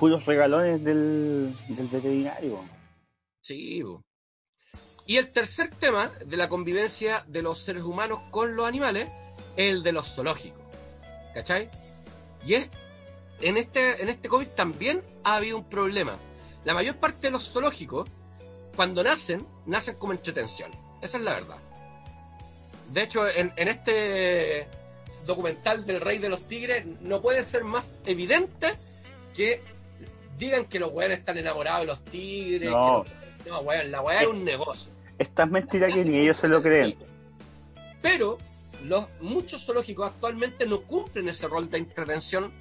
Puros 0.00 0.24
regalones 0.24 0.82
del, 0.82 1.54
veterinario. 1.68 2.64
Sí. 3.42 3.82
Y 5.04 5.16
el 5.18 5.28
tercer 5.28 5.68
tema 5.68 6.10
de 6.24 6.38
la 6.38 6.48
convivencia 6.48 7.22
de 7.28 7.42
los 7.42 7.58
seres 7.58 7.82
humanos 7.82 8.20
con 8.30 8.56
los 8.56 8.66
animales 8.66 9.10
es 9.58 9.70
el 9.70 9.82
de 9.82 9.92
los 9.92 10.08
zoológicos. 10.08 10.58
¿Cachai? 11.34 11.68
Y 12.46 12.54
es, 12.54 12.70
en 13.42 13.58
este, 13.58 14.00
en 14.02 14.08
este 14.08 14.30
COVID 14.30 14.46
también 14.48 15.02
ha 15.22 15.36
habido 15.36 15.58
un 15.58 15.68
problema. 15.68 16.16
la 16.64 16.72
mayor 16.72 16.96
parte 16.96 17.26
de 17.26 17.32
los 17.32 17.52
zoológicos, 17.52 18.08
cuando 18.74 19.02
nacen, 19.02 19.46
nacen 19.66 19.96
como 19.96 20.14
entretención. 20.14 20.70
Esa 21.02 21.18
es 21.18 21.24
la 21.24 21.34
verdad. 21.34 21.58
De 22.90 23.02
hecho, 23.02 23.28
en 23.28 23.68
este 23.68 24.66
documental 25.26 25.84
del 25.84 26.00
Rey 26.00 26.16
de 26.16 26.30
los 26.30 26.40
Tigres, 26.48 26.86
no 27.02 27.20
puede 27.20 27.46
ser 27.46 27.64
más 27.64 27.94
evidente 28.06 28.74
que 29.34 29.62
digan 30.40 30.64
que 30.64 30.80
los 30.80 30.90
weones 30.92 31.20
están 31.20 31.38
enamorados 31.38 31.82
de 31.82 31.86
los 31.86 32.04
tigres. 32.06 32.68
No. 32.70 33.04
que 33.04 33.10
los- 33.50 33.60
no, 33.60 33.60
weón, 33.60 33.90
la 33.92 34.00
weá 34.00 34.22
es 34.22 34.26
un 34.28 34.44
negocio. 34.44 34.90
Esta 35.18 35.44
es 35.44 35.50
mentira 35.50 35.86
que 35.88 36.04
ni 36.04 36.18
ellos 36.18 36.36
se 36.38 36.48
lo 36.48 36.60
creen. 36.62 36.96
Pero 38.02 38.38
los, 38.84 39.06
muchos 39.20 39.64
zoológicos 39.64 40.08
actualmente 40.10 40.66
no 40.66 40.82
cumplen 40.82 41.28
ese 41.28 41.46
rol 41.46 41.68
de 41.70 41.78
entretención 41.78 42.52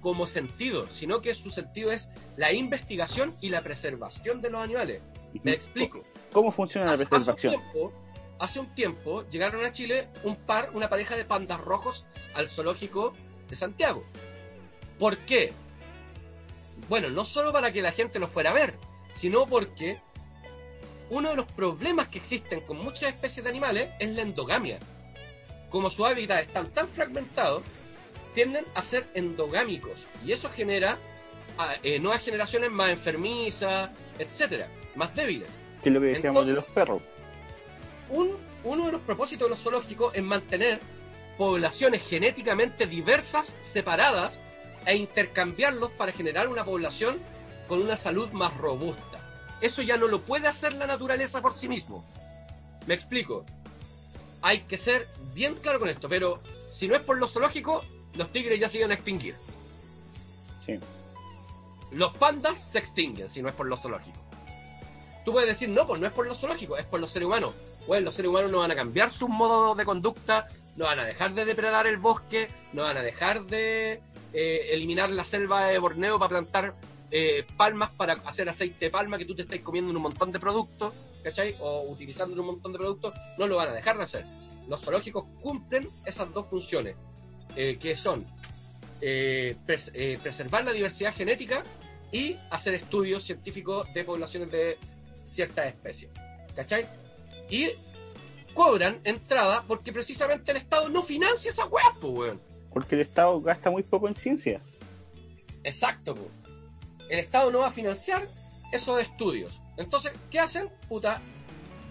como 0.00 0.26
sentido, 0.26 0.86
sino 0.90 1.20
que 1.22 1.34
su 1.34 1.50
sentido 1.50 1.90
es 1.90 2.10
la 2.36 2.52
investigación 2.52 3.34
y 3.40 3.48
la 3.48 3.62
preservación 3.62 4.40
de 4.40 4.50
los 4.50 4.62
animales. 4.62 5.02
Me 5.42 5.52
explico. 5.52 6.04
¿Cómo 6.32 6.52
funciona 6.52 6.86
la 6.86 6.92
Hace, 6.92 7.02
hace 7.04 7.14
un 7.14 7.18
preservación? 7.24 7.52
tiempo, 7.54 7.92
hace 8.38 8.60
un 8.60 8.74
tiempo 8.74 9.24
llegaron 9.30 9.64
a 9.64 9.72
Chile 9.72 10.08
un 10.22 10.36
par, 10.36 10.70
una 10.74 10.88
pareja 10.88 11.16
de 11.16 11.24
pandas 11.24 11.60
rojos 11.60 12.06
al 12.34 12.46
zoológico 12.48 13.14
de 13.48 13.56
Santiago. 13.56 14.04
¿Por 14.98 15.16
qué? 15.18 15.52
Bueno, 16.88 17.10
no 17.10 17.24
solo 17.24 17.52
para 17.52 17.72
que 17.72 17.82
la 17.82 17.92
gente 17.92 18.18
los 18.18 18.30
fuera 18.30 18.50
a 18.50 18.54
ver, 18.54 18.74
sino 19.12 19.46
porque 19.46 20.00
uno 21.10 21.30
de 21.30 21.36
los 21.36 21.46
problemas 21.46 22.08
que 22.08 22.18
existen 22.18 22.60
con 22.60 22.78
muchas 22.78 23.12
especies 23.14 23.44
de 23.44 23.50
animales 23.50 23.90
es 23.98 24.10
la 24.10 24.22
endogamia. 24.22 24.78
Como 25.70 25.90
su 25.90 26.06
hábitat 26.06 26.40
están 26.40 26.70
tan 26.70 26.88
fragmentados, 26.88 27.62
tienden 28.34 28.64
a 28.74 28.82
ser 28.82 29.06
endogámicos 29.14 30.06
y 30.24 30.32
eso 30.32 30.50
genera 30.50 30.96
eh, 31.82 31.98
nuevas 31.98 32.22
generaciones 32.22 32.70
más 32.70 32.90
enfermizas, 32.90 33.90
etcétera, 34.18 34.68
más 34.94 35.14
débiles. 35.14 35.48
Que 35.82 35.88
es 35.88 35.94
lo 35.94 36.00
que 36.00 36.06
decíamos 36.08 36.46
de 36.46 36.54
los 36.54 36.64
perros. 36.66 37.02
Un- 38.10 38.36
uno 38.64 38.86
de 38.86 38.92
los 38.92 39.00
propósitos 39.02 39.46
de 39.46 39.50
los 39.50 39.60
zoológicos 39.62 40.14
es 40.14 40.22
mantener 40.22 40.80
poblaciones 41.38 42.02
genéticamente 42.06 42.86
diversas, 42.86 43.54
separadas, 43.60 44.40
e 44.86 44.96
intercambiarlos 44.96 45.90
para 45.92 46.12
generar 46.12 46.48
una 46.48 46.64
población 46.64 47.18
con 47.68 47.82
una 47.82 47.96
salud 47.96 48.30
más 48.30 48.56
robusta. 48.56 49.20
Eso 49.60 49.82
ya 49.82 49.96
no 49.96 50.06
lo 50.06 50.20
puede 50.20 50.48
hacer 50.48 50.74
la 50.74 50.86
naturaleza 50.86 51.42
por 51.42 51.56
sí 51.56 51.68
mismo. 51.68 52.04
Me 52.86 52.94
explico. 52.94 53.44
Hay 54.42 54.60
que 54.60 54.78
ser 54.78 55.08
bien 55.34 55.54
claro 55.56 55.80
con 55.80 55.88
esto, 55.88 56.08
pero 56.08 56.40
si 56.70 56.86
no 56.86 56.94
es 56.94 57.02
por 57.02 57.18
los 57.18 57.32
zoológicos, 57.32 57.84
los 58.14 58.32
tigres 58.32 58.60
ya 58.60 58.68
se 58.68 58.78
iban 58.78 58.92
a 58.92 58.94
extinguir. 58.94 59.34
Sí. 60.64 60.78
Los 61.90 62.16
pandas 62.16 62.56
se 62.56 62.78
extinguen 62.78 63.28
si 63.28 63.42
no 63.42 63.48
es 63.48 63.54
por 63.54 63.66
los 63.66 63.80
zoológicos. 63.80 64.20
Tú 65.24 65.32
puedes 65.32 65.48
decir, 65.48 65.68
no, 65.68 65.86
pues 65.86 66.00
no 66.00 66.06
es 66.06 66.12
por 66.12 66.26
los 66.26 66.38
zoológicos, 66.38 66.78
es 66.78 66.86
por 66.86 67.00
los 67.00 67.10
seres 67.10 67.26
humanos. 67.26 67.52
Bueno, 67.88 68.04
los 68.04 68.14
seres 68.14 68.28
humanos 68.28 68.50
no 68.50 68.58
van 68.58 68.70
a 68.70 68.76
cambiar 68.76 69.10
sus 69.10 69.28
modos 69.28 69.76
de 69.76 69.84
conducta, 69.84 70.48
no 70.76 70.84
van 70.84 71.00
a 71.00 71.04
dejar 71.04 71.32
de 71.34 71.44
depredar 71.44 71.86
el 71.86 71.96
bosque, 71.96 72.48
no 72.72 72.82
van 72.82 72.96
a 72.96 73.02
dejar 73.02 73.44
de 73.46 74.00
eh, 74.32 74.68
eliminar 74.72 75.10
la 75.10 75.24
selva 75.24 75.66
de 75.66 75.78
Borneo 75.78 76.18
para 76.18 76.28
plantar 76.28 76.74
eh, 77.10 77.46
palmas 77.56 77.90
para 77.90 78.14
hacer 78.24 78.48
aceite 78.48 78.86
de 78.86 78.90
palma 78.90 79.18
que 79.18 79.24
tú 79.24 79.34
te 79.34 79.42
estás 79.42 79.60
comiendo 79.60 79.90
en 79.90 79.96
un 79.96 80.02
montón 80.02 80.32
de 80.32 80.40
productos, 80.40 80.92
¿cachai? 81.22 81.56
O 81.60 81.82
utilizando 81.90 82.34
en 82.34 82.40
un 82.40 82.46
montón 82.46 82.72
de 82.72 82.78
productos, 82.78 83.14
no 83.38 83.46
lo 83.46 83.56
van 83.56 83.68
a 83.68 83.72
dejar 83.72 83.96
de 83.96 84.02
hacer. 84.04 84.26
Los 84.68 84.80
zoológicos 84.80 85.24
cumplen 85.40 85.88
esas 86.04 86.32
dos 86.32 86.46
funciones, 86.46 86.96
eh, 87.54 87.78
que 87.80 87.96
son 87.96 88.26
pres- 89.00 90.20
preservar 90.20 90.64
la 90.64 90.72
diversidad 90.72 91.14
genética 91.14 91.62
y 92.10 92.36
hacer 92.50 92.74
estudios 92.74 93.22
científicos 93.24 93.92
de 93.94 94.04
poblaciones 94.04 94.50
de 94.50 94.78
ciertas 95.24 95.66
especies. 95.66 96.10
¿Cachai? 96.54 96.86
Y 97.50 97.68
cobran 98.54 99.00
entrada 99.04 99.62
porque 99.68 99.92
precisamente 99.92 100.50
el 100.50 100.56
Estado 100.56 100.88
no 100.88 101.02
financia 101.02 101.50
esa 101.50 101.66
weá, 101.66 101.84
pues, 102.00 102.12
weón. 102.12 102.40
Porque 102.76 102.94
el 102.94 103.00
Estado 103.00 103.40
gasta 103.40 103.70
muy 103.70 103.82
poco 103.82 104.06
en 104.06 104.14
ciencia. 104.14 104.60
Exacto, 105.64 106.14
po. 106.14 106.28
El 107.08 107.20
Estado 107.20 107.50
no 107.50 107.60
va 107.60 107.68
a 107.68 107.70
financiar 107.70 108.28
esos 108.70 109.00
estudios. 109.00 109.58
Entonces, 109.78 110.12
¿qué 110.30 110.40
hacen? 110.40 110.68
Puta, 110.86 111.18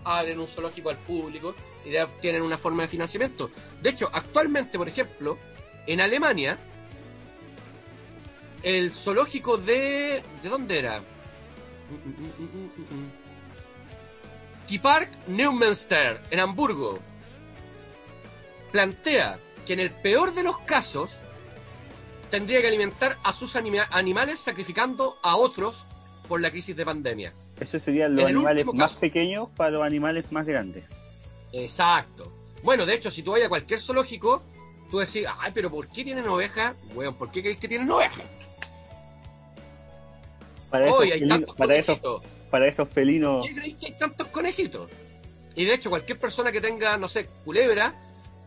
abren 0.04 0.40
un 0.40 0.48
zoológico 0.48 0.92
al 0.92 0.98
público 0.98 1.56
y 1.86 1.96
tienen 2.22 2.44
una 2.44 2.60
forma 2.60 2.84
de 2.84 2.90
financiamiento. 2.90 3.50
De 3.82 3.90
hecho, 3.90 4.12
actualmente, 4.14 4.78
por 4.78 4.88
ejemplo, 4.88 5.40
en 5.88 6.02
Alemania, 6.02 6.60
el 8.62 8.92
zoológico 8.92 9.58
de. 9.58 10.22
¿De 10.44 10.50
dónde 10.50 10.78
era? 10.78 11.02
Tierpark 14.68 15.10
Neumünster, 15.30 16.22
en 16.30 16.40
Hamburgo, 16.42 17.00
plantea 18.72 19.40
que 19.66 19.74
en 19.74 19.80
el 19.80 19.92
peor 19.92 20.34
de 20.34 20.44
los 20.44 20.58
casos 20.60 21.12
tendría 22.32 22.62
que 22.62 22.68
alimentar 22.68 23.18
a 23.24 23.34
sus 23.34 23.56
anima- 23.56 23.88
animales 23.92 24.40
sacrificando 24.40 25.18
a 25.22 25.36
otros 25.36 25.84
por 26.28 26.42
la 26.42 26.52
crisis 26.52 26.76
de 26.76 26.86
pandemia. 26.86 27.34
Eso 27.60 27.80
serían 27.80 28.16
los 28.16 28.24
En 28.30 28.36
animales 28.36 28.66
más 28.68 28.90
caso. 28.92 29.00
pequeños 29.00 29.50
para 29.56 29.72
los 29.72 29.84
animales 29.84 30.32
más 30.32 30.46
grandes. 30.46 30.84
Exacto. 31.54 32.32
Bueno, 32.64 32.86
de 32.86 32.96
hecho, 32.96 33.12
si 33.12 33.24
tú 33.24 33.32
vas 33.32 33.44
a 33.44 33.50
cualquier 33.50 33.80
zoológico, 33.80 34.42
tú 34.92 35.00
decís, 35.00 35.26
ay, 35.40 35.52
pero 35.54 35.70
¿por 35.70 35.88
qué 35.88 36.04
tienen 36.04 36.28
ovejas? 36.28 36.76
Bueno, 36.94 37.14
¿por 37.16 37.32
qué 37.32 37.42
crees 37.42 37.58
que 37.60 37.68
tienen 37.68 37.90
ovejas? 37.90 38.24
Para 40.70 40.88
esos, 40.88 41.00
Hoy 41.00 41.12
hay 41.12 41.20
felinos, 41.20 41.38
tantos 41.40 41.56
para 41.56 41.76
esos, 41.76 42.00
para 42.52 42.68
esos 42.68 42.90
felinos, 42.90 43.40
¿Por 43.40 43.48
qué 43.50 43.56
creéis 43.56 43.76
que 43.78 43.86
hay 43.88 43.98
tantos 43.98 44.28
conejitos? 44.28 44.90
Y 45.56 45.64
de 45.66 45.74
hecho, 45.76 45.90
cualquier 45.90 46.20
persona 46.20 46.52
que 46.52 46.60
tenga, 46.60 46.98
no 46.98 47.08
sé, 47.08 47.28
culebra, 47.46 47.94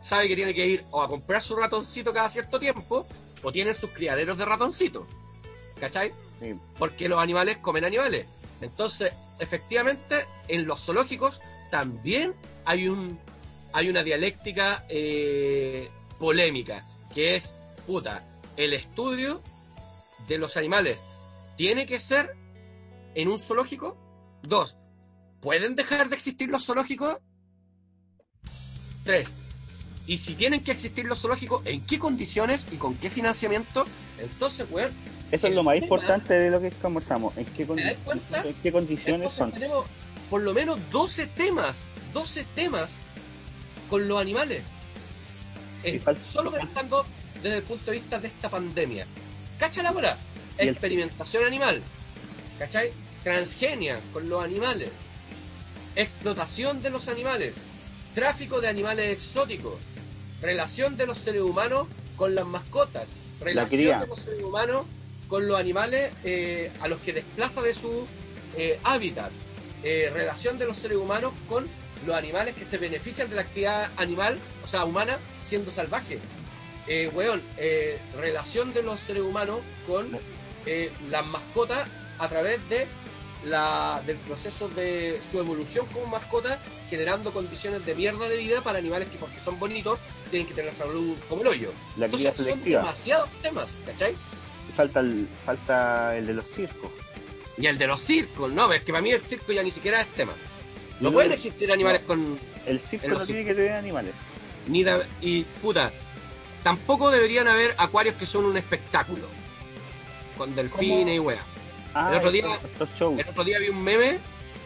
sabe 0.00 0.28
que 0.28 0.36
tiene 0.36 0.54
que 0.54 0.66
ir 0.66 0.84
o 0.90 1.02
a 1.02 1.08
comprar 1.08 1.42
su 1.42 1.56
ratoncito 1.56 2.12
cada 2.12 2.28
cierto 2.28 2.58
tiempo, 2.58 3.06
o 3.42 3.52
tienen 3.52 3.74
sus 3.74 3.90
criaderos 3.90 4.36
de 4.38 4.44
ratoncitos. 4.44 5.06
¿Cachai? 5.80 6.12
sí, 6.40 6.54
porque 6.78 7.08
los 7.08 7.20
animales 7.20 7.58
comen 7.58 7.84
animales. 7.84 8.26
Entonces, 8.60 9.12
efectivamente, 9.38 10.26
en 10.48 10.66
los 10.66 10.84
zoológicos 10.84 11.40
también 11.70 12.34
hay 12.64 12.88
un 12.88 13.18
hay 13.72 13.88
una 13.88 14.02
dialéctica 14.02 14.84
eh, 14.88 15.90
polémica, 16.18 16.84
que 17.14 17.36
es, 17.36 17.54
puta, 17.86 18.24
el 18.56 18.72
estudio 18.72 19.40
de 20.26 20.38
los 20.38 20.56
animales 20.56 21.00
tiene 21.56 21.86
que 21.86 22.00
ser 22.00 22.34
en 23.14 23.28
un 23.28 23.38
zoológico. 23.38 23.96
Dos, 24.42 24.76
¿pueden 25.40 25.74
dejar 25.74 26.08
de 26.08 26.16
existir 26.16 26.48
los 26.48 26.64
zoológicos? 26.64 27.18
Tres, 29.04 29.30
y 30.08 30.18
si 30.18 30.34
tienen 30.34 30.64
que 30.64 30.72
existir 30.72 31.04
los 31.04 31.20
zoológicos, 31.20 31.62
¿en 31.66 31.82
qué 31.82 31.98
condiciones 32.00 32.66
y 32.72 32.76
con 32.76 32.96
qué 32.96 33.10
financiamiento? 33.10 33.86
Entonces, 34.18 34.66
weón, 34.70 34.90
eso 35.30 35.46
es 35.46 35.50
el 35.50 35.54
lo 35.54 35.62
más 35.62 35.74
tema- 35.74 35.84
importante 35.84 36.34
de 36.34 36.50
lo 36.50 36.60
que 36.60 36.70
conversamos. 36.72 37.36
¿En 37.36 37.44
qué, 37.44 37.68
condi- 37.68 37.94
cuenta? 38.04 38.42
en 38.42 38.54
qué 38.54 38.72
condiciones 38.72 39.32
son? 39.32 39.52
tenemos 39.52 39.84
por 40.30 40.42
lo 40.42 40.52
menos 40.54 40.78
12 40.90 41.26
temas, 41.28 41.82
12 42.12 42.44
temas 42.54 42.90
con 43.88 44.08
los 44.08 44.20
animales. 44.20 44.62
Eh, 45.84 46.00
solo 46.26 46.50
pensando 46.50 47.04
desde 47.42 47.58
el 47.58 47.62
punto 47.62 47.90
de 47.90 47.98
vista 47.98 48.18
de 48.18 48.28
esta 48.28 48.48
pandemia. 48.50 49.06
¿Cacha 49.58 49.82
la 49.82 49.92
bola? 49.92 50.16
Y 50.58 50.62
el- 50.62 50.68
Experimentación 50.70 51.44
animal. 51.44 51.82
¿Cachai? 52.58 52.90
Transgenia 53.22 54.00
con 54.12 54.28
los 54.28 54.42
animales. 54.42 54.90
Explotación 55.96 56.80
de 56.82 56.90
los 56.90 57.08
animales. 57.08 57.54
Tráfico 58.14 58.60
de 58.60 58.68
animales 58.68 59.10
exóticos. 59.12 59.74
Relación 60.40 60.96
de 60.96 61.06
los 61.06 61.18
seres 61.18 61.42
humanos 61.42 61.86
con 62.16 62.34
las 62.34 62.46
mascotas. 62.46 63.08
Relación 63.40 63.80
cría. 63.80 64.00
de 64.00 64.06
los 64.06 64.18
seres 64.20 64.42
humanos 64.42 64.86
con 65.28 65.46
los 65.46 65.58
animales 65.58 66.12
eh, 66.24 66.70
a 66.80 66.88
los 66.88 67.00
que 67.00 67.12
desplaza 67.12 67.60
de 67.60 67.74
su 67.74 68.06
eh, 68.56 68.78
hábitat. 68.84 69.30
Eh, 69.82 70.10
relación 70.12 70.58
de 70.58 70.66
los 70.66 70.76
seres 70.78 70.96
humanos 70.96 71.32
con 71.48 71.66
los 72.06 72.16
animales 72.16 72.54
que 72.54 72.64
se 72.64 72.78
benefician 72.78 73.28
de 73.28 73.36
la 73.36 73.42
actividad 73.42 73.90
animal, 73.96 74.38
o 74.64 74.66
sea, 74.66 74.84
humana, 74.84 75.18
siendo 75.42 75.70
salvajes. 75.70 76.20
Eh, 76.86 77.10
weón, 77.12 77.42
eh, 77.58 77.98
relación 78.16 78.72
de 78.72 78.82
los 78.82 78.98
seres 79.00 79.22
humanos 79.22 79.60
con 79.86 80.08
eh, 80.64 80.90
las 81.10 81.26
mascotas 81.26 81.86
a 82.18 82.28
través 82.28 82.66
de 82.70 82.86
la, 83.44 84.02
del 84.06 84.16
proceso 84.16 84.68
de 84.70 85.20
su 85.30 85.38
evolución 85.38 85.86
como 85.92 86.06
mascota, 86.06 86.58
generando 86.88 87.32
condiciones 87.32 87.84
de 87.84 87.94
mierda 87.94 88.28
de 88.28 88.36
vida 88.36 88.60
para 88.62 88.78
animales 88.78 89.08
que 89.08 89.18
porque 89.18 89.40
son 89.40 89.58
bonitos 89.58 89.98
tienen 90.30 90.46
que 90.48 90.54
tener 90.54 90.72
salud 90.72 91.16
como 91.28 91.42
el 91.42 91.48
hoyo. 91.48 91.72
La 91.96 92.06
Entonces 92.06 92.32
son 92.36 92.44
selectiva. 92.44 92.80
demasiados 92.80 93.30
temas, 93.42 93.70
¿cachai? 93.86 94.12
Y 94.12 94.72
falta 94.76 95.00
el, 95.00 95.28
falta 95.46 96.16
el 96.16 96.26
de 96.26 96.34
los 96.34 96.46
circos. 96.46 96.90
Y 97.56 97.66
el 97.66 97.76
de 97.78 97.86
los 97.86 98.00
circos, 98.00 98.52
no, 98.52 98.72
es 98.72 98.84
que 98.84 98.92
para 98.92 99.02
mí 99.02 99.10
el 99.10 99.20
circo 99.20 99.52
ya 99.52 99.62
ni 99.62 99.70
siquiera 99.70 100.00
es 100.00 100.06
tema. 100.14 100.32
No 101.00 101.12
pueden 101.12 101.32
existir 101.32 101.70
animales 101.72 102.02
con 102.06 102.38
El 102.66 102.78
circo 102.80 103.08
no 103.08 103.24
tiene 103.26 103.44
que 103.44 103.54
tener 103.54 103.72
animales. 103.72 104.14
ni 104.66 104.82
da- 104.84 105.06
y 105.20 105.42
puta, 105.62 105.90
tampoco 106.62 107.10
deberían 107.10 107.48
haber 107.48 107.74
acuarios 107.78 108.14
que 108.16 108.26
son 108.26 108.44
un 108.44 108.56
espectáculo 108.56 109.26
con 110.36 110.54
delfines 110.54 111.16
y 111.16 111.18
weas. 111.18 111.40
Ah, 111.94 112.10
El 112.12 112.18
otro 112.18 112.30
día-. 112.30 112.58
El 113.18 113.28
otro 113.28 113.44
día 113.44 113.58
vi 113.58 113.68
un 113.70 113.82
meme 113.82 114.18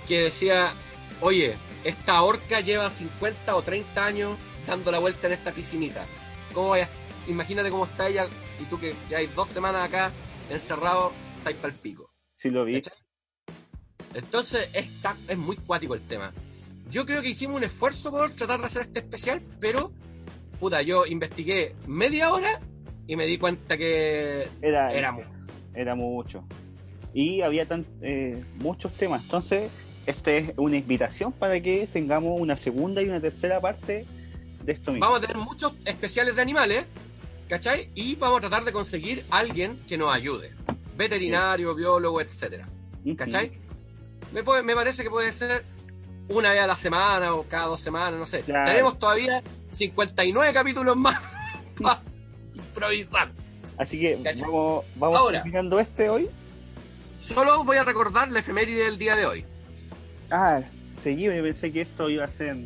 que 0.09 0.23
decía, 0.23 0.73
oye, 1.20 1.55
esta 1.85 2.22
orca 2.22 2.61
lleva 2.61 2.91
50 2.91 3.55
o 3.57 3.62
30 3.62 4.05
años 4.05 4.37
dando 4.66 4.91
la 4.91 4.99
vuelta 4.99 5.26
en 5.26 5.35
esta 5.35 5.53
piscinita. 5.53 6.05
¿Cómo 6.55 6.70
vaya? 6.70 6.89
Imagínate 7.28 7.70
cómo 7.70 7.85
está 7.85 8.09
ella 8.09 8.26
y 8.61 8.64
tú 8.64 8.78
que 8.78 8.95
ya 9.11 9.18
hay 9.18 9.26
dos 9.28 9.49
semanas 9.49 9.89
acá 9.89 10.12
encerrado, 10.51 11.12
estáis 11.39 11.57
para 11.57 11.72
el 11.72 11.78
pico. 11.78 12.11
Sí 12.35 12.51
lo 12.51 12.64
vi. 12.64 12.80
¿Cachai? 12.80 12.99
Entonces 14.14 14.68
está, 14.72 15.16
es 15.28 15.39
muy 15.39 15.57
cuático 15.57 15.95
el 15.95 16.07
tema. 16.07 16.33
Yo 16.91 17.07
creo 17.07 17.22
que 17.22 17.30
hicimos 17.30 17.57
un 17.57 17.64
esfuerzo 17.64 18.11
por 18.11 18.30
tratar 18.33 18.61
de 18.61 18.66
hacer 18.66 18.83
este 18.83 18.99
especial, 19.01 19.43
pero 19.61 19.93
puta, 20.61 20.83
yo 20.83 21.07
investigué 21.07 21.74
media 21.87 22.30
hora 22.33 22.61
y 23.07 23.16
me 23.16 23.26
di 23.26 23.39
cuenta 23.39 23.76
que 23.76 24.49
Era, 24.61 24.93
era 24.93 25.11
mucho. 25.12 25.28
era 25.74 25.95
mucho. 25.95 26.45
Y 27.14 27.41
había 27.43 27.66
tan, 27.66 27.87
eh, 28.03 28.43
muchos 28.57 28.93
temas. 28.95 29.22
Entonces, 29.22 29.70
esta 30.07 30.32
es 30.32 30.53
una 30.57 30.76
invitación 30.76 31.32
para 31.32 31.61
que 31.61 31.86
tengamos 31.92 32.40
una 32.40 32.57
segunda 32.57 33.03
y 33.03 33.07
una 33.09 33.20
tercera 33.20 33.61
parte 33.61 34.05
de 34.62 34.72
esto 34.72 34.92
mismo. 34.92 35.07
Vamos 35.07 35.18
a 35.18 35.26
tener 35.26 35.36
muchos 35.36 35.72
especiales 35.84 36.34
de 36.36 36.42
animales, 36.42 36.84
¿cachai? 37.48 37.90
Y 37.94 38.14
vamos 38.16 38.38
a 38.38 38.40
tratar 38.42 38.64
de 38.64 38.72
conseguir 38.72 39.24
alguien 39.30 39.78
que 39.88 39.96
nos 39.98 40.12
ayude. 40.14 40.53
Veterinario, 40.96 41.74
biólogo, 41.74 42.20
etcétera. 42.20 42.68
¿Cachai? 43.16 43.53
Me, 44.32 44.42
puede- 44.42 44.62
me 44.62 44.74
parece 44.74 45.03
que 45.03 45.11
puede 45.11 45.32
ser 45.32 45.64
una 46.28 46.50
vez 46.53 46.62
a 46.62 46.66
la 46.66 46.76
semana 46.76 47.34
o 47.34 47.44
cada 47.44 47.66
dos 47.66 47.80
semanas, 47.80 48.18
no 48.18 48.26
sé. 48.26 48.40
Claro. 48.40 48.70
Tenemos 48.70 48.98
todavía 48.98 49.42
59 49.72 50.53
capítulos 50.53 50.96
más 50.96 51.20
para 51.82 52.00
improvisar. 52.55 53.32
Así 53.76 53.98
que 54.00 54.20
¿Cachai? 54.22 54.42
vamos, 54.46 54.84
vamos 54.96 55.18
Ahora. 55.18 55.44
este 55.80 56.09
hoy. 56.09 56.28
Solo 57.20 57.64
voy 57.64 57.76
a 57.76 57.84
recordar 57.84 58.30
la 58.30 58.40
efeméride 58.40 58.84
del 58.84 58.98
día 58.98 59.16
de 59.16 59.26
hoy. 59.26 59.44
Ah, 60.35 60.62
seguí, 61.03 61.24
yo 61.24 61.43
pensé 61.43 61.70
que 61.70 61.83
esto 61.83 62.09
iba 62.09 62.24
a 62.24 62.28
ser. 62.28 62.57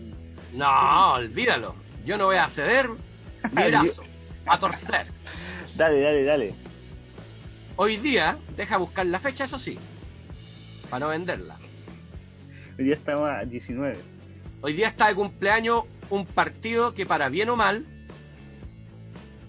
No, 0.54 1.14
olvídalo. 1.14 1.74
Yo 2.04 2.16
no 2.16 2.26
voy 2.26 2.36
a 2.36 2.48
ceder 2.48 2.88
mi 2.88 3.62
brazo 3.70 4.04
a 4.46 4.56
torcer. 4.56 5.08
Dale, 5.74 6.00
dale, 6.00 6.22
dale. 6.22 6.54
Hoy 7.74 7.96
día, 7.96 8.38
deja 8.56 8.76
buscar 8.76 9.04
la 9.06 9.18
fecha, 9.18 9.44
eso 9.44 9.58
sí, 9.58 9.76
para 10.88 11.06
no 11.06 11.08
venderla. 11.08 11.56
Hoy 12.78 12.84
día 12.84 12.94
estamos 12.94 13.28
a 13.28 13.44
19. 13.44 13.96
Hoy 14.60 14.72
día 14.72 14.86
está 14.86 15.08
de 15.08 15.16
cumpleaños 15.16 15.82
un 16.08 16.24
partido 16.24 16.94
que 16.94 17.04
para 17.04 17.28
bien 17.28 17.48
o 17.48 17.56
mal 17.56 17.84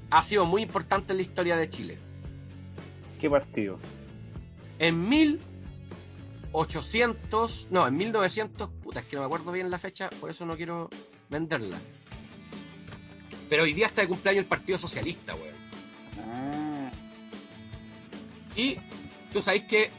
ha 0.10 0.24
sido 0.24 0.48
muy 0.48 0.64
importante 0.64 1.14
en 1.14 1.18
la 1.18 1.22
historia 1.22 1.56
de 1.56 1.70
Chile. 1.70 2.00
¿Qué 3.22 3.30
partido? 3.30 3.78
En 4.80 5.08
1800, 6.58 7.68
no, 7.70 7.88
en 7.88 7.96
1900, 7.96 8.70
puta, 8.84 9.02
es 9.02 9.06
que 9.06 9.16
no 9.16 9.22
me 9.22 9.26
acuerdo 9.28 9.52
bien 9.52 9.70
la 9.70 9.78
fecha, 9.78 10.10
por 10.20 10.32
eso 10.32 10.44
no 10.44 10.56
quiero 10.56 10.90
venderla. 11.30 11.78
Pero 13.48 13.64
hoy 13.64 13.74
día 13.74 13.86
está 13.86 14.02
de 14.02 14.08
cumpleaños 14.08 14.44
el 14.44 14.50
Partido 14.50 14.80
Socialista, 14.80 15.36
weón. 15.36 15.56
Ah, 16.20 16.92
Y 18.56 18.78
tú 19.32 19.42
sabes 19.42 19.64
que 19.64 19.92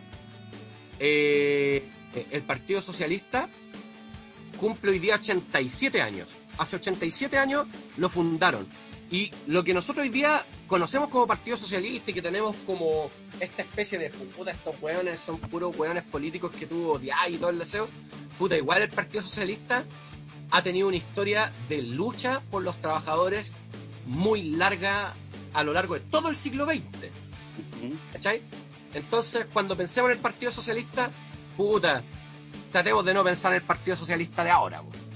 eh, 0.98 1.88
el 2.32 2.42
Partido 2.42 2.82
Socialista 2.82 3.48
cumple 4.58 4.90
hoy 4.90 4.98
día 4.98 5.14
87 5.14 6.02
años. 6.02 6.28
Hace 6.58 6.74
87 6.76 7.38
años 7.38 7.68
lo 7.98 8.08
fundaron. 8.08 8.66
Y 9.10 9.30
lo 9.46 9.64
que 9.64 9.72
nosotros 9.72 10.04
hoy 10.04 10.10
día 10.10 10.44
conocemos 10.66 11.08
como 11.08 11.26
Partido 11.26 11.56
Socialista 11.56 12.10
y 12.10 12.14
que 12.14 12.20
tenemos 12.20 12.54
como 12.66 13.10
esta 13.40 13.62
especie 13.62 13.98
de 13.98 14.10
puta, 14.10 14.50
estos 14.50 14.74
hueones 14.80 15.18
son 15.20 15.38
puros 15.38 15.74
hueones 15.76 16.04
políticos 16.04 16.50
que 16.52 16.66
tuvo 16.66 16.92
odiar 16.92 17.30
y 17.30 17.38
todo 17.38 17.50
el 17.50 17.58
deseo. 17.58 17.88
Puta, 18.38 18.56
igual 18.56 18.82
el 18.82 18.90
Partido 18.90 19.22
Socialista 19.22 19.84
ha 20.50 20.62
tenido 20.62 20.88
una 20.88 20.98
historia 20.98 21.52
de 21.68 21.82
lucha 21.82 22.42
por 22.50 22.62
los 22.62 22.78
trabajadores 22.80 23.54
muy 24.06 24.42
larga 24.42 25.14
a 25.54 25.62
lo 25.62 25.72
largo 25.72 25.94
de 25.94 26.00
todo 26.00 26.28
el 26.28 26.36
siglo 26.36 26.66
XX. 26.66 26.82
¿Cachai? 28.12 28.42
Entonces, 28.92 29.46
cuando 29.52 29.76
pensemos 29.76 30.10
en 30.10 30.16
el 30.16 30.22
Partido 30.22 30.52
Socialista, 30.52 31.10
puta, 31.56 32.02
tratemos 32.72 33.04
de 33.04 33.14
no 33.14 33.24
pensar 33.24 33.52
en 33.52 33.56
el 33.56 33.62
Partido 33.62 33.96
Socialista 33.96 34.44
de 34.44 34.50
ahora. 34.50 34.82
po. 34.82 35.07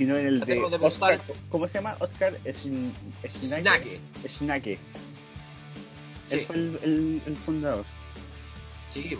Sino 0.00 0.16
en 0.16 0.26
el 0.28 0.40
de 0.40 0.58
Oscar. 0.80 1.20
¿Cómo 1.50 1.68
se 1.68 1.74
llama? 1.74 1.94
Oscar 2.00 2.32
Schn- 2.46 2.90
Schnake. 3.28 3.60
Snake. 3.60 4.00
Schnake. 4.26 4.78
Sí, 6.26 6.36
Él 6.36 6.40
fue 6.46 6.56
el, 6.56 6.78
el- 6.82 7.22
el 7.26 7.36
fundador. 7.36 7.84
sí. 8.88 9.18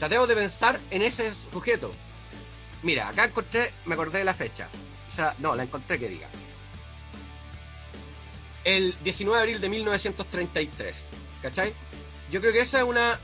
Tratemos 0.00 0.26
de 0.26 0.34
pensar 0.34 0.80
en 0.90 1.02
ese 1.02 1.32
sujeto. 1.52 1.92
Mira, 2.82 3.08
acá 3.10 3.26
encontré, 3.26 3.70
me 3.86 3.94
acordé 3.94 4.18
de 4.18 4.24
la 4.24 4.34
fecha. 4.34 4.68
O 5.08 5.14
sea, 5.14 5.36
no, 5.38 5.54
la 5.54 5.62
encontré 5.62 6.00
que 6.00 6.08
diga. 6.08 6.26
El 8.64 8.96
19 9.04 9.36
de 9.36 9.42
abril 9.42 9.60
de 9.60 9.68
1933. 9.68 11.04
¿Cachai? 11.42 11.74
Yo 12.32 12.40
creo 12.40 12.52
que 12.52 12.62
esa 12.62 12.78
es 12.78 12.84
una, 12.84 13.20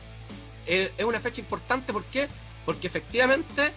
eh, 0.67 0.93
es 0.97 1.05
una 1.05 1.19
fecha 1.19 1.41
importante. 1.41 1.93
¿Por 1.93 2.05
qué? 2.05 2.29
Porque 2.65 2.87
efectivamente, 2.87 3.73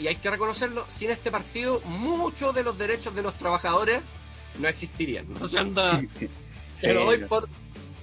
y 0.00 0.08
hay 0.08 0.16
que 0.16 0.30
reconocerlo, 0.30 0.86
sin 0.88 1.10
este 1.10 1.30
partido, 1.30 1.80
muchos 1.84 2.54
de 2.54 2.62
los 2.62 2.76
derechos 2.78 3.14
de 3.14 3.22
los 3.22 3.34
trabajadores 3.34 4.00
no 4.58 4.66
existirían. 4.66 5.26
O 5.40 5.46
sea, 5.46 5.60
anda, 5.60 6.00
te 6.80 6.94
lo 6.94 7.04
doy 7.04 7.18
por. 7.18 7.48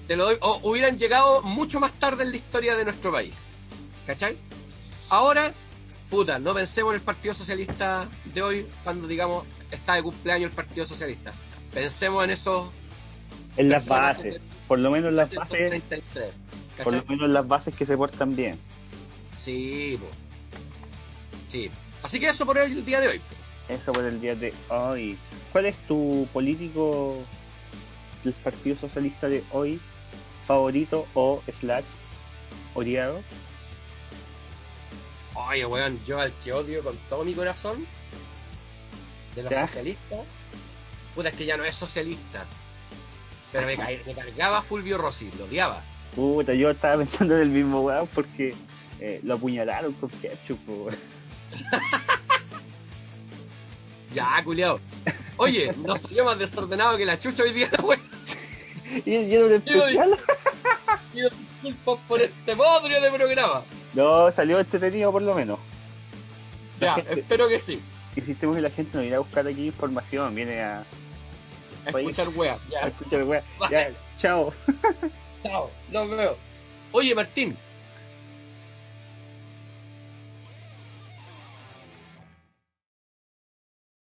Te 0.07 0.15
lo 0.15 0.25
doy. 0.25 0.37
O 0.41 0.59
hubieran 0.63 0.97
llegado 0.97 1.41
mucho 1.41 1.79
más 1.79 1.93
tarde 1.93 2.23
en 2.23 2.31
la 2.31 2.37
historia 2.37 2.75
de 2.75 2.85
nuestro 2.85 3.11
país. 3.11 3.33
¿Cachai? 4.05 4.37
Ahora, 5.09 5.53
puta, 6.09 6.37
no 6.39 6.53
pensemos 6.53 6.91
en 6.91 6.99
el 6.99 7.01
Partido 7.01 7.33
Socialista 7.33 8.07
de 8.25 8.41
hoy 8.41 8.67
cuando 8.83 9.07
digamos 9.07 9.45
está 9.71 9.95
de 9.95 10.03
cumpleaños 10.03 10.51
el 10.51 10.55
Partido 10.55 10.85
Socialista. 10.85 11.33
Pensemos 11.73 12.23
en 12.23 12.29
esos. 12.29 12.69
En 13.57 13.69
las 13.69 13.87
bases. 13.87 14.39
Por 14.67 14.79
lo 14.79 14.91
menos 14.91 15.09
en 15.09 15.15
las 15.15 15.33
bases. 15.33 15.59
1933, 15.59 16.33
Por 16.83 16.93
lo 16.93 17.03
menos 17.05 17.25
en 17.25 17.33
las 17.33 17.47
bases 17.47 17.75
que 17.75 17.85
se 17.87 17.97
portan 17.97 18.35
bien. 18.35 18.57
Sí, 19.39 19.97
po. 19.99 20.07
Sí. 21.49 21.71
Así 22.03 22.19
que 22.19 22.29
eso 22.29 22.45
por 22.45 22.57
el 22.57 22.85
día 22.85 23.01
de 23.01 23.07
hoy. 23.07 23.21
Eso 23.69 23.91
por 23.91 24.05
el 24.05 24.21
día 24.21 24.35
de 24.35 24.53
hoy. 24.69 25.17
¿Cuál 25.51 25.65
es 25.65 25.77
tu 25.87 26.27
político 26.31 27.17
del 28.23 28.33
Partido 28.33 28.75
Socialista 28.75 29.27
de 29.27 29.43
hoy 29.51 29.79
favorito 30.45 31.07
o 31.13 31.41
slash 31.51 31.85
odiado? 32.73 33.21
Oye, 35.33 35.65
weón, 35.65 35.99
yo 36.05 36.19
al 36.19 36.31
que 36.43 36.53
odio 36.53 36.83
con 36.83 36.97
todo 37.09 37.23
mi 37.23 37.33
corazón 37.33 37.85
de 39.35 39.43
los 39.43 39.51
¿Ya? 39.51 39.67
socialistas, 39.67 40.19
puta, 41.13 41.29
es 41.29 41.35
que 41.35 41.45
ya 41.45 41.57
no 41.57 41.63
es 41.63 41.75
socialista. 41.75 42.45
Pero 43.51 43.67
me, 43.67 43.77
me 43.77 44.13
cargaba 44.13 44.61
Fulvio 44.61 44.97
Rossi, 44.97 45.31
lo 45.37 45.45
odiaba. 45.45 45.83
Puta, 46.15 46.53
yo 46.53 46.71
estaba 46.71 46.97
pensando 46.97 47.35
en 47.35 47.41
el 47.43 47.49
mismo 47.49 47.81
weón 47.81 48.07
porque 48.07 48.55
eh, 48.99 49.19
lo 49.23 49.35
apuñalaron 49.35 49.93
con 49.93 50.09
ketchup, 50.09 50.59
weón. 50.67 50.95
Ya, 54.13 54.41
culiao. 54.43 54.79
Oye, 55.37 55.71
no 55.85 55.95
salió 55.95 56.25
más 56.25 56.39
desordenado 56.39 56.97
que 56.97 57.05
la 57.05 57.19
chucha 57.19 57.43
hoy 57.43 57.53
día, 57.53 57.69
weón. 57.83 58.01
Y 59.05 59.33
era 59.33 59.45
un 59.45 59.51
especial. 59.53 60.17
Pido 61.13 61.29
disculpas 61.61 62.05
por 62.07 62.21
este 62.21 62.55
podrio 62.55 63.01
de 63.01 63.11
programa. 63.11 63.63
No, 63.93 64.31
salió 64.31 64.59
entretenido 64.59 65.11
por 65.11 65.21
lo 65.21 65.35
menos. 65.35 65.59
La 66.79 66.87
Ya, 66.87 66.93
gente- 66.95 67.19
espero 67.19 67.47
que 67.49 67.59
sí. 67.59 67.81
Insistimos 68.15 68.55
que 68.55 68.61
la 68.61 68.69
gente 68.71 68.97
no 68.97 69.03
irá 69.03 69.17
a 69.17 69.19
buscar 69.19 69.45
aquí 69.45 69.67
información, 69.67 70.33
viene 70.33 70.61
a, 70.61 70.79
A 71.85 71.89
escuchar 71.89 72.29
wea. 72.29 72.53
a 72.53 72.69
Ya, 72.71 72.79
escuchar 72.87 73.23
weón. 73.23 73.43
Ya, 73.69 73.91
chao. 74.17 74.53
chao. 75.43 75.69
Nos 75.91 76.09
vemos. 76.09 76.37
Oye, 76.93 77.13
Martín, 77.13 77.55